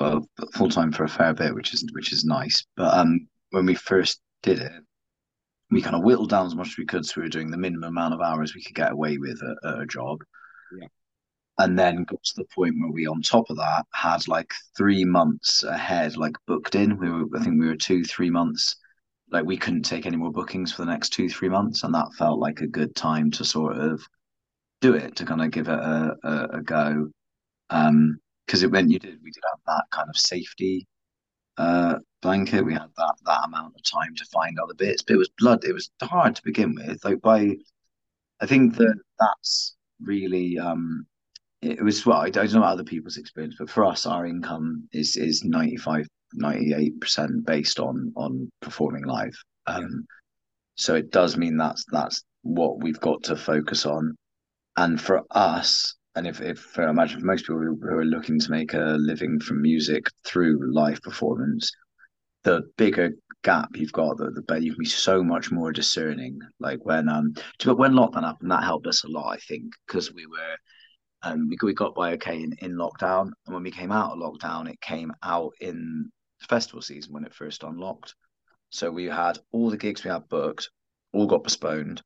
well 0.00 0.26
full 0.54 0.70
time 0.70 0.92
for 0.92 1.04
a 1.04 1.08
fair 1.08 1.34
bit 1.34 1.54
which 1.54 1.74
is 1.74 1.84
which 1.92 2.10
is 2.10 2.24
nice. 2.24 2.64
But 2.74 2.94
um 2.94 3.28
when 3.50 3.66
we 3.66 3.74
first 3.74 4.20
did 4.42 4.60
it 4.60 4.72
we 5.70 5.82
kind 5.82 5.94
of 5.94 6.02
whittled 6.02 6.30
down 6.30 6.46
as 6.46 6.54
much 6.54 6.68
as 6.68 6.78
we 6.78 6.86
could 6.86 7.04
so 7.04 7.14
we 7.16 7.24
were 7.24 7.28
doing 7.28 7.50
the 7.50 7.58
minimum 7.58 7.90
amount 7.90 8.14
of 8.14 8.22
hours 8.22 8.54
we 8.54 8.62
could 8.62 8.74
get 8.74 8.92
away 8.92 9.18
with 9.18 9.38
at, 9.42 9.70
at 9.70 9.82
a 9.82 9.86
job. 9.86 10.20
Yeah. 10.80 10.88
And 11.58 11.78
then 11.78 12.04
got 12.04 12.22
to 12.22 12.32
the 12.36 12.46
point 12.54 12.76
where 12.80 12.90
we 12.90 13.06
on 13.06 13.20
top 13.20 13.50
of 13.50 13.58
that 13.58 13.84
had 13.92 14.26
like 14.26 14.54
three 14.74 15.04
months 15.04 15.64
ahead 15.64 16.16
like 16.16 16.36
booked 16.46 16.76
in. 16.76 16.96
We 16.96 17.10
were 17.10 17.26
i 17.38 17.44
think 17.44 17.60
we 17.60 17.66
were 17.66 17.76
two 17.76 18.04
three 18.04 18.30
months 18.30 18.74
like 19.30 19.44
we 19.44 19.58
couldn't 19.58 19.82
take 19.82 20.06
any 20.06 20.16
more 20.16 20.32
bookings 20.32 20.72
for 20.72 20.80
the 20.82 20.90
next 20.90 21.10
two 21.10 21.28
three 21.28 21.50
months 21.50 21.82
and 21.82 21.94
that 21.94 22.14
felt 22.16 22.38
like 22.38 22.62
a 22.62 22.66
good 22.66 22.96
time 22.96 23.30
to 23.32 23.44
sort 23.44 23.76
of 23.76 24.00
do 24.80 24.94
it 24.94 25.16
to 25.16 25.24
kind 25.24 25.42
of 25.42 25.50
give 25.50 25.68
it 25.68 25.78
a, 25.78 26.16
a, 26.22 26.48
a 26.58 26.62
go. 26.62 27.10
Um 27.70 28.18
because 28.46 28.62
it 28.62 28.72
meant 28.72 28.90
you 28.90 28.98
did 28.98 29.18
we 29.22 29.30
did 29.30 29.42
have 29.50 29.60
that 29.66 29.84
kind 29.90 30.08
of 30.08 30.16
safety 30.16 30.86
uh 31.58 31.96
blanket. 32.22 32.64
We 32.64 32.72
had 32.74 32.90
that 32.96 33.14
that 33.26 33.44
amount 33.44 33.74
of 33.76 33.82
time 33.82 34.14
to 34.16 34.24
find 34.26 34.58
other 34.58 34.74
bits 34.74 35.02
but 35.02 35.14
it 35.14 35.18
was 35.18 35.30
blood 35.38 35.64
it 35.64 35.72
was 35.72 35.90
hard 36.02 36.36
to 36.36 36.42
begin 36.44 36.74
with. 36.74 37.04
Like 37.04 37.20
by 37.20 37.56
i 38.40 38.46
think 38.46 38.76
that 38.76 38.94
that's 39.18 39.76
really 40.00 40.58
um 40.58 41.06
it 41.60 41.82
was 41.82 42.06
well 42.06 42.18
I 42.18 42.30
don't 42.30 42.52
know 42.52 42.58
about 42.58 42.74
other 42.74 42.84
people's 42.84 43.16
experience 43.16 43.56
but 43.58 43.70
for 43.70 43.84
us 43.84 44.06
our 44.06 44.26
income 44.26 44.88
is 44.92 45.16
is 45.16 45.44
95 45.44 46.06
98% 46.40 47.44
based 47.44 47.80
on 47.80 48.12
on 48.16 48.50
performing 48.60 49.04
live 49.04 49.34
um, 49.66 49.82
yeah. 49.82 49.88
so 50.76 50.94
it 50.94 51.10
does 51.10 51.36
mean 51.36 51.56
that's 51.56 51.84
that's 51.90 52.22
what 52.42 52.82
we've 52.82 53.00
got 53.00 53.22
to 53.24 53.36
focus 53.36 53.86
on 53.86 54.14
and 54.78 55.00
for 55.00 55.22
us 55.32 55.94
and 56.14 56.26
if 56.26 56.40
if 56.40 56.78
I 56.78 56.88
imagine 56.88 57.20
for 57.20 57.26
most 57.26 57.42
people 57.42 57.60
who 57.60 57.96
are 57.96 58.04
looking 58.04 58.38
to 58.40 58.50
make 58.50 58.74
a 58.74 58.96
living 58.98 59.40
from 59.40 59.60
music 59.60 60.06
through 60.24 60.72
live 60.72 61.02
performance 61.02 61.70
the 62.44 62.62
bigger 62.76 63.10
gap 63.44 63.68
you've 63.74 63.92
got 63.92 64.16
the, 64.16 64.30
the 64.30 64.42
better 64.42 64.60
you 64.60 64.72
can 64.72 64.84
be 64.84 64.88
so 64.88 65.22
much 65.22 65.50
more 65.50 65.72
discerning 65.72 66.38
like 66.60 66.84
when 66.84 67.08
um 67.08 67.34
but 67.64 67.78
when 67.78 67.92
lockdown 67.92 68.24
happened 68.24 68.50
that 68.50 68.64
helped 68.64 68.86
us 68.86 69.04
a 69.04 69.08
lot 69.08 69.30
I 69.30 69.38
think 69.38 69.72
because 69.86 70.12
we 70.12 70.26
were 70.26 70.56
um, 71.22 71.48
we, 71.48 71.58
we 71.62 71.74
got 71.74 71.94
by 71.94 72.12
okay 72.12 72.42
in, 72.42 72.52
in 72.60 72.76
lockdown. 72.76 73.32
And 73.46 73.54
when 73.54 73.62
we 73.64 73.72
came 73.72 73.90
out 73.90 74.12
of 74.12 74.18
lockdown, 74.18 74.70
it 74.70 74.80
came 74.80 75.12
out 75.24 75.52
in 75.60 76.10
festival 76.48 76.80
season 76.80 77.12
when 77.12 77.24
it 77.24 77.34
first 77.34 77.64
unlocked. 77.64 78.14
So 78.70 78.90
we 78.90 79.06
had 79.06 79.38
all 79.50 79.70
the 79.70 79.76
gigs 79.76 80.04
we 80.04 80.10
had 80.10 80.28
booked, 80.28 80.70
all 81.12 81.26
got 81.26 81.42
postponed. 81.42 82.02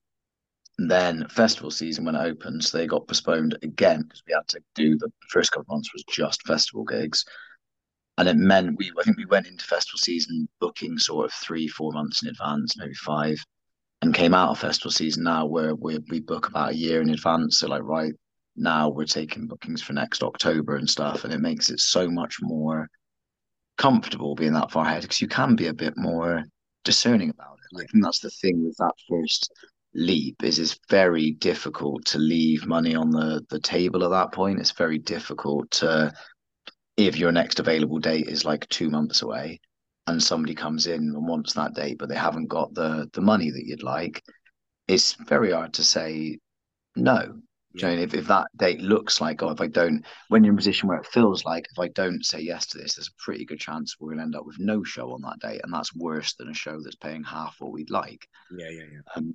Then 0.88 1.28
festival 1.28 1.70
season 1.70 2.04
when 2.04 2.14
it 2.14 2.26
opened, 2.26 2.62
they 2.62 2.86
got 2.86 3.06
postponed 3.06 3.56
again 3.62 4.02
because 4.02 4.22
we 4.26 4.34
had 4.34 4.48
to 4.48 4.60
do 4.74 4.96
the 4.96 5.12
first 5.28 5.52
couple 5.52 5.62
of 5.62 5.68
months 5.68 5.92
was 5.92 6.04
just 6.10 6.46
festival 6.46 6.84
gigs. 6.84 7.24
And 8.18 8.28
it 8.28 8.36
meant 8.36 8.76
we 8.78 8.92
I 8.98 9.02
think 9.04 9.16
we 9.16 9.26
went 9.26 9.46
into 9.46 9.64
festival 9.64 9.98
season 9.98 10.48
booking 10.60 10.98
sort 10.98 11.26
of 11.26 11.32
three, 11.32 11.68
four 11.68 11.92
months 11.92 12.22
in 12.22 12.28
advance, 12.28 12.76
maybe 12.76 12.94
five, 12.94 13.38
and 14.02 14.14
came 14.14 14.34
out 14.34 14.50
of 14.50 14.58
festival 14.58 14.90
season 14.90 15.24
now 15.24 15.46
where 15.46 15.74
we 15.74 15.98
we 16.10 16.20
book 16.20 16.48
about 16.48 16.72
a 16.72 16.76
year 16.76 17.00
in 17.00 17.10
advance. 17.10 17.58
So 17.58 17.68
like 17.68 17.82
right, 17.82 18.12
now 18.56 18.88
we're 18.88 19.04
taking 19.04 19.46
bookings 19.46 19.82
for 19.82 19.92
next 19.92 20.22
October 20.22 20.76
and 20.76 20.88
stuff, 20.88 21.24
and 21.24 21.32
it 21.32 21.40
makes 21.40 21.70
it 21.70 21.80
so 21.80 22.10
much 22.10 22.38
more 22.42 22.88
comfortable 23.78 24.34
being 24.34 24.52
that 24.54 24.70
far 24.70 24.86
ahead 24.86 25.02
because 25.02 25.20
you 25.20 25.28
can 25.28 25.56
be 25.56 25.68
a 25.68 25.74
bit 25.74 25.96
more 25.96 26.44
discerning 26.84 27.30
about 27.30 27.58
it. 27.58 27.82
I 27.82 27.86
think 27.86 28.04
that's 28.04 28.20
the 28.20 28.30
thing 28.30 28.64
with 28.64 28.76
that 28.78 28.94
first 29.08 29.50
leap 29.94 30.42
is 30.42 30.58
it's 30.58 30.78
very 30.88 31.32
difficult 31.32 32.04
to 32.06 32.18
leave 32.18 32.66
money 32.66 32.94
on 32.94 33.10
the 33.10 33.44
the 33.50 33.60
table 33.60 34.04
at 34.04 34.10
that 34.10 34.32
point. 34.32 34.60
It's 34.60 34.72
very 34.72 34.98
difficult 34.98 35.70
to 35.72 36.12
if 36.96 37.16
your 37.16 37.32
next 37.32 37.60
available 37.60 37.98
date 37.98 38.28
is 38.28 38.44
like 38.44 38.68
two 38.68 38.90
months 38.90 39.22
away 39.22 39.60
and 40.06 40.22
somebody 40.22 40.54
comes 40.54 40.86
in 40.86 41.00
and 41.00 41.26
wants 41.26 41.54
that 41.54 41.74
date 41.74 41.96
but 41.98 42.08
they 42.08 42.16
haven't 42.16 42.48
got 42.48 42.74
the 42.74 43.08
the 43.12 43.20
money 43.20 43.50
that 43.50 43.64
you'd 43.64 43.82
like 43.82 44.22
it's 44.88 45.14
very 45.14 45.52
hard 45.52 45.72
to 45.72 45.84
say 45.84 46.38
no 46.96 47.40
yeah. 47.74 47.90
You 47.90 47.96
know, 47.96 48.02
if, 48.02 48.14
if 48.14 48.26
that 48.26 48.48
date 48.56 48.80
looks 48.80 49.20
like, 49.20 49.42
oh, 49.42 49.50
if 49.50 49.60
I 49.60 49.66
don't, 49.66 50.04
when 50.28 50.44
you're 50.44 50.52
in 50.52 50.56
a 50.56 50.60
position 50.60 50.88
where 50.88 50.98
it 50.98 51.06
feels 51.06 51.44
like 51.44 51.66
if 51.70 51.78
I 51.78 51.88
don't 51.88 52.24
say 52.24 52.40
yes 52.40 52.66
to 52.66 52.78
this, 52.78 52.94
there's 52.94 53.08
a 53.08 53.22
pretty 53.22 53.44
good 53.44 53.60
chance 53.60 53.96
we're 53.98 54.08
going 54.08 54.18
to 54.18 54.24
end 54.24 54.36
up 54.36 54.44
with 54.44 54.58
no 54.58 54.84
show 54.84 55.12
on 55.12 55.22
that 55.22 55.38
date. 55.40 55.60
And 55.64 55.72
that's 55.72 55.94
worse 55.94 56.34
than 56.34 56.50
a 56.50 56.54
show 56.54 56.80
that's 56.82 56.96
paying 56.96 57.24
half 57.24 57.56
what 57.60 57.72
we'd 57.72 57.90
like. 57.90 58.26
Yeah, 58.50 58.68
yeah, 58.68 58.84
yeah. 58.92 59.00
Um, 59.16 59.34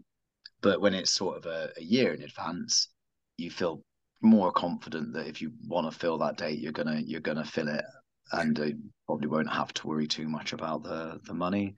but 0.61 0.81
when 0.81 0.93
it's 0.93 1.11
sort 1.11 1.37
of 1.37 1.45
a, 1.45 1.71
a 1.77 1.83
year 1.83 2.13
in 2.13 2.21
advance, 2.23 2.89
you 3.37 3.51
feel 3.51 3.81
more 4.21 4.51
confident 4.51 5.13
that 5.13 5.27
if 5.27 5.41
you 5.41 5.51
want 5.67 5.91
to 5.91 5.97
fill 5.97 6.17
that 6.19 6.37
date, 6.37 6.59
you're 6.59 6.71
gonna 6.71 6.99
you're 7.05 7.21
gonna 7.21 7.45
fill 7.45 7.67
it, 7.67 7.85
and 8.31 8.59
uh, 8.59 8.67
probably 9.05 9.27
won't 9.27 9.51
have 9.51 9.73
to 9.73 9.87
worry 9.87 10.07
too 10.07 10.27
much 10.27 10.53
about 10.53 10.83
the 10.83 11.19
the 11.25 11.33
money. 11.33 11.75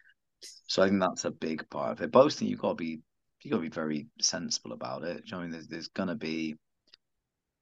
So 0.67 0.84
I 0.84 0.88
think 0.89 1.01
that's 1.01 1.25
a 1.25 1.32
big 1.32 1.69
part 1.69 1.91
of 1.93 2.01
it. 2.01 2.11
Both 2.11 2.36
things 2.36 2.51
you've 2.51 2.59
got 2.61 2.69
to 2.69 2.75
be 2.75 3.01
you 3.41 3.51
got 3.51 3.57
to 3.57 3.63
be 3.63 3.69
very 3.69 4.07
sensible 4.21 4.73
about 4.73 5.03
it. 5.03 5.23
You 5.25 5.32
know 5.34 5.39
I 5.39 5.41
mean, 5.43 5.51
there's, 5.51 5.67
there's 5.67 5.88
gonna 5.89 6.15
be 6.15 6.55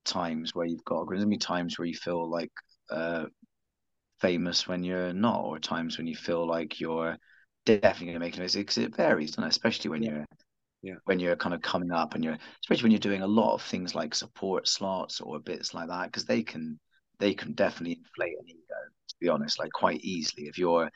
times 0.05 0.55
where 0.55 0.65
you've 0.65 0.83
got 0.85 1.07
there's 1.09 1.19
gonna 1.21 1.29
be 1.29 1.37
times 1.37 1.77
where 1.77 1.87
you 1.87 1.95
feel 1.95 2.29
like 2.29 2.51
uh, 2.89 3.25
famous 4.21 4.67
when 4.67 4.83
you're 4.83 5.13
not, 5.13 5.41
or 5.43 5.59
times 5.59 5.97
when 5.97 6.07
you 6.07 6.15
feel 6.15 6.47
like 6.47 6.79
you're 6.79 7.17
definitely 7.65 8.07
gonna 8.07 8.19
make 8.19 8.37
a 8.37 8.39
mistake 8.39 8.67
because 8.67 8.77
it 8.77 8.95
varies, 8.95 9.37
it? 9.37 9.43
Especially 9.43 9.89
when 9.89 10.03
Yeah. 10.03 10.11
you're 10.11 10.25
Yeah. 10.87 10.95
when 11.03 11.19
you're 11.19 11.35
kind 11.35 11.53
of 11.53 11.61
coming 11.61 11.91
up 11.91 12.15
and 12.15 12.23
you're 12.23 12.37
especially 12.63 12.83
when 12.83 12.91
you're 12.93 12.99
doing 13.09 13.21
a 13.21 13.27
lot 13.27 13.53
of 13.55 13.61
things 13.61 13.93
like 13.93 14.15
support 14.15 14.69
slots 14.69 15.19
or 15.19 15.37
bits 15.39 15.73
like 15.73 15.89
that 15.89 16.05
because 16.05 16.23
they 16.25 16.41
can 16.43 16.79
they 17.19 17.33
can 17.33 17.51
definitely 17.53 17.97
inflate 17.99 18.37
an 18.39 18.47
ego 18.47 18.79
to 19.09 19.15
be 19.19 19.27
honest 19.27 19.59
like 19.59 19.71
quite 19.73 19.99
easily 20.01 20.47
if 20.47 20.57
you're 20.57 20.89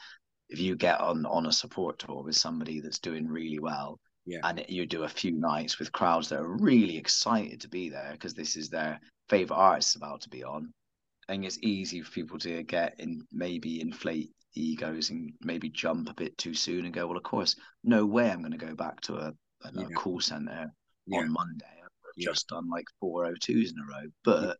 if 0.47 0.59
you 0.59 0.77
get 0.77 1.01
on 1.01 1.25
on 1.25 1.45
a 1.47 1.51
support 1.51 1.99
tour 1.99 2.23
with 2.23 2.37
somebody 2.37 2.79
that's 2.79 2.99
doing 2.99 3.27
really 3.27 3.59
well 3.59 3.99
Yeah. 4.25 4.39
and 4.45 4.63
you 4.69 4.85
do 4.85 5.03
a 5.03 5.09
few 5.09 5.33
nights 5.33 5.77
with 5.77 5.91
crowds 5.91 6.29
that 6.29 6.39
are 6.39 6.57
really 6.57 6.95
excited 6.97 7.59
to 7.61 7.67
be 7.67 7.89
there 7.89 8.11
because 8.13 8.33
this 8.33 8.55
is 8.55 8.69
their 8.69 8.97
favorite 9.27 9.57
artist 9.57 9.97
about 9.97 10.21
to 10.21 10.29
be 10.29 10.41
on 10.43 10.71
I 11.27 11.33
think 11.33 11.43
it's 11.45 11.59
easy 11.61 12.01
for 12.01 12.11
people 12.11 12.39
to 12.39 12.63
get 12.63 12.95
in 12.99 13.27
maybe 13.31 13.81
inflate 13.81 14.31
egos 14.55 15.09
and 15.09 15.33
maybe 15.41 15.69
jump 15.69 16.09
a 16.09 16.13
bit 16.13 16.37
too 16.37 16.53
soon 16.53 16.85
and 16.85 16.93
go 16.93 17.07
well 17.07 17.17
of 17.17 17.23
course 17.23 17.55
no 17.83 18.05
way 18.05 18.29
I'm 18.31 18.39
going 18.39 18.57
to 18.59 18.65
go 18.69 18.75
back 18.75 19.01
to 19.01 19.15
a, 19.15 19.33
a 19.63 19.71
Yeah. 19.73 19.87
call 19.95 20.19
center 20.19 20.73
Yeah. 21.05 21.19
on 21.19 21.31
Monday. 21.31 21.81
I've 21.83 21.89
Yeah. 22.15 22.31
just 22.31 22.47
done 22.47 22.69
like 22.69 22.85
four 22.99 23.25
O2s 23.25 23.71
in 23.71 23.79
a 23.79 23.85
row. 23.85 24.11
But 24.23 24.59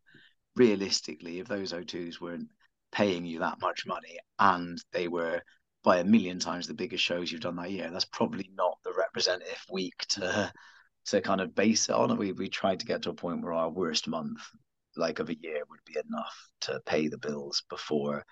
realistically, 0.55 1.39
if 1.39 1.47
those 1.47 1.73
O2s 1.73 2.19
weren't 2.19 2.49
paying 2.91 3.25
you 3.25 3.39
that 3.39 3.59
much 3.61 3.85
money 3.85 4.19
and 4.39 4.83
they 4.91 5.07
were 5.07 5.41
by 5.83 5.97
a 5.97 6.03
million 6.03 6.39
times 6.39 6.67
the 6.67 6.73
biggest 6.73 7.03
shows 7.03 7.31
you've 7.31 7.41
done 7.41 7.55
that 7.55 7.71
year, 7.71 7.89
that's 7.89 8.05
probably 8.05 8.49
not 8.53 8.77
the 8.83 8.93
representative 8.93 9.63
week 9.71 10.05
to 10.09 10.51
to 11.05 11.21
kind 11.21 11.41
of 11.41 11.55
base 11.55 11.89
it 11.89 11.95
on. 11.95 12.15
We 12.17 12.31
we 12.31 12.49
tried 12.49 12.79
to 12.81 12.85
get 12.85 13.01
to 13.03 13.09
a 13.09 13.13
point 13.15 13.41
where 13.41 13.53
our 13.53 13.69
worst 13.69 14.07
month, 14.07 14.41
like 14.95 15.19
of 15.19 15.29
a 15.29 15.35
year, 15.35 15.63
would 15.69 15.83
be 15.85 15.97
enough 15.97 16.49
to 16.61 16.79
pay 16.85 17.07
the 17.07 17.17
bills 17.17 17.63
before 17.69 18.23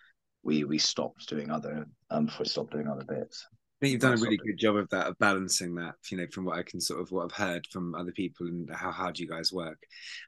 we 0.43 0.63
we 0.63 0.77
stopped 0.77 1.27
doing 1.27 1.49
other 1.51 1.85
um 2.09 2.27
before 2.27 2.43
we 2.43 2.49
stopped 2.49 2.71
doing 2.71 2.87
other 2.87 3.03
bits. 3.03 3.47
I 3.79 3.85
think 3.85 3.93
you've 3.93 4.01
done 4.01 4.17
a 4.17 4.21
really 4.21 4.35
good 4.35 4.57
job 4.57 4.75
of 4.75 4.89
that, 4.89 5.07
of 5.07 5.17
balancing 5.19 5.73
that, 5.75 5.95
you 6.11 6.17
know, 6.17 6.27
from 6.33 6.43
what 6.43 6.57
I 6.57 6.63
can 6.63 6.81
sort 6.81 6.99
of 6.99 7.11
what 7.11 7.23
I've 7.23 7.31
heard 7.31 7.65
from 7.71 7.95
other 7.95 8.11
people 8.11 8.45
and 8.47 8.69
how 8.69 8.91
hard 8.91 9.17
you 9.17 9.25
guys 9.25 9.53
work. 9.53 9.81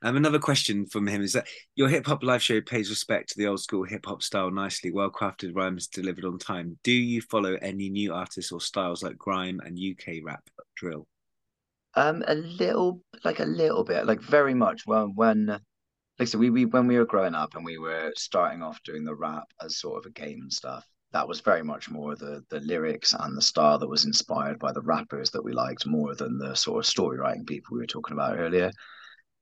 Um, 0.03 0.15
another 0.15 0.39
question 0.39 0.85
from 0.85 1.05
him 1.05 1.21
is 1.21 1.33
that 1.33 1.49
your 1.75 1.89
hip 1.89 2.05
hop 2.05 2.23
live 2.23 2.41
show 2.41 2.61
pays 2.61 2.89
respect 2.89 3.27
to 3.29 3.37
the 3.37 3.47
old 3.47 3.59
school 3.59 3.83
hip 3.83 4.05
hop 4.05 4.23
style 4.23 4.51
nicely, 4.51 4.89
well 4.89 5.11
crafted 5.11 5.53
rhymes 5.53 5.87
delivered 5.87 6.23
on 6.23 6.39
time. 6.39 6.79
Do 6.85 6.93
you 6.93 7.21
follow 7.23 7.57
any 7.61 7.89
new 7.89 8.13
artists 8.13 8.53
or 8.53 8.61
styles 8.61 9.03
like 9.03 9.17
grime 9.17 9.59
and 9.65 9.77
UK 9.77 10.23
rap 10.23 10.49
drill? 10.77 11.05
Um, 11.95 12.23
a 12.27 12.35
little, 12.35 13.01
like 13.25 13.41
a 13.41 13.45
little 13.45 13.83
bit, 13.83 14.05
like 14.05 14.21
very 14.21 14.53
much. 14.53 14.83
When 14.85 15.13
when, 15.15 15.47
like 15.47 15.61
I 16.19 16.23
said, 16.23 16.39
we 16.39 16.49
we 16.49 16.63
when 16.63 16.87
we 16.87 16.97
were 16.97 17.05
growing 17.05 17.35
up 17.35 17.55
and 17.55 17.65
we 17.65 17.77
were 17.77 18.13
starting 18.15 18.63
off 18.63 18.81
doing 18.85 19.03
the 19.03 19.13
rap 19.13 19.43
as 19.61 19.77
sort 19.77 19.97
of 19.97 20.09
a 20.09 20.13
game 20.13 20.39
and 20.41 20.53
stuff. 20.53 20.85
That 21.13 21.27
was 21.27 21.41
very 21.41 21.63
much 21.63 21.89
more 21.89 22.15
the 22.15 22.43
the 22.49 22.61
lyrics 22.61 23.13
and 23.13 23.35
the 23.35 23.41
style 23.41 23.77
that 23.79 23.89
was 23.89 24.05
inspired 24.05 24.59
by 24.59 24.71
the 24.71 24.81
rappers 24.81 25.29
that 25.31 25.43
we 25.43 25.51
liked 25.51 25.85
more 25.85 26.15
than 26.15 26.37
the 26.37 26.55
sort 26.55 26.79
of 26.79 26.85
story 26.85 27.17
writing 27.17 27.45
people 27.45 27.75
we 27.75 27.79
were 27.81 27.87
talking 27.87 28.13
about 28.13 28.37
earlier. 28.37 28.71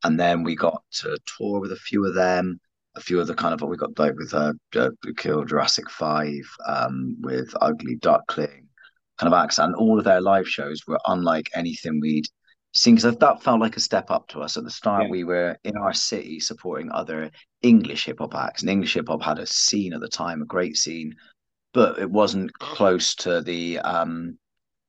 And 0.03 0.19
then 0.19 0.43
we 0.43 0.55
got 0.55 0.81
to 0.93 1.17
tour 1.37 1.59
with 1.59 1.71
a 1.71 1.75
few 1.75 2.05
of 2.05 2.15
them, 2.15 2.59
a 2.95 3.01
few 3.01 3.19
of 3.19 3.27
the 3.27 3.35
kind 3.35 3.53
of 3.53 3.61
what 3.61 3.69
we 3.69 3.77
got 3.77 3.97
like 3.99 4.15
with 4.15 4.33
uh, 4.33 4.53
uh 4.75 4.89
Kill 5.17 5.43
Jurassic 5.43 5.89
Five, 5.89 6.49
um, 6.65 7.17
with 7.21 7.53
Ugly 7.61 7.97
Duckling, 7.97 8.67
kind 9.19 9.33
of 9.33 9.33
acts, 9.33 9.59
and 9.59 9.75
all 9.75 9.99
of 9.99 10.05
their 10.05 10.21
live 10.21 10.47
shows 10.47 10.81
were 10.87 10.99
unlike 11.05 11.49
anything 11.53 11.99
we'd 11.99 12.27
seen 12.73 12.95
because 12.95 13.17
that 13.17 13.43
felt 13.43 13.59
like 13.59 13.77
a 13.77 13.81
step 13.81 14.09
up 14.11 14.27
to 14.29 14.41
us. 14.41 14.57
At 14.57 14.63
the 14.63 14.71
start, 14.71 15.03
Yeah. 15.03 15.09
we 15.09 15.23
were 15.23 15.57
in 15.63 15.75
our 15.77 15.93
city 15.93 16.39
supporting 16.39 16.91
other 16.91 17.31
English 17.61 18.05
hip 18.05 18.19
hop 18.19 18.35
acts, 18.35 18.61
and 18.61 18.69
English 18.69 18.93
hip 18.93 19.07
hop 19.07 19.21
had 19.21 19.39
a 19.39 19.45
scene 19.45 19.93
at 19.93 20.01
the 20.01 20.07
time, 20.07 20.41
a 20.41 20.45
great 20.45 20.77
scene, 20.77 21.13
but 21.73 21.99
it 21.99 22.09
wasn't 22.09 22.53
close 22.53 23.15
to 23.15 23.41
the 23.41 23.79
um, 23.79 24.37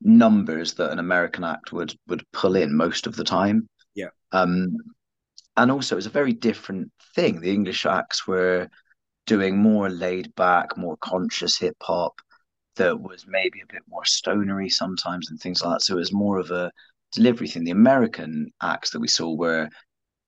numbers 0.01 0.75
that 0.75 0.91
an 0.91 0.99
American 0.99 1.45
act 1.45 1.73
would 1.73 1.95
would 2.09 2.25
pull 2.33 2.57
in 2.57 2.75
most 2.75 3.07
of 3.07 3.17
the 3.17 3.25
time. 3.25 3.69
Yeah. 3.95 4.09
Um, 4.33 4.77
and 5.57 5.71
also, 5.71 5.95
it 5.95 5.97
was 5.97 6.07
a 6.07 6.11
very 6.11 6.33
different 6.33 6.91
thing. 7.15 7.41
The 7.41 7.53
English 7.53 7.85
acts 7.87 8.27
were 8.27 8.69
doing 9.27 9.59
more 9.59 9.91
laid 9.91 10.35
back, 10.35 10.77
more 10.77 10.97
conscious 10.99 11.59
hip 11.59 11.77
hop 11.83 12.21
that 12.77 12.99
was 12.99 13.27
maybe 13.29 13.61
a 13.61 13.73
bit 13.73 13.83
more 13.89 14.05
stonery 14.05 14.71
sometimes 14.71 15.31
and 15.31 15.39
things 15.39 15.63
like 15.63 15.75
that. 15.75 15.83
So 15.83 15.95
it 15.95 15.99
was 15.99 16.13
more 16.13 16.39
of 16.39 16.51
a 16.51 16.71
delivery 17.13 17.49
thing. 17.49 17.65
The 17.65 17.73
American 17.73 18.53
acts 18.63 18.91
that 18.91 19.01
we 19.01 19.09
saw 19.09 19.35
were 19.35 19.69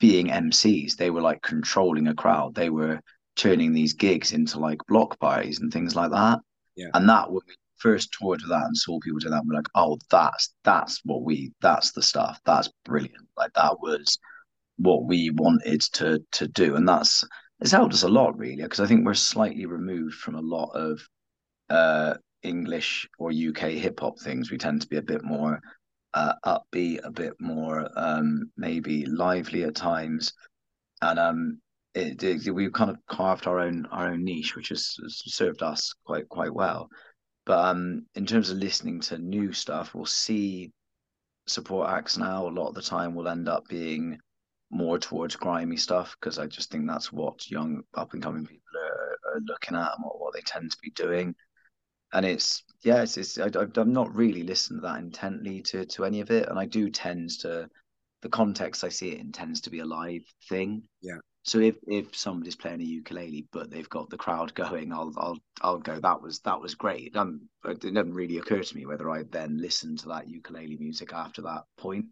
being 0.01 0.29
MCs. 0.29 0.97
They 0.97 1.11
were 1.11 1.23
like 1.23 1.43
controlling 1.43 2.09
a 2.09 2.15
crowd. 2.15 2.55
They 2.55 2.71
were 2.71 3.01
turning 3.37 3.73
these 3.73 3.95
gigs 3.95 4.33
into 4.33 4.59
like 4.59 4.79
block 4.89 5.19
parties 5.19 5.61
and 5.61 5.73
things 5.73 5.95
like 5.97 6.11
that. 6.11 6.41
Yeah. 6.77 6.89
And 6.95 7.09
that 7.09 7.31
when 7.31 7.41
we 7.47 7.55
first 7.77 8.13
toured 8.19 8.41
with 8.43 8.51
that 8.51 8.67
and 8.67 8.77
saw 8.77 8.99
people 9.01 9.19
do 9.19 9.31
that, 9.31 9.43
we're 9.47 9.57
like, 9.57 9.69
oh, 9.75 9.99
that's 10.11 10.55
that's 10.65 11.01
what 11.05 11.23
we 11.23 11.53
that's 11.61 11.93
the 11.93 12.03
stuff. 12.03 12.41
That's 12.45 12.71
brilliant. 12.85 13.29
Like 13.37 13.53
that 13.55 13.81
was 13.81 14.19
what 14.77 15.05
we 15.05 15.31
wanted 15.31 15.83
to 15.93 16.23
to 16.33 16.49
do. 16.49 16.77
And 16.77 16.89
that's 16.89 17.25
it's 17.61 17.73
helped 17.73 17.95
us 17.95 18.03
a 18.03 18.09
lot 18.09 18.37
really, 18.39 18.63
because 18.63 18.81
I 18.81 18.87
think 18.87 19.05
we're 19.05 19.15
slightly 19.15 19.67
removed 19.67 20.15
from 20.15 20.35
a 20.35 20.41
lot 20.41 20.71
of 20.71 21.01
uh 21.71 22.15
English 22.43 23.09
or 23.19 23.31
UK 23.31 23.71
hip 23.71 24.01
hop 24.01 24.19
things. 24.19 24.51
We 24.51 24.59
tend 24.59 24.83
to 24.83 24.89
be 24.89 24.97
a 24.97 25.03
bit 25.03 25.23
more 25.23 25.61
uh, 26.15 26.35
upbeat, 26.45 27.01
a 27.05 27.11
bit 27.11 27.35
more 27.41 27.89
um, 27.97 28.51
maybe 28.57 29.07
lively 29.07 29.65
at 29.65 29.75
times, 29.75 30.33
and 31.01 31.19
um, 31.19 31.61
it, 31.95 32.23
it, 32.23 32.51
we've 32.51 32.73
kind 32.73 32.91
of 32.91 32.97
carved 33.09 33.47
our 33.47 33.61
own 33.61 33.87
our 33.87 34.09
own 34.09 34.25
niche, 34.25 34.57
which 34.57 34.69
has, 34.71 34.97
served 35.09 35.63
us 35.63 35.93
quite 36.05 36.29
quite 36.29 36.55
well. 36.55 36.89
But 37.45 37.65
um, 37.65 38.07
in 38.15 38.27
terms 38.27 38.51
of 38.51 38.59
listening 38.59 39.01
to 39.03 39.19
new 39.19 39.53
stuff, 39.53 39.95
we'll 39.95 40.07
see 40.07 40.73
support 41.47 41.91
acts 41.91 42.17
now. 42.17 42.47
A 42.47 42.49
lot 42.49 42.69
of 42.69 42.75
the 42.75 42.83
time, 42.83 43.15
will 43.15 43.29
end 43.29 43.49
up 43.49 43.65
being 43.69 44.19
more 44.71 44.99
towards 44.99 45.37
grimy 45.37 45.77
stuff 45.77 46.17
because 46.21 46.39
I 46.39 46.47
just 46.47 46.71
think 46.71 46.87
that's 46.87 47.13
what 47.13 47.51
young 47.51 47.83
up 47.95 48.15
and 48.15 48.23
coming 48.23 48.47
people 48.47 48.63
are, 48.81 49.35
are 49.35 49.41
looking 49.47 49.77
at 49.77 49.93
and 49.97 50.05
what, 50.05 50.19
what 50.19 50.35
they 50.35 50.41
tend 50.41 50.71
to 50.71 50.79
be 50.83 50.91
doing 50.91 51.35
and 52.13 52.27
it's 52.27 52.63
yeah, 52.85 53.03
it's, 53.03 53.17
it's 53.17 53.39
I, 53.39 53.47
I've 53.47 53.87
not 53.87 54.15
really 54.15 54.43
listened 54.43 54.79
to 54.79 54.87
that 54.87 54.99
intently 54.99 55.63
to 55.63 55.85
to 55.87 56.05
any 56.05 56.21
of 56.21 56.31
it, 56.31 56.49
and 56.49 56.59
I 56.59 56.67
do 56.67 56.91
tend 56.91 57.31
to 57.41 57.69
the 58.23 58.29
context 58.29 58.85
I 58.85 58.89
see 58.89 59.13
it 59.13 59.21
in 59.21 59.33
tends 59.33 59.61
to 59.63 59.71
be 59.71 59.81
a 59.81 59.85
live 59.85 60.23
thing. 60.49 60.83
Yeah. 61.01 61.19
So 61.45 61.59
if 61.59 61.77
if 61.89 62.17
somebody's 62.17 62.57
playing 62.57 62.81
a 62.81 62.85
ukulele 62.85 63.49
but 63.53 63.71
they've 63.71 63.89
got 63.89 64.11
the 64.11 64.17
crowd 64.17 64.55
going, 64.55 64.93
I'll 64.93 65.13
I'll 65.17 65.39
I'll 65.61 65.79
go. 65.79 65.99
That 65.99 66.23
was 66.23 66.41
that 66.41 66.61
was 66.61 66.75
great. 66.75 67.17
Um, 67.17 67.49
it 67.65 67.81
didn't 67.81 68.15
really 68.15 68.39
occur 68.39 68.63
to 68.63 68.77
me 68.77 68.87
whether 68.87 69.11
I 69.11 69.25
then 69.25 69.59
listen 69.59 69.97
to 69.99 70.09
that 70.09 70.29
ukulele 70.29 70.77
music 70.79 71.13
after 71.13 71.43
that 71.43 71.65
point. 71.77 72.07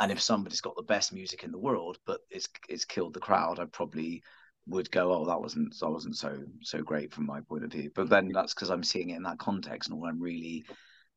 And 0.00 0.12
if 0.12 0.20
somebody's 0.20 0.60
got 0.60 0.76
the 0.76 0.82
best 0.82 1.12
music 1.12 1.44
in 1.44 1.52
the 1.52 1.58
world 1.58 1.98
but 2.06 2.20
it's 2.30 2.48
it's 2.68 2.84
killed 2.84 3.14
the 3.14 3.20
crowd, 3.20 3.60
I 3.60 3.66
probably 3.66 4.22
would 4.66 4.90
go, 4.90 5.12
oh, 5.12 5.26
that 5.26 5.40
wasn't 5.40 5.78
that 5.80 5.90
wasn't 5.90 6.16
so 6.16 6.36
so 6.62 6.82
great 6.82 7.14
from 7.14 7.26
my 7.26 7.40
point 7.42 7.64
of 7.64 7.70
view. 7.70 7.90
But 7.94 8.08
then 8.08 8.30
that's 8.32 8.52
because 8.52 8.70
I'm 8.70 8.82
seeing 8.82 9.10
it 9.10 9.16
in 9.16 9.22
that 9.22 9.38
context, 9.38 9.88
and 9.88 9.98
all 9.98 10.08
I'm 10.08 10.20
really 10.20 10.66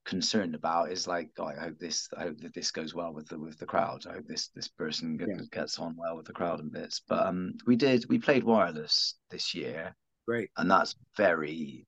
concerned 0.06 0.56
about 0.56 0.92
is 0.92 1.08
like, 1.08 1.30
oh, 1.38 1.46
I 1.46 1.56
hope 1.56 1.78
this, 1.80 2.10
I 2.18 2.24
hope 2.24 2.40
that 2.42 2.54
this 2.54 2.72
goes 2.72 2.94
well 2.96 3.14
with 3.14 3.28
the 3.28 3.38
with 3.40 3.58
the 3.60 3.66
crowd. 3.66 4.06
I 4.08 4.14
hope 4.14 4.28
this 4.28 4.48
this 4.56 4.68
person 4.68 5.18
gets, 5.18 5.32
Yeah. 5.32 5.46
gets 5.52 5.80
on 5.80 5.96
well 5.98 6.18
with 6.18 6.26
the 6.26 6.34
crowd 6.34 6.60
and 6.60 6.72
bits. 6.72 7.02
But 7.08 7.26
um, 7.28 7.54
we 7.66 7.76
did 7.76 8.06
we 8.10 8.18
played 8.20 8.44
wireless 8.44 9.16
this 9.30 9.54
year, 9.54 9.96
Great. 10.28 10.50
and 10.58 10.70
that's 10.70 10.96
very, 11.16 11.86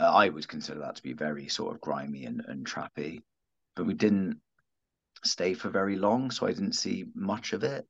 uh, 0.00 0.12
I 0.12 0.28
would 0.28 0.48
consider 0.48 0.80
that 0.80 0.96
to 0.96 1.02
be 1.02 1.12
very 1.12 1.48
sort 1.48 1.74
of 1.74 1.80
grimy 1.80 2.24
and 2.26 2.42
and 2.48 2.66
trappy. 2.66 3.22
But 3.76 3.86
we 3.86 3.94
didn't 3.94 4.40
stay 5.24 5.54
for 5.54 5.68
very 5.68 5.96
long, 5.96 6.30
so 6.30 6.46
I 6.46 6.52
didn't 6.52 6.74
see 6.74 7.06
much 7.14 7.52
of 7.52 7.62
it. 7.64 7.86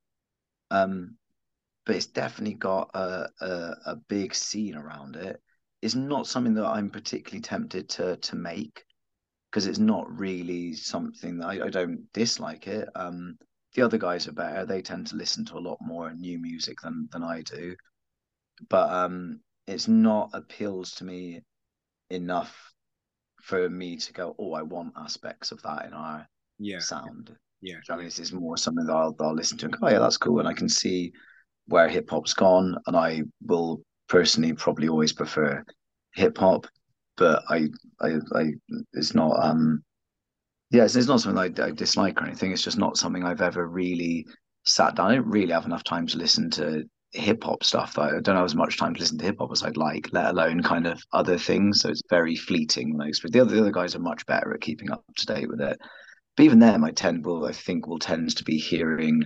Um, 0.70 1.16
but 1.86 1.96
it's 1.96 2.06
definitely 2.06 2.54
got 2.54 2.90
a, 2.94 3.28
a 3.40 3.76
a 3.86 3.96
big 4.08 4.34
scene 4.34 4.74
around 4.74 5.16
it. 5.16 5.40
It's 5.82 5.94
not 5.94 6.26
something 6.26 6.54
that 6.54 6.64
I'm 6.66 6.90
particularly 6.90 7.42
tempted 7.42 7.88
to 7.90 8.16
to 8.16 8.36
make 8.36 8.84
because 9.54 9.68
it's 9.68 9.78
not 9.78 10.18
really 10.18 10.72
something 10.72 11.38
that 11.38 11.46
I, 11.46 11.66
I 11.66 11.70
don't 11.70 12.12
dislike 12.12 12.66
it. 12.66 12.88
Um, 12.96 13.38
the 13.74 13.82
other 13.82 13.98
guys 13.98 14.26
are 14.26 14.32
better. 14.32 14.66
They 14.66 14.82
tend 14.82 15.06
to 15.06 15.16
listen 15.16 15.44
to 15.44 15.58
a 15.58 15.60
lot 15.60 15.78
more 15.80 16.12
new 16.12 16.40
music 16.40 16.80
than 16.82 17.08
than 17.12 17.22
I 17.22 17.42
do. 17.42 17.76
But 18.68 18.90
um, 18.92 19.38
it's 19.68 19.86
not 19.86 20.30
appeals 20.32 20.96
to 20.96 21.04
me 21.04 21.42
enough 22.10 22.72
for 23.42 23.70
me 23.70 23.96
to 23.98 24.12
go, 24.12 24.34
oh, 24.40 24.54
I 24.54 24.62
want 24.62 24.94
aspects 24.96 25.52
of 25.52 25.62
that 25.62 25.86
in 25.86 25.92
our 25.92 26.26
Yeah. 26.58 26.80
sound. 26.80 27.30
Yeah. 27.60 27.74
Do 27.74 27.76
you 27.76 27.76
know 27.76 27.80
what 27.86 27.94
I 27.94 27.96
mean, 27.98 28.06
this 28.06 28.18
is 28.18 28.32
more 28.32 28.56
something 28.56 28.86
that 28.86 28.92
I'll, 28.92 29.14
I'll 29.20 29.36
listen 29.36 29.56
to 29.58 29.66
and 29.66 29.74
go, 29.78 29.86
oh 29.86 29.90
yeah, 29.90 30.00
that's 30.00 30.16
cool, 30.16 30.40
and 30.40 30.48
I 30.48 30.52
can 30.52 30.68
see 30.68 31.12
where 31.68 31.88
hip 31.88 32.10
hop's 32.10 32.34
gone, 32.34 32.76
and 32.88 32.96
I 32.96 33.22
will 33.46 33.82
personally 34.08 34.52
probably 34.52 34.88
always 34.88 35.12
prefer 35.12 35.64
hip 36.16 36.38
hop, 36.38 36.66
but 37.16 37.42
I, 37.48 37.68
I, 38.00 38.18
I, 38.34 38.52
it's 38.92 39.14
not, 39.14 39.42
um, 39.42 39.82
Yes, 40.74 40.96
it's 40.96 41.06
not 41.06 41.20
something 41.20 41.38
I, 41.38 41.64
I 41.64 41.70
dislike 41.70 42.20
or 42.20 42.26
anything. 42.26 42.50
It's 42.50 42.64
just 42.64 42.78
not 42.78 42.96
something 42.96 43.22
I've 43.22 43.42
ever 43.42 43.68
really 43.68 44.26
sat 44.66 44.96
down. 44.96 45.10
I 45.10 45.14
don't 45.14 45.28
really 45.28 45.52
have 45.52 45.66
enough 45.66 45.84
time 45.84 46.04
to 46.08 46.18
listen 46.18 46.50
to 46.50 46.82
hip 47.12 47.44
hop 47.44 47.62
stuff. 47.62 47.96
I 47.96 48.18
don't 48.20 48.34
have 48.34 48.44
as 48.44 48.56
much 48.56 48.76
time 48.76 48.92
to 48.94 49.00
listen 49.00 49.18
to 49.18 49.24
hip 49.24 49.36
hop 49.38 49.52
as 49.52 49.62
I'd 49.62 49.76
like, 49.76 50.08
let 50.12 50.30
alone 50.30 50.64
kind 50.64 50.88
of 50.88 51.00
other 51.12 51.38
things. 51.38 51.80
So 51.80 51.90
it's 51.90 52.02
very 52.10 52.34
fleeting. 52.34 52.98
Like 52.98 53.12
the 53.22 53.40
other 53.40 53.54
the 53.54 53.60
other 53.60 53.70
guys 53.70 53.94
are 53.94 54.00
much 54.00 54.26
better 54.26 54.52
at 54.52 54.62
keeping 54.62 54.90
up 54.90 55.04
to 55.16 55.26
date 55.26 55.48
with 55.48 55.60
it. 55.60 55.78
But 56.36 56.42
even 56.42 56.58
them, 56.58 56.82
I 56.82 56.90
tend 56.90 57.24
will 57.24 57.44
I 57.44 57.52
think 57.52 57.86
will 57.86 58.00
tend 58.00 58.36
to 58.36 58.42
be 58.42 58.58
hearing 58.58 59.22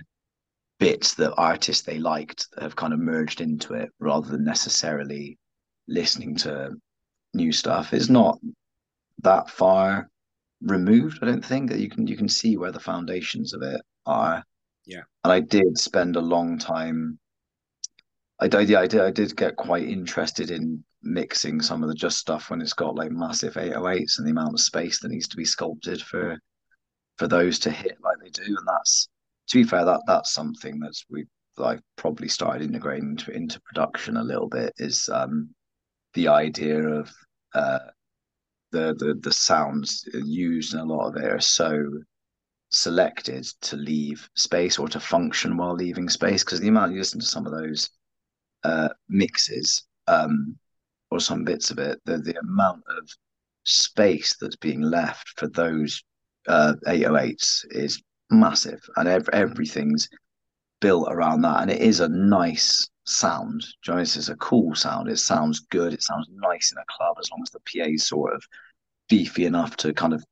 bits 0.77 1.15
that 1.15 1.33
artists 1.35 1.83
they 1.83 1.97
liked 1.97 2.45
have 2.61 2.75
kind 2.75 2.93
of 2.93 2.99
merged 2.99 3.41
into 3.41 3.73
it 3.73 3.89
rather 3.99 4.29
than 4.29 4.43
necessarily 4.43 5.39
listening 5.87 6.35
to 6.35 6.75
new 7.33 7.51
stuff. 7.51 7.93
It's 7.93 8.09
not 8.09 8.39
that 9.19 9.49
far 9.49 10.09
removed. 10.61 11.19
I 11.21 11.25
don't 11.25 11.45
think 11.45 11.69
that 11.69 11.79
you 11.79 11.89
can 11.89 12.07
you 12.07 12.17
can 12.17 12.29
see 12.29 12.57
where 12.57 12.71
the 12.71 12.79
foundations 12.79 13.53
of 13.53 13.61
it 13.61 13.81
are. 14.05 14.43
Yeah. 14.85 15.03
And 15.23 15.33
I 15.33 15.39
did 15.39 15.77
spend 15.77 16.15
a 16.15 16.21
long 16.21 16.57
time. 16.57 17.19
I 18.39 18.47
did. 18.47 18.69
Yeah, 18.69 18.81
I 18.81 18.87
did. 18.87 19.01
I 19.01 19.11
did 19.11 19.35
get 19.35 19.55
quite 19.55 19.87
interested 19.87 20.51
in 20.51 20.83
mixing 21.01 21.61
some 21.61 21.81
of 21.81 21.89
the 21.89 21.95
just 21.95 22.17
stuff 22.17 22.49
when 22.49 22.61
it's 22.61 22.73
got 22.73 22.95
like 22.95 23.11
massive 23.11 23.53
808s 23.53 24.17
and 24.17 24.27
the 24.27 24.31
amount 24.31 24.53
of 24.53 24.59
space 24.59 24.99
that 24.99 25.11
needs 25.11 25.29
to 25.29 25.37
be 25.37 25.45
sculpted 25.45 26.01
for 26.01 26.37
for 27.17 27.27
those 27.27 27.59
to 27.59 27.71
hit 27.71 27.97
like 28.01 28.17
they 28.23 28.29
do. 28.29 28.45
And 28.45 28.67
that's 28.67 29.09
to 29.49 29.57
be 29.57 29.63
fair, 29.63 29.85
that 29.85 30.01
that's 30.07 30.33
something 30.33 30.79
that's 30.79 31.05
we 31.09 31.25
like 31.57 31.81
probably 31.97 32.29
started 32.29 32.63
integrating 32.63 33.09
into, 33.11 33.31
into 33.31 33.61
production 33.61 34.15
a 34.15 34.23
little 34.23 34.47
bit 34.47 34.73
is 34.77 35.09
um 35.11 35.49
the 36.19 36.27
idea 36.27 36.77
of 36.99 37.09
uh 37.53 37.79
the 38.71 38.93
the 38.99 39.17
the 39.21 39.31
sounds 39.31 40.07
used 40.13 40.73
in 40.73 40.79
a 40.81 40.85
lot 40.93 41.07
of 41.07 41.15
it 41.15 41.31
are 41.31 41.39
so 41.39 41.71
selected 42.71 43.45
to 43.61 43.75
leave 43.77 44.29
space 44.35 44.77
or 44.77 44.87
to 44.89 44.99
function 44.99 45.55
while 45.55 45.73
leaving 45.73 46.09
space 46.09 46.43
because 46.43 46.59
the 46.59 46.67
amount 46.67 46.91
you 46.91 46.99
listen 46.99 47.21
to 47.21 47.25
some 47.25 47.45
of 47.47 47.53
those 47.53 47.89
uh, 48.63 48.89
mixes 49.07 49.87
um, 50.07 50.57
or 51.09 51.19
some 51.19 51.43
bits 51.45 51.71
of 51.71 51.79
it, 51.79 51.99
the 52.05 52.17
the 52.17 52.37
amount 52.39 52.83
of 52.97 53.09
space 53.63 54.35
that's 54.39 54.57
being 54.57 54.81
left 54.81 55.27
for 55.37 55.47
those 55.47 56.03
uh, 56.47 56.73
808s 56.85 57.65
is 57.71 58.03
massive, 58.29 58.81
and 58.97 59.07
ev- 59.07 59.29
everything's 59.31 60.09
built 60.81 61.07
around 61.09 61.41
that, 61.41 61.61
and 61.61 61.71
it 61.71 61.81
is 61.81 62.01
a 62.01 62.09
nice 62.09 62.87
sound. 63.09 63.65
Jonas 63.81 64.15
is 64.15 64.29
a 64.29 64.35
cool 64.35 64.75
sound. 64.75 65.09
It 65.09 65.17
sounds 65.17 65.59
good. 65.59 65.93
It 65.93 66.03
sounds 66.03 66.27
nice 66.31 66.71
in 66.71 66.77
a 66.77 66.83
club 66.87 67.17
as 67.19 67.29
long 67.31 67.41
as 67.43 67.49
the 67.49 67.59
PA 67.59 67.89
is 67.89 68.07
sort 68.07 68.33
of 68.33 68.43
beefy 69.09 69.45
enough 69.45 69.75
to 69.77 69.93
kind 69.93 70.13
of 70.13 70.23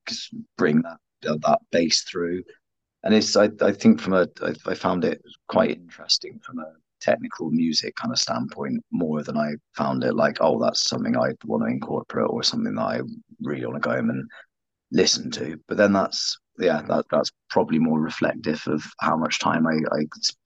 bring 0.57 0.82
that 0.84 0.97
that 1.21 1.59
bass 1.71 2.03
through. 2.03 2.43
And 3.03 3.13
it's 3.13 3.36
I, 3.36 3.49
I 3.61 3.71
think 3.71 3.99
from 3.99 4.13
a 4.13 4.28
I, 4.41 4.53
I 4.67 4.73
found 4.75 5.03
it 5.03 5.21
quite 5.47 5.71
interesting 5.71 6.39
from 6.43 6.59
a 6.59 6.73
technical 7.01 7.51
music 7.51 7.95
kind 7.95 8.11
of 8.11 8.19
standpoint 8.19 8.84
more 8.91 9.21
than 9.23 9.38
I 9.38 9.51
found 9.75 10.03
it 10.03 10.15
like 10.15 10.38
oh 10.41 10.59
that's 10.59 10.89
something 10.89 11.15
I 11.15 11.34
want 11.45 11.63
to 11.63 11.67
incorporate 11.67 12.30
or 12.30 12.41
something 12.43 12.73
that 12.75 12.82
I 12.82 13.01
really 13.41 13.65
want 13.65 13.82
to 13.82 13.88
go 13.88 13.95
home 13.95 14.09
and 14.09 14.30
listen 14.91 15.32
to. 15.32 15.59
But 15.67 15.78
then 15.78 15.93
that's 15.93 16.38
yeah 16.59 16.82
that 16.84 17.05
that's 17.11 17.32
probably 17.49 17.80
more 17.80 17.99
reflective 17.99 18.61
of 18.67 18.84
how 18.99 19.17
much 19.17 19.39
time 19.39 19.67
I, 19.67 19.75
I 19.95 20.05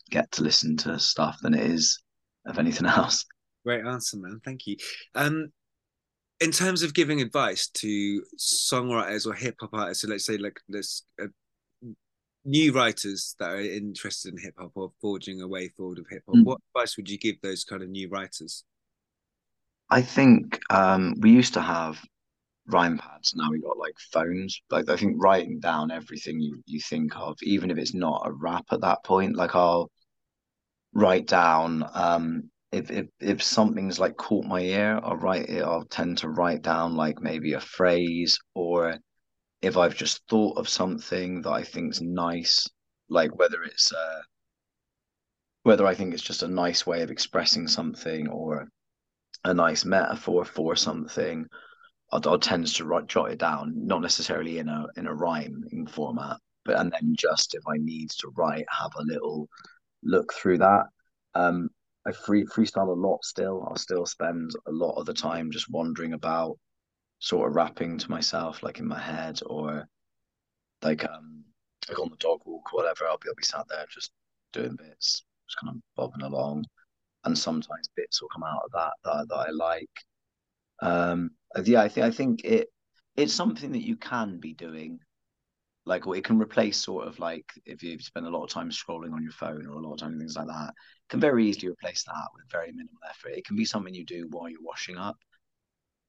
get 0.10 0.32
to 0.34 0.44
listen 0.44 0.78
to 0.78 1.00
stuff 1.00 1.40
than 1.42 1.54
it 1.54 1.66
is 1.66 2.00
of 2.46 2.60
anything 2.60 2.88
else. 2.88 3.26
Great 3.66 3.86
answer, 3.86 4.18
man. 4.18 4.42
Thank 4.44 4.68
you. 4.68 4.78
Um, 5.16 5.52
in 6.40 6.52
terms 6.52 6.82
of 6.82 6.94
giving 6.94 7.22
advice 7.22 7.68
to 7.68 8.24
songwriters 8.38 9.28
or 9.28 9.34
hip 9.34 9.56
hop 9.60 9.70
artists, 9.74 10.02
so 10.02 10.08
let's 10.08 10.26
say 10.26 10.38
like 10.38 10.60
this 10.68 11.04
uh, 11.22 11.28
new 12.44 12.74
writers 12.74 13.36
that 13.40 13.52
are 13.52 13.62
interested 13.62 14.34
in 14.34 14.40
hip 14.40 14.56
hop 14.58 14.72
or 14.74 14.92
forging 15.00 15.42
a 15.42 15.48
way 15.48 15.70
forward 15.70 16.00
of 16.00 16.08
hip 16.10 16.24
hop, 16.28 16.36
mm. 16.36 16.44
what 16.44 16.60
advice 16.74 16.98
would 16.98 17.10
you 17.10 17.20
give 17.20 17.36
those 17.42 17.64
kind 17.64 17.84
of 17.84 17.90
new 17.90 18.10
writers? 18.10 18.64
I 19.92 20.02
think 20.02 20.60
um, 20.72 21.16
we 21.20 21.32
used 21.32 21.54
to 21.54 21.62
have 21.62 22.00
rhyme 22.68 22.98
pads. 22.98 23.36
Now 23.36 23.52
we 23.52 23.60
got 23.60 23.78
like 23.78 23.96
phones. 24.12 24.62
Like 24.70 24.90
I 24.90 24.96
think 24.96 25.22
writing 25.22 25.60
down 25.60 25.92
everything 25.92 26.40
you 26.40 26.64
you 26.66 26.80
think 26.80 27.16
of, 27.16 27.38
even 27.44 27.70
if 27.70 27.78
it's 27.78 27.94
not 27.94 28.24
a 28.26 28.32
rap 28.32 28.66
at 28.72 28.82
that 28.82 29.04
point. 29.04 29.36
Like 29.36 29.56
I'll 29.56 29.92
write 30.94 31.28
down 31.28 31.86
um, 31.94 32.50
if 32.72 32.90
if 32.90 33.08
if 33.20 33.44
something's 33.44 34.00
like 34.00 34.16
caught 34.18 34.46
my 34.46 34.62
ear, 34.62 35.00
I'll 35.04 35.18
write 35.18 35.50
it. 35.50 35.64
I'll 35.64 35.86
tend 35.86 36.20
to 36.20 36.30
write 36.30 36.62
down 36.62 36.96
like 36.96 37.22
maybe 37.22 37.54
a 37.54 37.60
phrase, 37.60 38.40
or 38.56 38.98
if 39.62 39.78
I've 39.78 39.96
just 39.96 40.22
thought 40.30 40.58
of 40.58 40.70
something 40.70 41.42
that 41.42 41.52
I 41.52 41.64
think's 41.64 42.02
nice, 42.02 42.68
like 43.10 43.38
whether 43.38 43.64
it's 43.64 43.92
uh, 43.92 44.22
whether 45.64 45.86
I 45.86 45.96
think 45.96 46.14
it's 46.14 46.24
just 46.24 46.44
a 46.44 46.48
nice 46.48 46.86
way 46.86 47.02
of 47.02 47.12
expressing 47.12 47.68
something 47.68 48.28
or 48.30 48.68
a 49.44 49.54
nice 49.54 49.86
metaphor 49.86 50.46
for 50.46 50.76
something, 50.76 51.46
I'll, 52.12 52.22
I'll 52.26 52.40
tend 52.40 52.68
to 52.68 52.86
write 52.86 53.08
jot 53.08 53.32
it 53.32 53.40
down, 53.40 53.74
not 53.76 54.02
necessarily 54.02 54.60
in 54.60 54.70
a 54.70 54.86
in 54.96 55.08
a 55.08 55.14
rhyming 55.14 55.88
format, 55.88 56.38
but 56.64 56.80
and 56.80 56.92
then 56.92 57.16
just 57.18 57.54
if 57.54 57.64
I 57.68 57.78
need 57.78 58.10
to 58.20 58.32
write, 58.36 58.66
have 58.70 58.92
a 58.98 59.04
little 59.04 59.50
look 60.04 60.34
through 60.34 60.60
that. 60.60 60.86
Um, 61.36 61.70
I 62.06 62.12
free 62.12 62.46
freestyle 62.46 62.88
a 62.88 62.92
lot 62.92 63.24
still. 63.24 63.66
I'll 63.68 63.76
still 63.76 64.06
spend 64.06 64.52
a 64.68 64.72
lot 64.72 64.96
of 64.96 65.06
the 65.06 65.14
time 65.14 65.52
just 65.52 65.70
wandering 65.70 66.14
about, 66.14 66.58
sort 67.20 67.48
of 67.48 67.56
rapping 67.56 67.98
to 68.00 68.10
myself, 68.10 68.64
like 68.64 68.80
in 68.80 68.88
my 68.88 69.00
head, 69.00 69.40
or 69.46 69.88
like 70.82 71.06
um 71.06 71.44
like 71.88 72.00
on 72.00 72.10
the 72.10 72.18
dog 72.18 72.42
walk 72.46 72.74
whatever. 72.74 73.06
I'll 73.06 73.18
be 73.18 73.30
I'll 73.30 73.36
be 73.36 73.44
sat 73.44 73.66
there 73.70 73.86
just 73.90 74.12
doing 74.52 74.76
bits, 74.76 75.24
just 75.48 75.60
kind 75.64 75.76
of 75.76 75.82
bobbing 75.96 76.24
along, 76.24 76.66
and 77.26 77.38
sometimes 77.38 77.90
bits 77.96 78.22
will 78.22 78.30
come 78.30 78.44
out 78.44 78.64
of 78.66 78.72
that 78.72 78.94
that, 79.04 79.28
that 79.30 79.36
I 79.36 79.52
like. 79.52 79.90
Um, 80.82 81.32
yeah, 81.64 81.82
I 81.82 81.90
think 81.90 82.06
I 82.06 82.12
think 82.12 82.44
it 82.44 82.70
it's 83.16 83.34
something 83.34 83.72
that 83.74 83.86
you 83.86 83.98
can 83.98 84.40
be 84.40 84.54
doing 84.54 85.00
like 85.86 86.06
it 86.06 86.24
can 86.24 86.40
replace 86.40 86.78
sort 86.78 87.08
of 87.08 87.18
like 87.20 87.46
if 87.66 87.82
you 87.82 88.00
spend 88.00 88.28
a 88.28 88.30
lot 88.30 88.44
of 88.44 88.50
time 88.50 88.70
scrolling 88.70 89.14
on 89.14 89.24
your 89.24 89.32
phone 89.32 89.66
or 89.66 89.74
a 89.74 89.80
lot 89.80 89.94
of 89.94 90.00
time 90.00 90.18
things 90.18 90.36
like 90.36 90.48
that 90.48 90.74
can 91.10 91.20
very 91.20 91.48
easily 91.48 91.70
replace 91.70 92.04
that 92.04 92.28
with 92.36 92.50
very 92.52 92.72
minimal 92.72 93.02
effort. 93.10 93.32
It 93.32 93.46
can 93.46 93.56
be 93.56 93.66
something 93.66 93.94
you 93.94 94.06
do 94.06 94.28
while 94.30 94.50
you're 94.50 94.62
washing 94.62 94.98
up 94.98 95.18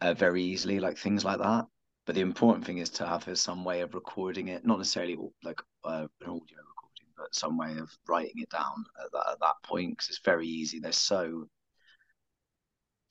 uh, 0.00 0.14
very 0.14 0.42
easily 0.42 0.78
like 0.78 0.98
things 0.98 1.24
like 1.24 1.38
that. 1.38 1.66
But 2.04 2.16
the 2.16 2.20
important 2.20 2.66
thing 2.66 2.78
is 2.78 2.90
to 2.90 3.06
have 3.06 3.26
some 3.38 3.64
way 3.64 3.80
of 3.80 3.94
recording 3.94 4.48
it 4.48 4.66
not 4.66 4.78
necessarily 4.78 5.16
like 5.42 5.60
uh, 5.84 6.06
an 6.20 6.26
audio 6.26 6.58
recording 6.58 7.08
but 7.16 7.34
some 7.34 7.56
way 7.56 7.78
of 7.78 7.90
writing 8.08 8.42
it 8.42 8.50
down 8.50 8.84
at 9.02 9.10
that, 9.12 9.24
at 9.32 9.40
that 9.40 9.54
point 9.62 9.92
because 9.92 10.08
it's 10.08 10.20
very 10.24 10.46
easy. 10.46 10.80
They're 10.80 10.92
so 10.92 11.46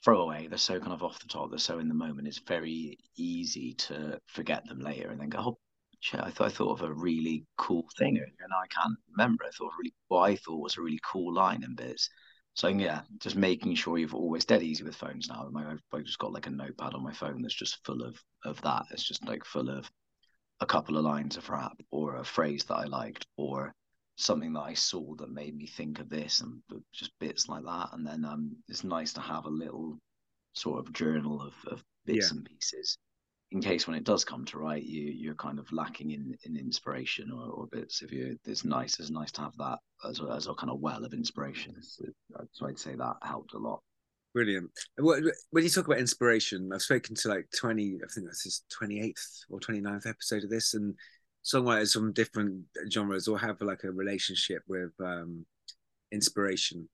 throwaway 0.03 0.47
they're 0.47 0.57
so 0.57 0.79
kind 0.79 0.93
of 0.93 1.03
off 1.03 1.19
the 1.19 1.27
top. 1.27 1.49
They're 1.49 1.59
so 1.59 1.79
in 1.79 1.87
the 1.87 1.93
moment. 1.95 2.27
It's 2.27 2.39
very 2.39 2.99
easy 3.17 3.73
to 3.73 4.19
forget 4.27 4.67
them 4.67 4.79
later 4.79 5.09
and 5.09 5.19
then 5.19 5.29
go 5.29 5.39
oh 5.39 5.57
I 6.13 6.31
thought 6.31 6.47
I 6.47 6.49
thought 6.49 6.79
of 6.79 6.89
a 6.89 6.93
really 6.93 7.45
cool 7.57 7.85
thing 7.97 8.17
earlier, 8.17 8.43
and 8.43 8.53
I 8.53 8.67
can't 8.67 8.97
remember. 9.11 9.45
I 9.45 9.51
thought 9.51 9.73
really 9.77 9.93
what 10.07 10.21
I 10.21 10.35
thought 10.35 10.61
was 10.61 10.77
a 10.77 10.81
really 10.81 10.99
cool 11.05 11.33
line 11.33 11.63
in 11.63 11.75
bits. 11.75 12.09
So 12.53 12.67
yeah, 12.67 13.01
just 13.19 13.35
making 13.35 13.75
sure 13.75 13.97
you've 13.97 14.15
always 14.15 14.43
dead 14.43 14.63
easy 14.63 14.83
with 14.83 14.95
phones 14.95 15.29
now. 15.29 15.49
I've, 15.55 15.79
I've 15.93 16.03
just 16.03 16.19
got 16.19 16.33
like 16.33 16.47
a 16.47 16.51
notepad 16.51 16.93
on 16.93 17.03
my 17.03 17.13
phone 17.13 17.41
that's 17.41 17.55
just 17.55 17.83
full 17.85 18.01
of 18.01 18.21
of 18.43 18.61
that. 18.61 18.85
It's 18.91 19.07
just 19.07 19.25
like 19.25 19.45
full 19.45 19.69
of 19.69 19.89
a 20.59 20.65
couple 20.65 20.97
of 20.97 21.05
lines 21.05 21.37
of 21.37 21.49
rap 21.49 21.77
or 21.91 22.15
a 22.15 22.23
phrase 22.23 22.63
that 22.65 22.75
I 22.75 22.85
liked 22.85 23.25
or 23.37 23.73
something 24.17 24.53
that 24.53 24.61
I 24.61 24.73
saw 24.73 25.15
that 25.15 25.31
made 25.31 25.55
me 25.55 25.65
think 25.65 25.99
of 25.99 26.09
this 26.09 26.41
and 26.41 26.61
just 26.93 27.11
bits 27.19 27.47
like 27.47 27.63
that. 27.63 27.89
And 27.93 28.05
then 28.05 28.25
um, 28.25 28.55
it's 28.67 28.83
nice 28.83 29.13
to 29.13 29.21
have 29.21 29.45
a 29.45 29.49
little 29.49 29.97
sort 30.53 30.79
of 30.79 30.93
journal 30.93 31.41
of, 31.41 31.53
of 31.71 31.83
bits 32.05 32.31
yeah. 32.31 32.37
and 32.37 32.45
pieces 32.45 32.97
in 33.51 33.61
case 33.61 33.85
when 33.85 33.97
it 33.97 34.05
does 34.05 34.23
come 34.23 34.45
to 34.45 34.57
write, 34.57 34.83
you 34.83 35.03
you're 35.03 35.35
kind 35.35 35.59
of 35.59 35.71
lacking 35.71 36.11
in 36.11 36.37
in 36.43 36.57
inspiration 36.57 37.31
or, 37.31 37.49
or 37.49 37.67
bits. 37.67 38.01
If 38.01 38.11
you, 38.11 38.37
it's 38.45 38.63
nice, 38.63 38.99
it's 38.99 39.09
nice 39.09 39.31
to 39.33 39.41
have 39.41 39.57
that 39.57 39.79
as 40.07 40.19
a, 40.19 40.23
as 40.25 40.47
a 40.47 40.53
kind 40.53 40.71
of 40.71 40.79
well 40.79 41.03
of 41.03 41.13
inspiration. 41.13 41.75
So, 41.81 42.05
so 42.53 42.67
I'd 42.67 42.79
say 42.79 42.95
that 42.95 43.17
helped 43.21 43.53
a 43.53 43.57
lot. 43.57 43.81
Brilliant. 44.33 44.71
When 44.97 45.63
you 45.63 45.69
talk 45.69 45.87
about 45.87 45.99
inspiration, 45.99 46.71
I've 46.73 46.81
spoken 46.81 47.15
to 47.15 47.27
like 47.27 47.47
20, 47.59 47.99
I 48.01 48.07
think 48.13 48.27
that's 48.27 48.45
his 48.45 48.63
28th 48.81 49.41
or 49.49 49.59
29th 49.59 50.07
episode 50.07 50.45
of 50.45 50.49
this, 50.49 50.73
and 50.73 50.95
songwriters 51.43 51.91
from 51.91 52.13
different 52.13 52.63
genres 52.89 53.27
all 53.27 53.35
have 53.35 53.59
like 53.59 53.83
a 53.83 53.91
relationship 53.91 54.61
with 54.69 54.91
um, 55.03 55.45
inspiration 56.13 56.87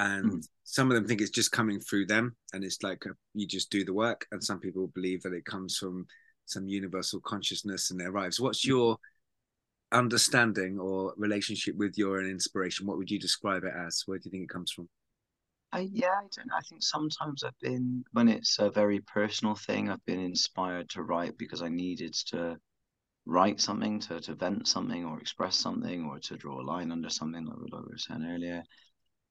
and 0.00 0.32
mm. 0.32 0.48
some 0.64 0.90
of 0.90 0.94
them 0.94 1.06
think 1.06 1.20
it's 1.20 1.30
just 1.30 1.52
coming 1.52 1.78
through 1.78 2.06
them 2.06 2.34
and 2.52 2.64
it's 2.64 2.82
like 2.82 3.04
a, 3.06 3.10
you 3.34 3.46
just 3.46 3.70
do 3.70 3.84
the 3.84 3.92
work 3.92 4.26
and 4.32 4.42
some 4.42 4.58
people 4.58 4.90
believe 4.94 5.22
that 5.22 5.34
it 5.34 5.44
comes 5.44 5.76
from 5.76 6.06
some 6.46 6.66
universal 6.66 7.20
consciousness 7.20 7.90
and 7.90 8.00
their 8.00 8.10
lives 8.10 8.40
what's 8.40 8.64
your 8.64 8.96
understanding 9.92 10.78
or 10.78 11.12
relationship 11.16 11.76
with 11.76 11.98
your 11.98 12.24
inspiration 12.24 12.86
what 12.86 12.96
would 12.96 13.10
you 13.10 13.18
describe 13.18 13.62
it 13.64 13.72
as 13.76 14.02
where 14.06 14.18
do 14.18 14.22
you 14.24 14.30
think 14.30 14.44
it 14.44 14.52
comes 14.52 14.72
from 14.72 14.88
I, 15.72 15.88
yeah, 15.92 16.08
I 16.08 16.26
don't. 16.36 16.50
I 16.52 16.58
think 16.68 16.82
sometimes 16.82 17.44
I've 17.44 17.58
been, 17.60 18.02
when 18.10 18.28
it's 18.28 18.58
a 18.58 18.70
very 18.70 18.98
personal 19.02 19.54
thing, 19.54 19.88
I've 19.88 20.04
been 20.04 20.18
inspired 20.18 20.90
to 20.90 21.04
write 21.04 21.38
because 21.38 21.62
I 21.62 21.68
needed 21.68 22.12
to 22.30 22.56
write 23.24 23.60
something, 23.60 24.00
to 24.00 24.20
to 24.20 24.34
vent 24.34 24.66
something, 24.66 25.04
or 25.04 25.20
express 25.20 25.54
something, 25.54 26.06
or 26.06 26.18
to 26.18 26.36
draw 26.36 26.60
a 26.60 26.66
line 26.66 26.90
under 26.90 27.08
something, 27.08 27.46
like, 27.46 27.56
like 27.70 27.82
we 27.84 27.92
were 27.92 27.98
saying 27.98 28.26
earlier. 28.28 28.64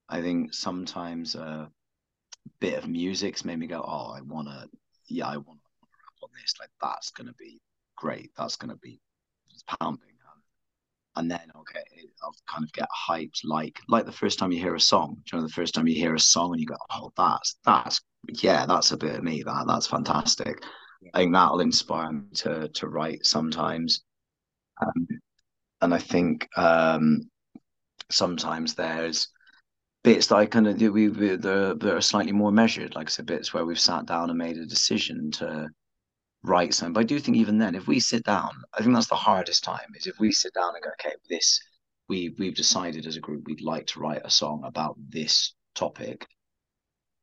I 0.09 0.21
think 0.21 0.53
sometimes 0.53 1.35
a 1.35 1.69
bit 2.59 2.77
of 2.77 2.89
music's 2.89 3.45
made 3.45 3.59
me 3.59 3.67
go, 3.67 3.83
"Oh, 3.85 4.11
I 4.11 4.21
want 4.21 4.47
to, 4.47 4.69
yeah, 5.07 5.27
I 5.27 5.37
want 5.37 5.59
to 5.59 5.87
rap 5.93 6.23
on 6.23 6.29
this. 6.41 6.53
Like 6.59 6.71
that's 6.81 7.11
gonna 7.11 7.33
be 7.33 7.61
great. 7.95 8.31
That's 8.37 8.55
gonna 8.55 8.77
be 8.77 8.99
pumping." 9.67 10.09
and 11.19 11.29
then 11.29 11.41
I'll 11.53 11.65
get 11.71 11.85
I'll 12.23 12.35
kind 12.47 12.63
of 12.63 12.71
get 12.71 12.87
hyped 13.09 13.41
like 13.43 13.79
like 13.89 14.05
the 14.05 14.11
first 14.11 14.39
time 14.39 14.51
you 14.51 14.59
hear 14.59 14.75
a 14.75 14.79
song. 14.79 15.17
Do 15.25 15.35
you 15.35 15.41
know 15.41 15.47
the 15.47 15.53
first 15.53 15.73
time 15.73 15.87
you 15.87 15.95
hear 15.95 16.15
a 16.15 16.19
song 16.19 16.53
and 16.53 16.61
you 16.61 16.65
go, 16.65 16.77
oh, 16.91 17.11
that's 17.17 17.55
that's 17.65 18.01
yeah, 18.41 18.65
that's 18.65 18.91
a 18.91 18.97
bit 18.97 19.15
of 19.15 19.23
me. 19.23 19.43
That 19.43 19.65
that's 19.67 19.87
fantastic. 19.87 20.63
Yeah. 21.01 21.09
I 21.13 21.19
think 21.19 21.33
that'll 21.33 21.59
inspire 21.59 22.11
me 22.11 22.23
to 22.35 22.69
to 22.69 22.87
write 22.87 23.25
sometimes. 23.25 24.03
Um, 24.81 25.07
and 25.81 25.93
I 25.93 25.97
think 25.97 26.47
um, 26.57 27.21
sometimes 28.09 28.75
there's 28.75 29.27
bits 30.03 30.27
that 30.27 30.35
I 30.35 30.45
kind 30.45 30.67
of 30.67 30.77
do. 30.77 30.91
We 30.91 31.07
that 31.07 31.83
are 31.83 32.01
slightly 32.01 32.31
more 32.31 32.51
measured, 32.51 32.95
like 32.95 33.07
I 33.07 33.11
said, 33.11 33.25
bits 33.25 33.53
where 33.53 33.65
we've 33.65 33.79
sat 33.79 34.05
down 34.05 34.29
and 34.29 34.37
made 34.37 34.57
a 34.57 34.65
decision 34.65 35.31
to 35.31 35.69
write 36.43 36.73
something. 36.73 36.93
But 36.93 37.01
I 37.01 37.03
do 37.03 37.19
think 37.19 37.37
even 37.37 37.57
then, 37.57 37.75
if 37.75 37.87
we 37.87 37.99
sit 37.99 38.23
down, 38.23 38.51
I 38.73 38.81
think 38.81 38.93
that's 38.93 39.07
the 39.07 39.15
hardest 39.15 39.63
time 39.63 39.93
is 39.95 40.07
if 40.07 40.19
we 40.19 40.31
sit 40.31 40.53
down 40.53 40.73
and 40.75 40.83
go, 40.83 40.89
okay, 40.99 41.15
this 41.29 41.59
we 42.07 42.35
we've 42.39 42.55
decided 42.55 43.05
as 43.05 43.17
a 43.17 43.21
group 43.21 43.43
we'd 43.45 43.61
like 43.61 43.87
to 43.87 43.99
write 43.99 44.21
a 44.25 44.31
song 44.31 44.63
about 44.65 44.97
this 45.09 45.53
topic. 45.75 46.25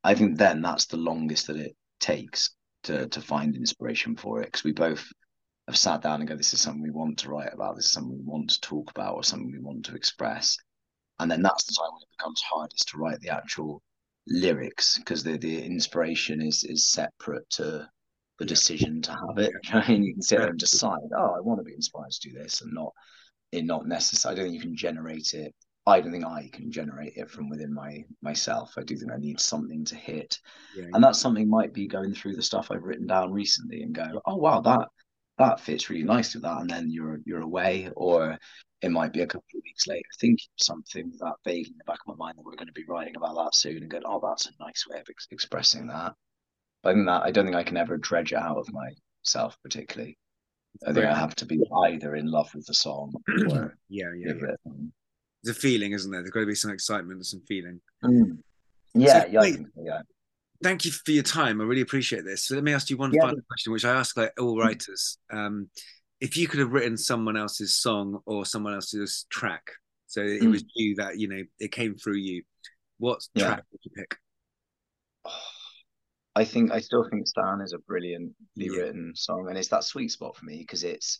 I 0.03 0.15
think 0.15 0.37
then 0.37 0.61
that's 0.61 0.85
the 0.85 0.97
longest 0.97 1.47
that 1.47 1.57
it 1.57 1.75
takes 1.99 2.51
to 2.83 3.07
to 3.07 3.21
find 3.21 3.55
inspiration 3.55 4.15
for 4.15 4.41
it 4.41 4.45
because 4.45 4.63
we 4.63 4.71
both 4.71 5.05
have 5.67 5.77
sat 5.77 6.01
down 6.01 6.21
and 6.21 6.29
go, 6.29 6.35
this 6.35 6.53
is 6.53 6.61
something 6.61 6.81
we 6.81 6.91
want 6.91 7.19
to 7.19 7.29
write 7.29 7.53
about, 7.53 7.75
this 7.75 7.85
is 7.85 7.91
something 7.91 8.17
we 8.17 8.23
want 8.23 8.49
to 8.49 8.61
talk 8.61 8.89
about, 8.89 9.15
or 9.15 9.23
something 9.23 9.51
we 9.51 9.59
want 9.59 9.85
to 9.85 9.95
express. 9.95 10.57
And 11.19 11.29
then 11.29 11.41
that's 11.41 11.65
the 11.65 11.75
time 11.79 11.91
when 11.93 12.03
it 12.03 12.17
becomes 12.17 12.41
hardest 12.41 12.89
to 12.89 12.97
write 12.97 13.19
the 13.21 13.29
actual 13.29 13.81
lyrics 14.27 14.97
because 14.97 15.23
the 15.23 15.37
the 15.37 15.63
inspiration 15.63 16.41
is 16.41 16.63
is 16.63 16.85
separate 16.85 17.49
to 17.51 17.87
the 18.39 18.45
decision 18.45 19.01
to 19.01 19.11
have 19.11 19.37
it. 19.37 19.51
and 19.89 20.05
you 20.05 20.13
can 20.13 20.21
sit 20.21 20.39
there 20.39 20.49
and 20.49 20.59
decide, 20.59 20.99
oh, 21.17 21.33
I 21.35 21.41
want 21.41 21.59
to 21.59 21.63
be 21.63 21.73
inspired 21.73 22.11
to 22.11 22.29
do 22.29 22.37
this, 22.37 22.61
and 22.61 22.73
not 22.73 22.93
it 23.51 23.65
not 23.65 23.87
necessary. 23.87 24.33
I 24.33 24.35
don't 24.35 24.45
think 24.45 24.55
you 24.55 24.61
can 24.61 24.75
generate 24.75 25.33
it. 25.33 25.53
I 25.85 26.01
don't 26.01 26.11
think 26.11 26.25
I 26.25 26.49
can 26.51 26.69
generate 26.69 27.13
it 27.15 27.29
from 27.29 27.49
within 27.49 27.73
my 27.73 28.03
myself. 28.21 28.73
I 28.77 28.83
do 28.83 28.97
think 28.97 29.11
I 29.11 29.17
need 29.17 29.39
something 29.39 29.85
to 29.85 29.95
hit, 29.95 30.37
yeah, 30.75 30.85
and 30.93 31.03
that 31.03 31.15
something 31.15 31.49
might 31.49 31.73
be 31.73 31.87
going 31.87 32.13
through 32.13 32.35
the 32.35 32.41
stuff 32.41 32.69
I've 32.69 32.83
written 32.83 33.07
down 33.07 33.31
recently 33.31 33.83
and 33.83 33.95
go, 33.95 34.21
oh 34.25 34.35
wow, 34.35 34.59
that 34.61 34.89
that 35.37 35.59
fits 35.59 35.89
really 35.89 36.03
nice 36.03 36.33
with 36.33 36.43
that, 36.43 36.61
and 36.61 36.69
then 36.69 36.89
you're 36.89 37.19
you're 37.25 37.41
away, 37.41 37.89
or 37.95 38.37
it 38.81 38.91
might 38.91 39.13
be 39.13 39.21
a 39.21 39.27
couple 39.27 39.45
of 39.55 39.61
weeks 39.63 39.87
later 39.87 40.07
thinking 40.19 40.47
something 40.57 41.11
that 41.19 41.33
vague 41.45 41.67
in 41.67 41.77
the 41.77 41.83
back 41.85 41.99
of 42.07 42.17
my 42.17 42.25
mind 42.25 42.37
that 42.37 42.45
we're 42.45 42.55
going 42.55 42.67
to 42.67 42.73
be 42.73 42.85
writing 42.87 43.15
about 43.15 43.35
that 43.35 43.55
soon, 43.55 43.77
and 43.77 43.89
go, 43.89 43.99
oh, 44.05 44.21
that's 44.23 44.47
a 44.47 44.63
nice 44.63 44.85
way 44.89 44.99
of 44.99 45.07
ex- 45.09 45.27
expressing 45.31 45.87
that. 45.87 46.13
But 46.83 46.95
that 46.95 47.23
I 47.23 47.31
don't 47.31 47.45
think 47.45 47.55
I 47.55 47.63
can 47.63 47.77
ever 47.77 47.97
dredge 47.97 48.33
it 48.33 48.37
out 48.37 48.57
of 48.57 48.67
myself 48.71 49.57
particularly. 49.63 50.17
I 50.85 50.93
think 50.93 51.05
I 51.05 51.17
have 51.17 51.35
to 51.35 51.45
be 51.45 51.59
either 51.85 52.15
in 52.15 52.27
love 52.27 52.49
with 52.53 52.67
the 52.67 52.73
song 52.73 53.13
or 53.49 53.75
yeah, 53.89 54.05
yeah, 54.15 54.33
yeah. 54.33 54.49
It. 54.49 54.59
There's 55.43 55.57
a 55.57 55.59
feeling, 55.59 55.93
isn't 55.93 56.11
there? 56.11 56.21
There's 56.21 56.31
got 56.31 56.41
to 56.41 56.45
be 56.45 56.55
some 56.55 56.71
excitement 56.71 57.17
and 57.17 57.25
some 57.25 57.41
feeling. 57.47 57.79
Mm. 58.03 58.39
Yeah, 58.93 59.23
so, 59.23 59.27
yeah, 59.27 59.39
wait, 59.39 59.59
yeah. 59.75 60.01
Thank 60.63 60.85
you 60.85 60.91
for 60.91 61.11
your 61.11 61.23
time. 61.23 61.61
I 61.61 61.63
really 61.63 61.81
appreciate 61.81 62.25
this. 62.25 62.45
So 62.45 62.55
let 62.55 62.63
me 62.63 62.73
ask 62.73 62.89
you 62.89 62.97
one 62.97 63.13
yeah. 63.13 63.21
final 63.21 63.41
question, 63.47 63.73
which 63.73 63.85
I 63.85 63.91
ask 63.91 64.17
like 64.17 64.33
all 64.39 64.55
mm. 64.55 64.63
writers. 64.63 65.17
Um, 65.31 65.69
if 66.19 66.35
you 66.35 66.47
could 66.47 66.59
have 66.59 66.71
written 66.71 66.97
someone 66.97 67.37
else's 67.37 67.75
song 67.75 68.19
or 68.25 68.45
someone 68.45 68.73
else's 68.73 69.25
track, 69.29 69.63
so 70.07 70.21
it 70.21 70.41
mm. 70.41 70.51
was 70.51 70.63
you 70.75 70.95
that 70.95 71.19
you 71.19 71.27
know 71.27 71.43
it 71.59 71.71
came 71.71 71.95
through 71.95 72.17
you, 72.17 72.43
what 72.97 73.19
yeah. 73.35 73.45
track 73.45 73.63
would 73.71 73.81
you 73.83 73.91
pick? 73.95 74.17
I 76.35 76.43
think 76.43 76.71
I 76.71 76.79
still 76.79 77.07
think 77.09 77.27
Stan 77.27 77.61
is 77.61 77.73
a 77.73 77.79
brilliantly 77.79 78.33
yeah. 78.55 78.77
written 78.77 79.13
song, 79.15 79.47
and 79.49 79.57
it's 79.57 79.69
that 79.69 79.83
sweet 79.83 80.11
spot 80.11 80.35
for 80.35 80.45
me 80.45 80.59
because 80.59 80.83
it's 80.83 81.19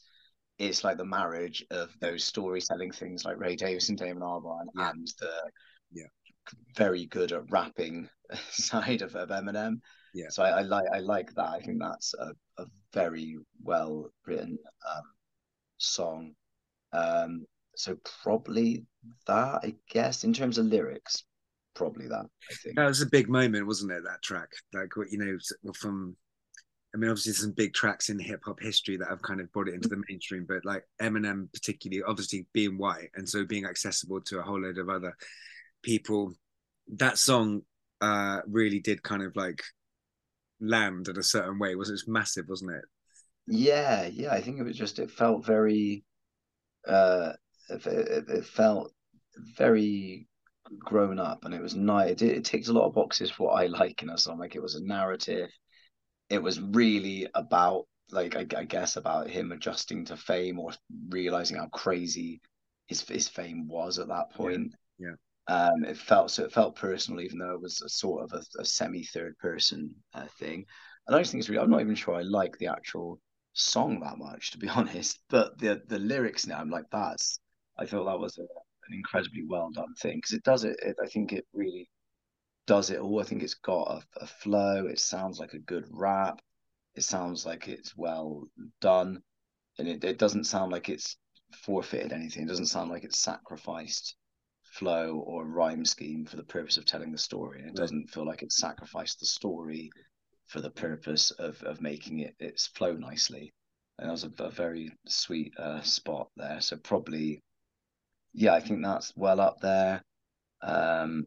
it's 0.57 0.83
like 0.83 0.97
the 0.97 1.05
marriage 1.05 1.63
of 1.69 1.91
those 2.01 2.23
storytelling 2.23 2.91
things 2.91 3.23
like 3.23 3.39
Ray 3.39 3.55
Davies 3.55 3.89
and 3.89 3.97
Damon 3.97 4.23
Albarn 4.23 4.65
and 4.75 5.07
the 5.19 5.31
yeah 5.91 6.07
very 6.75 7.05
good 7.05 7.31
at 7.31 7.49
rapping 7.49 8.09
side 8.49 9.01
of, 9.01 9.15
of 9.15 9.29
Eminem. 9.29 9.79
Yeah. 10.13 10.29
So 10.29 10.43
I, 10.43 10.59
I, 10.59 10.61
like 10.61 10.85
I 10.93 10.99
like 10.99 11.33
that. 11.35 11.49
I 11.49 11.59
think 11.59 11.79
that's 11.79 12.13
a, 12.15 12.31
a 12.61 12.65
very 12.93 13.37
well 13.61 14.09
written 14.25 14.57
um, 14.89 15.03
song. 15.77 16.33
Um, 16.93 17.45
so 17.75 17.97
probably 18.23 18.85
that 19.27 19.59
I 19.63 19.75
guess 19.89 20.23
in 20.23 20.33
terms 20.33 20.57
of 20.57 20.65
lyrics, 20.65 21.23
probably 21.75 22.07
that. 22.07 22.25
I 22.49 22.55
think 22.55 22.75
that 22.75 22.87
was 22.87 23.01
a 23.01 23.07
big 23.07 23.29
moment, 23.29 23.67
wasn't 23.67 23.91
it? 23.91 24.03
That 24.03 24.23
track, 24.23 24.49
like 24.73 24.89
you 25.11 25.17
know, 25.19 25.37
from 25.73 26.15
I 26.93 26.97
mean, 26.97 27.09
obviously 27.09 27.33
some 27.33 27.51
big 27.51 27.73
tracks 27.73 28.09
in 28.09 28.17
hip 28.17 28.41
hop 28.43 28.59
history 28.59 28.97
that 28.97 29.09
have 29.09 29.21
kind 29.21 29.39
of 29.39 29.51
brought 29.51 29.67
it 29.67 29.75
into 29.75 29.89
the 29.89 30.01
mainstream, 30.09 30.45
but 30.47 30.65
like 30.65 30.83
Eminem, 31.01 31.51
particularly, 31.53 32.01
obviously 32.01 32.47
being 32.53 32.77
white 32.77 33.09
and 33.15 33.27
so 33.27 33.45
being 33.45 33.65
accessible 33.65 34.21
to 34.21 34.39
a 34.39 34.41
whole 34.41 34.59
load 34.59 34.77
of 34.77 34.89
other 34.89 35.15
people, 35.87 36.33
that 36.95 37.17
song 37.17 37.61
uh 37.99 38.41
really 38.47 38.79
did 38.79 39.01
kind 39.01 39.23
of 39.23 39.35
like 39.35 39.63
land 40.59 41.07
in 41.07 41.17
a 41.17 41.23
certain 41.23 41.59
way. 41.59 41.75
Was 41.75 41.89
it 41.89 42.01
massive, 42.07 42.45
wasn't 42.47 42.75
it? 42.75 42.85
Yeah, 43.47 44.07
yeah. 44.07 44.33
I 44.33 44.41
think 44.41 44.59
it 44.59 44.63
was 44.63 44.77
just 44.77 44.99
it 44.99 45.11
felt 45.11 45.45
very, 45.45 46.03
uh, 46.87 47.33
it, 47.69 48.25
it 48.27 48.45
felt 48.45 48.91
very 49.57 50.27
grown 50.79 51.19
up 51.19 51.45
and 51.45 51.53
it 51.53 51.61
was 51.61 51.75
nice. 51.75 52.11
It, 52.11 52.21
it 52.23 52.45
ticked 52.45 52.67
a 52.67 52.73
lot 52.73 52.87
of 52.87 52.93
boxes 52.93 53.31
for 53.31 53.47
what 53.47 53.61
I 53.63 53.67
like 53.67 54.03
in 54.03 54.09
a 54.09 54.17
song. 54.17 54.39
Like 54.39 54.55
it 54.55 54.61
was 54.61 54.75
a 54.75 54.83
narrative. 54.83 55.49
It 56.29 56.43
was 56.43 56.59
really 56.59 57.27
about 57.33 57.85
like 58.11 58.35
I, 58.35 58.45
I, 58.57 58.63
guess 58.63 58.95
about 58.95 59.29
him 59.29 59.51
adjusting 59.51 60.05
to 60.05 60.17
fame 60.17 60.59
or 60.59 60.71
realizing 61.09 61.57
how 61.57 61.67
crazy 61.67 62.41
his 62.87 63.01
his 63.01 63.27
fame 63.27 63.67
was 63.67 63.99
at 63.99 64.07
that 64.07 64.31
point. 64.31 64.73
Yeah. 64.97 65.09
yeah. 65.09 65.15
Um, 65.47 65.85
it 65.85 65.97
felt 65.97 66.31
so. 66.31 66.43
It 66.45 66.51
felt 66.51 66.75
personal, 66.75 67.21
even 67.21 67.39
though 67.39 67.53
it 67.53 67.61
was 67.61 67.81
a 67.81 67.89
sort 67.89 68.23
of 68.23 68.33
a, 68.33 68.61
a 68.61 68.65
semi 68.65 69.03
third 69.03 69.37
person 69.37 69.95
uh, 70.13 70.27
thing. 70.39 70.65
And 71.07 71.15
I 71.15 71.19
just 71.19 71.31
think 71.31 71.41
it's 71.41 71.49
really. 71.49 71.61
I'm 71.61 71.69
not 71.69 71.81
even 71.81 71.95
sure 71.95 72.15
I 72.15 72.21
like 72.21 72.57
the 72.57 72.67
actual 72.67 73.19
song 73.53 73.99
that 74.01 74.17
much, 74.17 74.51
to 74.51 74.57
be 74.57 74.67
honest. 74.75 75.19
But 75.29 75.57
the 75.59 75.81
the 75.87 75.99
lyrics 75.99 76.45
now, 76.47 76.59
I'm 76.59 76.69
like, 76.69 76.85
that's. 76.91 77.39
I 77.77 77.85
felt 77.85 78.07
that 78.07 78.19
was 78.19 78.37
a 78.37 78.41
an 78.41 78.93
incredibly 78.93 79.43
well 79.47 79.69
done 79.71 79.93
thing 79.95 80.17
because 80.17 80.33
it 80.33 80.43
does 80.43 80.63
it, 80.63 80.77
it, 80.81 80.95
I 81.03 81.07
think 81.07 81.33
it 81.33 81.45
really 81.53 81.89
does 82.65 82.89
it 82.89 82.99
all. 82.99 83.19
I 83.21 83.23
think 83.23 83.43
it's 83.43 83.53
got 83.55 83.83
a, 83.91 84.23
a 84.23 84.27
flow. 84.27 84.87
It 84.87 84.99
sounds 84.99 85.39
like 85.39 85.53
a 85.53 85.59
good 85.59 85.85
rap. 85.91 86.39
It 86.95 87.03
sounds 87.03 87.45
like 87.45 87.67
it's 87.67 87.95
well 87.95 88.43
done, 88.81 89.21
and 89.77 89.87
it, 89.87 90.03
it 90.03 90.17
doesn't 90.17 90.45
sound 90.45 90.71
like 90.71 90.89
it's 90.89 91.17
forfeited 91.53 92.11
anything. 92.11 92.43
It 92.43 92.49
doesn't 92.49 92.65
sound 92.67 92.89
like 92.89 93.03
it's 93.03 93.19
sacrificed 93.19 94.15
flow 94.77 95.23
or 95.25 95.45
rhyme 95.45 95.85
scheme 95.85 96.25
for 96.25 96.37
the 96.37 96.43
purpose 96.43 96.77
of 96.77 96.85
telling 96.85 97.11
the 97.11 97.17
story. 97.17 97.59
And 97.59 97.69
it 97.69 97.75
doesn't 97.75 98.09
feel 98.09 98.25
like 98.25 98.41
it's 98.43 98.57
sacrificed 98.57 99.19
the 99.19 99.25
story 99.25 99.91
for 100.47 100.61
the 100.61 100.71
purpose 100.71 101.31
of 101.31 101.61
of 101.63 101.81
making 101.81 102.19
it 102.19 102.35
its 102.39 102.67
flow 102.67 102.93
nicely. 102.93 103.53
And 103.99 104.07
that 104.07 104.11
was 104.11 104.23
a, 104.23 104.43
a 104.43 104.51
very 104.51 104.91
sweet 105.07 105.53
uh, 105.57 105.81
spot 105.81 106.29
there. 106.37 106.61
So 106.61 106.77
probably 106.77 107.41
yeah, 108.33 108.53
I 108.53 108.59
think 108.59 108.83
that's 108.83 109.13
well 109.15 109.41
up 109.41 109.59
there. 109.61 110.03
Um, 110.61 111.25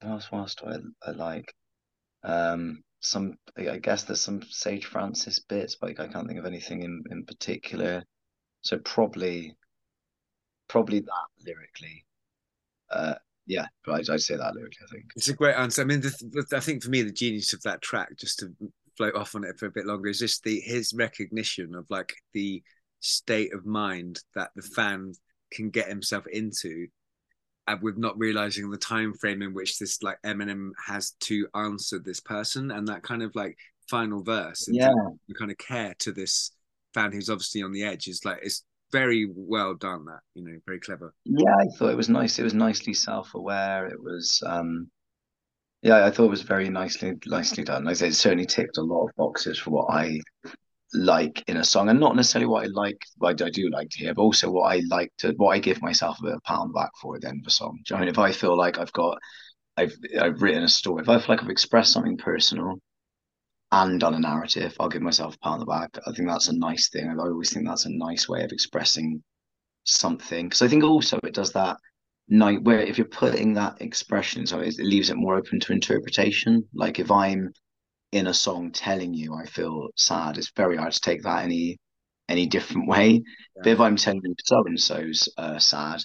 what 0.00 0.10
else, 0.10 0.32
what 0.32 0.38
else 0.40 0.54
do 0.56 0.66
I, 0.66 1.08
I 1.08 1.12
like? 1.12 1.54
Um, 2.24 2.82
some, 3.00 3.36
I 3.56 3.78
guess 3.78 4.02
there's 4.02 4.20
some 4.20 4.42
Sage 4.42 4.86
Francis 4.86 5.38
bits, 5.38 5.76
but 5.76 5.90
I 6.00 6.08
can't 6.08 6.26
think 6.26 6.40
of 6.40 6.46
anything 6.46 6.82
in, 6.82 7.04
in 7.12 7.24
particular. 7.24 8.02
So 8.62 8.78
probably, 8.78 9.54
probably 10.68 10.98
that 11.00 11.46
lyrically. 11.46 12.04
Uh, 12.90 13.14
yeah, 13.46 13.66
but 13.84 14.00
I'd, 14.00 14.10
I'd 14.10 14.20
say 14.20 14.36
that 14.36 14.54
lyrically. 14.54 14.86
I 14.86 14.92
think 14.92 15.04
it's 15.16 15.28
a 15.28 15.34
great 15.34 15.56
answer. 15.56 15.82
I 15.82 15.86
mean, 15.86 16.00
the, 16.00 16.46
I 16.54 16.60
think 16.60 16.82
for 16.82 16.90
me, 16.90 17.02
the 17.02 17.12
genius 17.12 17.52
of 17.52 17.62
that 17.62 17.82
track, 17.82 18.10
just 18.18 18.38
to 18.40 18.52
float 18.96 19.14
off 19.14 19.34
on 19.34 19.44
it 19.44 19.58
for 19.58 19.66
a 19.66 19.70
bit 19.70 19.86
longer, 19.86 20.08
is 20.08 20.18
just 20.18 20.44
the 20.44 20.60
his 20.60 20.92
recognition 20.94 21.74
of 21.74 21.86
like 21.88 22.14
the 22.34 22.62
state 23.00 23.54
of 23.54 23.64
mind 23.64 24.20
that 24.34 24.50
the 24.54 24.62
fan 24.62 25.12
can 25.50 25.70
get 25.70 25.88
himself 25.88 26.26
into 26.26 26.88
and 27.68 27.82
with 27.82 27.98
not 27.98 28.18
realizing 28.18 28.70
the 28.70 28.78
time 28.78 29.14
frame 29.14 29.42
in 29.42 29.54
which 29.54 29.78
this 29.78 30.02
like 30.02 30.18
Eminem 30.24 30.70
has 30.84 31.12
to 31.20 31.46
answer 31.54 31.98
this 31.98 32.20
person 32.20 32.70
and 32.70 32.88
that 32.88 33.02
kind 33.02 33.22
of 33.22 33.34
like 33.34 33.56
final 33.88 34.22
verse 34.22 34.66
and 34.68 34.76
yeah 34.76 34.90
the 35.28 35.34
kind 35.34 35.50
of 35.50 35.56
care 35.58 35.94
to 35.98 36.12
this 36.12 36.50
fan 36.92 37.12
who's 37.12 37.30
obviously 37.30 37.62
on 37.62 37.72
the 37.72 37.84
edge 37.84 38.08
is 38.08 38.24
like 38.24 38.38
it's 38.42 38.64
very 38.92 39.28
well 39.34 39.74
done 39.74 40.04
that 40.06 40.20
you 40.34 40.42
know 40.42 40.58
very 40.66 40.80
clever 40.80 41.14
yeah 41.24 41.54
i 41.60 41.66
thought 41.76 41.90
it 41.90 41.96
was 41.96 42.08
nice 42.08 42.38
it 42.38 42.44
was 42.44 42.54
nicely 42.54 42.94
self-aware 42.94 43.86
it 43.86 44.02
was 44.02 44.42
um 44.46 44.88
yeah 45.82 46.04
i 46.04 46.10
thought 46.10 46.24
it 46.24 46.30
was 46.30 46.42
very 46.42 46.68
nicely 46.68 47.14
nicely 47.26 47.64
done 47.64 47.86
i 47.86 47.92
say 47.92 48.08
it 48.08 48.14
certainly 48.14 48.46
ticked 48.46 48.78
a 48.78 48.82
lot 48.82 49.04
of 49.04 49.14
boxes 49.16 49.58
for 49.58 49.70
what 49.70 49.86
i 49.90 50.18
like 50.94 51.44
in 51.48 51.58
a 51.58 51.64
song, 51.64 51.88
and 51.88 52.00
not 52.00 52.16
necessarily 52.16 52.46
what 52.46 52.64
I 52.64 52.68
like, 52.68 53.04
what 53.18 53.40
I 53.42 53.50
do 53.50 53.68
like 53.70 53.90
to 53.90 53.98
hear, 53.98 54.14
but 54.14 54.22
also 54.22 54.50
what 54.50 54.72
I 54.72 54.80
like 54.88 55.12
to, 55.18 55.32
what 55.36 55.50
I 55.50 55.58
give 55.58 55.82
myself 55.82 56.18
a 56.18 56.22
bit 56.24 56.34
of 56.34 56.42
pound 56.44 56.72
back 56.74 56.90
for 57.00 57.16
at 57.16 57.22
the 57.22 57.28
end 57.28 57.40
of 57.42 57.46
a 57.46 57.50
song. 57.50 57.78
Do 57.84 57.94
you 57.94 57.96
know 57.96 57.98
I 57.98 58.00
mean? 58.06 58.08
If 58.10 58.18
I 58.18 58.32
feel 58.32 58.56
like 58.56 58.78
I've 58.78 58.92
got, 58.92 59.18
I've 59.76 59.94
I've 60.20 60.42
written 60.42 60.64
a 60.64 60.68
story, 60.68 61.02
if 61.02 61.08
I 61.08 61.18
feel 61.18 61.34
like 61.34 61.42
I've 61.42 61.50
expressed 61.50 61.92
something 61.92 62.16
personal 62.16 62.80
and 63.70 64.02
on 64.02 64.14
a 64.14 64.18
narrative, 64.18 64.74
I'll 64.80 64.88
give 64.88 65.02
myself 65.02 65.38
part 65.40 65.58
a 65.58 65.60
the 65.60 65.66
back. 65.66 65.90
I 66.06 66.12
think 66.12 66.28
that's 66.28 66.48
a 66.48 66.56
nice 66.56 66.88
thing. 66.88 67.08
I 67.08 67.22
always 67.22 67.52
think 67.52 67.66
that's 67.66 67.84
a 67.84 67.90
nice 67.90 68.28
way 68.28 68.42
of 68.42 68.52
expressing 68.52 69.22
something 69.84 70.46
because 70.46 70.62
I 70.62 70.68
think 70.68 70.84
also 70.84 71.18
it 71.22 71.34
does 71.34 71.52
that 71.52 71.76
night 72.28 72.62
where 72.62 72.80
if 72.80 72.98
you're 72.98 73.06
putting 73.06 73.54
that 73.54 73.80
expression, 73.80 74.46
so 74.46 74.60
it 74.60 74.74
leaves 74.78 75.10
it 75.10 75.16
more 75.16 75.36
open 75.36 75.60
to 75.60 75.72
interpretation. 75.72 76.66
Like 76.74 76.98
if 76.98 77.10
I'm 77.10 77.52
in 78.12 78.26
a 78.28 78.34
song 78.34 78.72
telling 78.72 79.12
you 79.12 79.34
I 79.34 79.44
feel 79.44 79.88
sad, 79.96 80.38
it's 80.38 80.52
very 80.56 80.76
hard 80.76 80.92
to 80.92 81.00
take 81.00 81.22
that 81.22 81.44
any 81.44 81.78
any 82.28 82.46
different 82.46 82.88
way. 82.88 83.10
Yeah. 83.10 83.62
But 83.62 83.70
if 83.70 83.80
I'm 83.80 83.96
telling 83.96 84.20
you 84.24 84.34
so 84.44 84.62
and 84.66 84.80
so's 84.80 85.28
uh, 85.36 85.58
sad, 85.58 86.02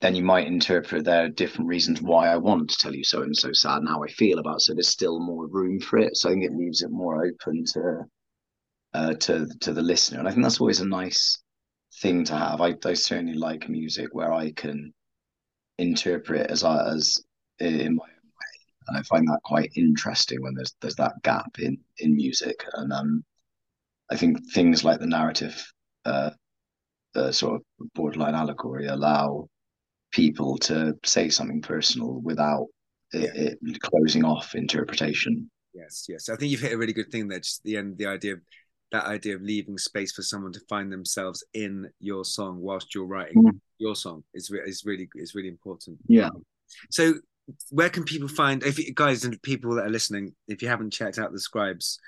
then 0.00 0.14
you 0.14 0.22
might 0.22 0.46
interpret 0.46 1.04
there 1.04 1.24
are 1.24 1.28
different 1.28 1.68
reasons 1.68 2.02
why 2.02 2.28
I 2.28 2.36
want 2.36 2.68
to 2.70 2.76
tell 2.76 2.94
you 2.94 3.04
so 3.04 3.22
and 3.22 3.36
so 3.36 3.52
sad 3.52 3.78
and 3.78 3.88
how 3.88 4.04
I 4.04 4.08
feel 4.08 4.38
about. 4.38 4.56
It. 4.56 4.60
So 4.62 4.74
there's 4.74 4.88
still 4.88 5.20
more 5.20 5.46
room 5.46 5.80
for 5.80 5.98
it. 5.98 6.16
So 6.16 6.28
I 6.28 6.32
think 6.32 6.44
it 6.44 6.56
leaves 6.56 6.82
it 6.82 6.90
more 6.90 7.24
open 7.24 7.64
to 7.72 8.04
uh, 8.94 9.14
to 9.14 9.46
to 9.60 9.72
the 9.72 9.82
listener, 9.82 10.18
and 10.18 10.28
I 10.28 10.30
think 10.30 10.42
that's 10.42 10.60
always 10.60 10.80
a 10.80 10.88
nice 10.88 11.42
thing 12.00 12.24
to 12.24 12.36
have. 12.36 12.60
I, 12.60 12.74
I 12.84 12.94
certainly 12.94 13.34
like 13.34 13.68
music 13.68 14.08
where 14.12 14.32
I 14.32 14.52
can 14.52 14.92
interpret 15.78 16.50
as 16.50 16.64
I 16.64 16.94
as 16.94 17.22
in 17.58 17.96
my 17.96 18.04
own 18.04 18.30
way, 18.38 18.54
and 18.88 18.98
I 18.98 19.02
find 19.02 19.26
that 19.28 19.40
quite 19.44 19.70
interesting 19.76 20.42
when 20.42 20.54
there's 20.54 20.74
there's 20.80 20.96
that 20.96 21.22
gap 21.22 21.58
in 21.58 21.78
in 21.98 22.16
music, 22.16 22.64
and 22.74 22.92
um, 22.92 23.24
I 24.10 24.16
think 24.16 24.38
things 24.52 24.84
like 24.84 25.00
the 25.00 25.06
narrative, 25.06 25.62
uh, 26.04 26.30
the 27.14 27.32
sort 27.32 27.56
of 27.56 27.92
borderline 27.94 28.34
allegory 28.34 28.86
allow 28.86 29.48
people 30.16 30.56
to 30.56 30.94
say 31.04 31.28
something 31.28 31.60
personal 31.60 32.20
without 32.22 32.66
yeah. 33.12 33.28
it, 33.34 33.58
it, 33.62 33.80
closing 33.82 34.24
off 34.24 34.54
interpretation. 34.54 35.50
Yes, 35.74 36.06
yes. 36.08 36.30
I 36.30 36.36
think 36.36 36.50
you've 36.50 36.60
hit 36.60 36.72
a 36.72 36.78
really 36.78 36.94
good 36.94 37.12
thing 37.12 37.28
there. 37.28 37.40
Just 37.40 37.62
the 37.64 37.76
end, 37.76 37.98
the 37.98 38.06
idea 38.06 38.32
of 38.32 38.40
that 38.92 39.04
idea 39.04 39.36
of 39.36 39.42
leaving 39.42 39.76
space 39.76 40.12
for 40.12 40.22
someone 40.22 40.52
to 40.52 40.60
find 40.70 40.90
themselves 40.90 41.44
in 41.52 41.90
your 42.00 42.24
song 42.24 42.60
whilst 42.60 42.94
you're 42.94 43.04
writing 43.04 43.42
mm. 43.42 43.60
your 43.78 43.94
song 43.94 44.24
is 44.32 44.50
is 44.64 44.84
really 44.86 45.08
is 45.16 45.34
really 45.34 45.48
important. 45.48 45.98
Yeah. 46.08 46.30
So 46.90 47.14
where 47.70 47.90
can 47.90 48.04
people 48.04 48.28
find 48.28 48.62
if 48.64 48.78
you, 48.78 48.94
guys 48.94 49.24
and 49.24 49.40
people 49.42 49.74
that 49.74 49.84
are 49.84 49.90
listening, 49.90 50.34
if 50.48 50.62
you 50.62 50.68
haven't 50.68 50.92
checked 50.92 51.18
out 51.18 51.32
the 51.32 51.40
scribes, 51.40 52.00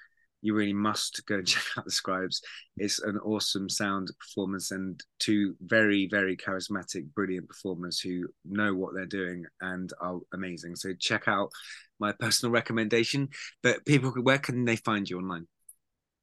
you 0.43 0.55
really 0.55 0.73
must 0.73 1.25
go 1.27 1.37
and 1.37 1.47
check 1.47 1.63
out 1.77 1.85
the 1.85 1.91
scribes. 1.91 2.41
It's 2.77 3.01
an 3.01 3.19
awesome 3.19 3.69
sound 3.69 4.11
performance 4.19 4.71
and 4.71 5.03
two 5.19 5.55
very, 5.61 6.09
very 6.11 6.37
charismatic, 6.37 7.13
brilliant 7.15 7.49
performers 7.49 8.01
who 8.01 8.29
know 8.45 8.75
what 8.75 8.95
they're 8.95 9.07
doing 9.07 9.45
and 9.61 9.93
are 10.01 10.21
amazing. 10.33 10.77
So 10.77 10.93
check 10.99 11.27
out 11.27 11.51
my 11.99 12.13
personal 12.13 12.53
recommendation. 12.53 13.29
But 13.63 13.85
people, 13.85 14.11
where 14.11 14.39
can 14.39 14.65
they 14.65 14.77
find 14.77 15.09
you 15.09 15.19
online? 15.19 15.47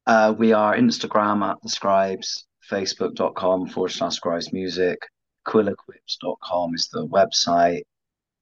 Uh, 0.06 0.34
we 0.38 0.52
are 0.52 0.76
Instagram 0.76 1.44
at 1.44 1.56
the 1.62 1.68
scribes, 1.68 2.46
facebook.com 2.70 3.66
forward 3.66 3.90
slash 3.90 4.14
scribes 4.14 4.52
music, 4.52 4.98
quillequipped.com 5.46 6.74
is 6.74 6.88
the 6.92 7.06
website. 7.08 7.82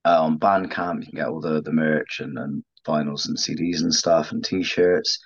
Uh, 0.06 0.22
on 0.22 0.38
Bandcamp, 0.38 1.00
you 1.00 1.06
can 1.06 1.16
get 1.16 1.28
all 1.28 1.40
the, 1.40 1.62
the 1.62 1.72
merch 1.72 2.20
and, 2.20 2.36
and 2.36 2.62
vinyls 2.86 3.26
and 3.28 3.38
CDs 3.38 3.80
and 3.80 3.94
stuff 3.94 4.32
and 4.32 4.44
t 4.44 4.62
shirts. 4.62 5.18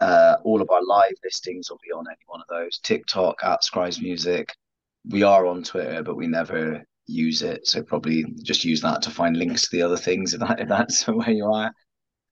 Uh, 0.00 0.36
all 0.44 0.62
of 0.62 0.70
our 0.70 0.82
live 0.84 1.12
listings 1.22 1.70
will 1.70 1.80
be 1.84 1.92
on 1.92 2.06
any 2.08 2.24
one 2.26 2.40
of 2.40 2.46
those. 2.48 2.78
TikTok 2.78 3.42
at 3.44 3.64
Scribes 3.64 4.00
Music. 4.00 4.52
We 5.08 5.22
are 5.22 5.46
on 5.46 5.62
Twitter, 5.62 6.02
but 6.02 6.16
we 6.16 6.26
never 6.26 6.82
use 7.06 7.42
it. 7.42 7.66
So 7.66 7.82
probably 7.82 8.24
just 8.42 8.64
use 8.64 8.80
that 8.82 9.02
to 9.02 9.10
find 9.10 9.36
links 9.36 9.62
to 9.62 9.68
the 9.72 9.82
other 9.82 9.96
things 9.96 10.32
if, 10.32 10.40
that, 10.40 10.60
if 10.60 10.68
that's 10.68 11.02
where 11.08 11.30
you 11.30 11.46
are. 11.46 11.72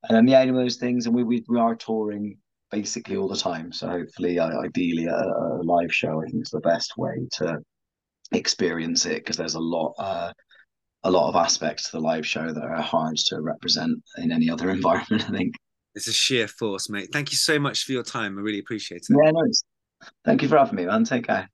And 0.08 0.16
then 0.16 0.28
yeah, 0.28 0.40
any 0.40 0.50
of 0.50 0.56
those 0.56 0.76
things. 0.76 1.06
And 1.06 1.14
we, 1.14 1.24
we, 1.24 1.44
we 1.48 1.58
are 1.58 1.74
touring 1.74 2.38
basically 2.70 3.16
all 3.16 3.28
the 3.28 3.36
time. 3.36 3.72
So 3.72 3.88
hopefully, 3.88 4.38
uh, 4.38 4.50
ideally, 4.60 5.06
a, 5.06 5.16
a, 5.16 5.62
live 5.62 5.92
show 5.92 6.22
I 6.22 6.26
think 6.26 6.42
is 6.42 6.50
the 6.50 6.60
best 6.60 6.96
way 6.96 7.26
to 7.32 7.58
experience 8.32 9.06
it 9.06 9.24
because 9.24 9.36
there's 9.36 9.54
a 9.54 9.60
lot, 9.60 9.94
uh, 9.98 10.32
a 11.04 11.10
lot 11.10 11.28
of 11.28 11.36
aspects 11.36 11.84
to 11.84 11.96
the 11.96 12.02
live 12.02 12.26
show 12.26 12.52
that 12.52 12.64
are 12.64 12.82
hard 12.82 13.16
to 13.16 13.40
represent 13.40 13.98
in 14.18 14.32
any 14.32 14.50
other 14.50 14.70
environment. 14.78 15.28
I 15.28 15.36
think 15.36 15.54
it's 15.98 16.08
a 16.08 16.12
sheer 16.12 16.48
force, 16.48 16.88
mate. 16.88 17.10
Thank 17.12 17.30
you 17.32 17.36
so 17.36 17.58
much 17.58 17.84
for 17.84 17.92
your 17.92 18.02
time. 18.02 18.38
I 18.38 18.40
really 18.40 18.60
appreciate 18.60 19.02
it. 19.08 19.16
Yeah, 19.22 19.30
no, 19.30 19.42
thank 20.24 20.42
you 20.42 20.48
for 20.48 20.56
having 20.56 20.76
me, 20.76 20.86
man. 20.86 21.04
Take 21.04 21.26
care. 21.26 21.50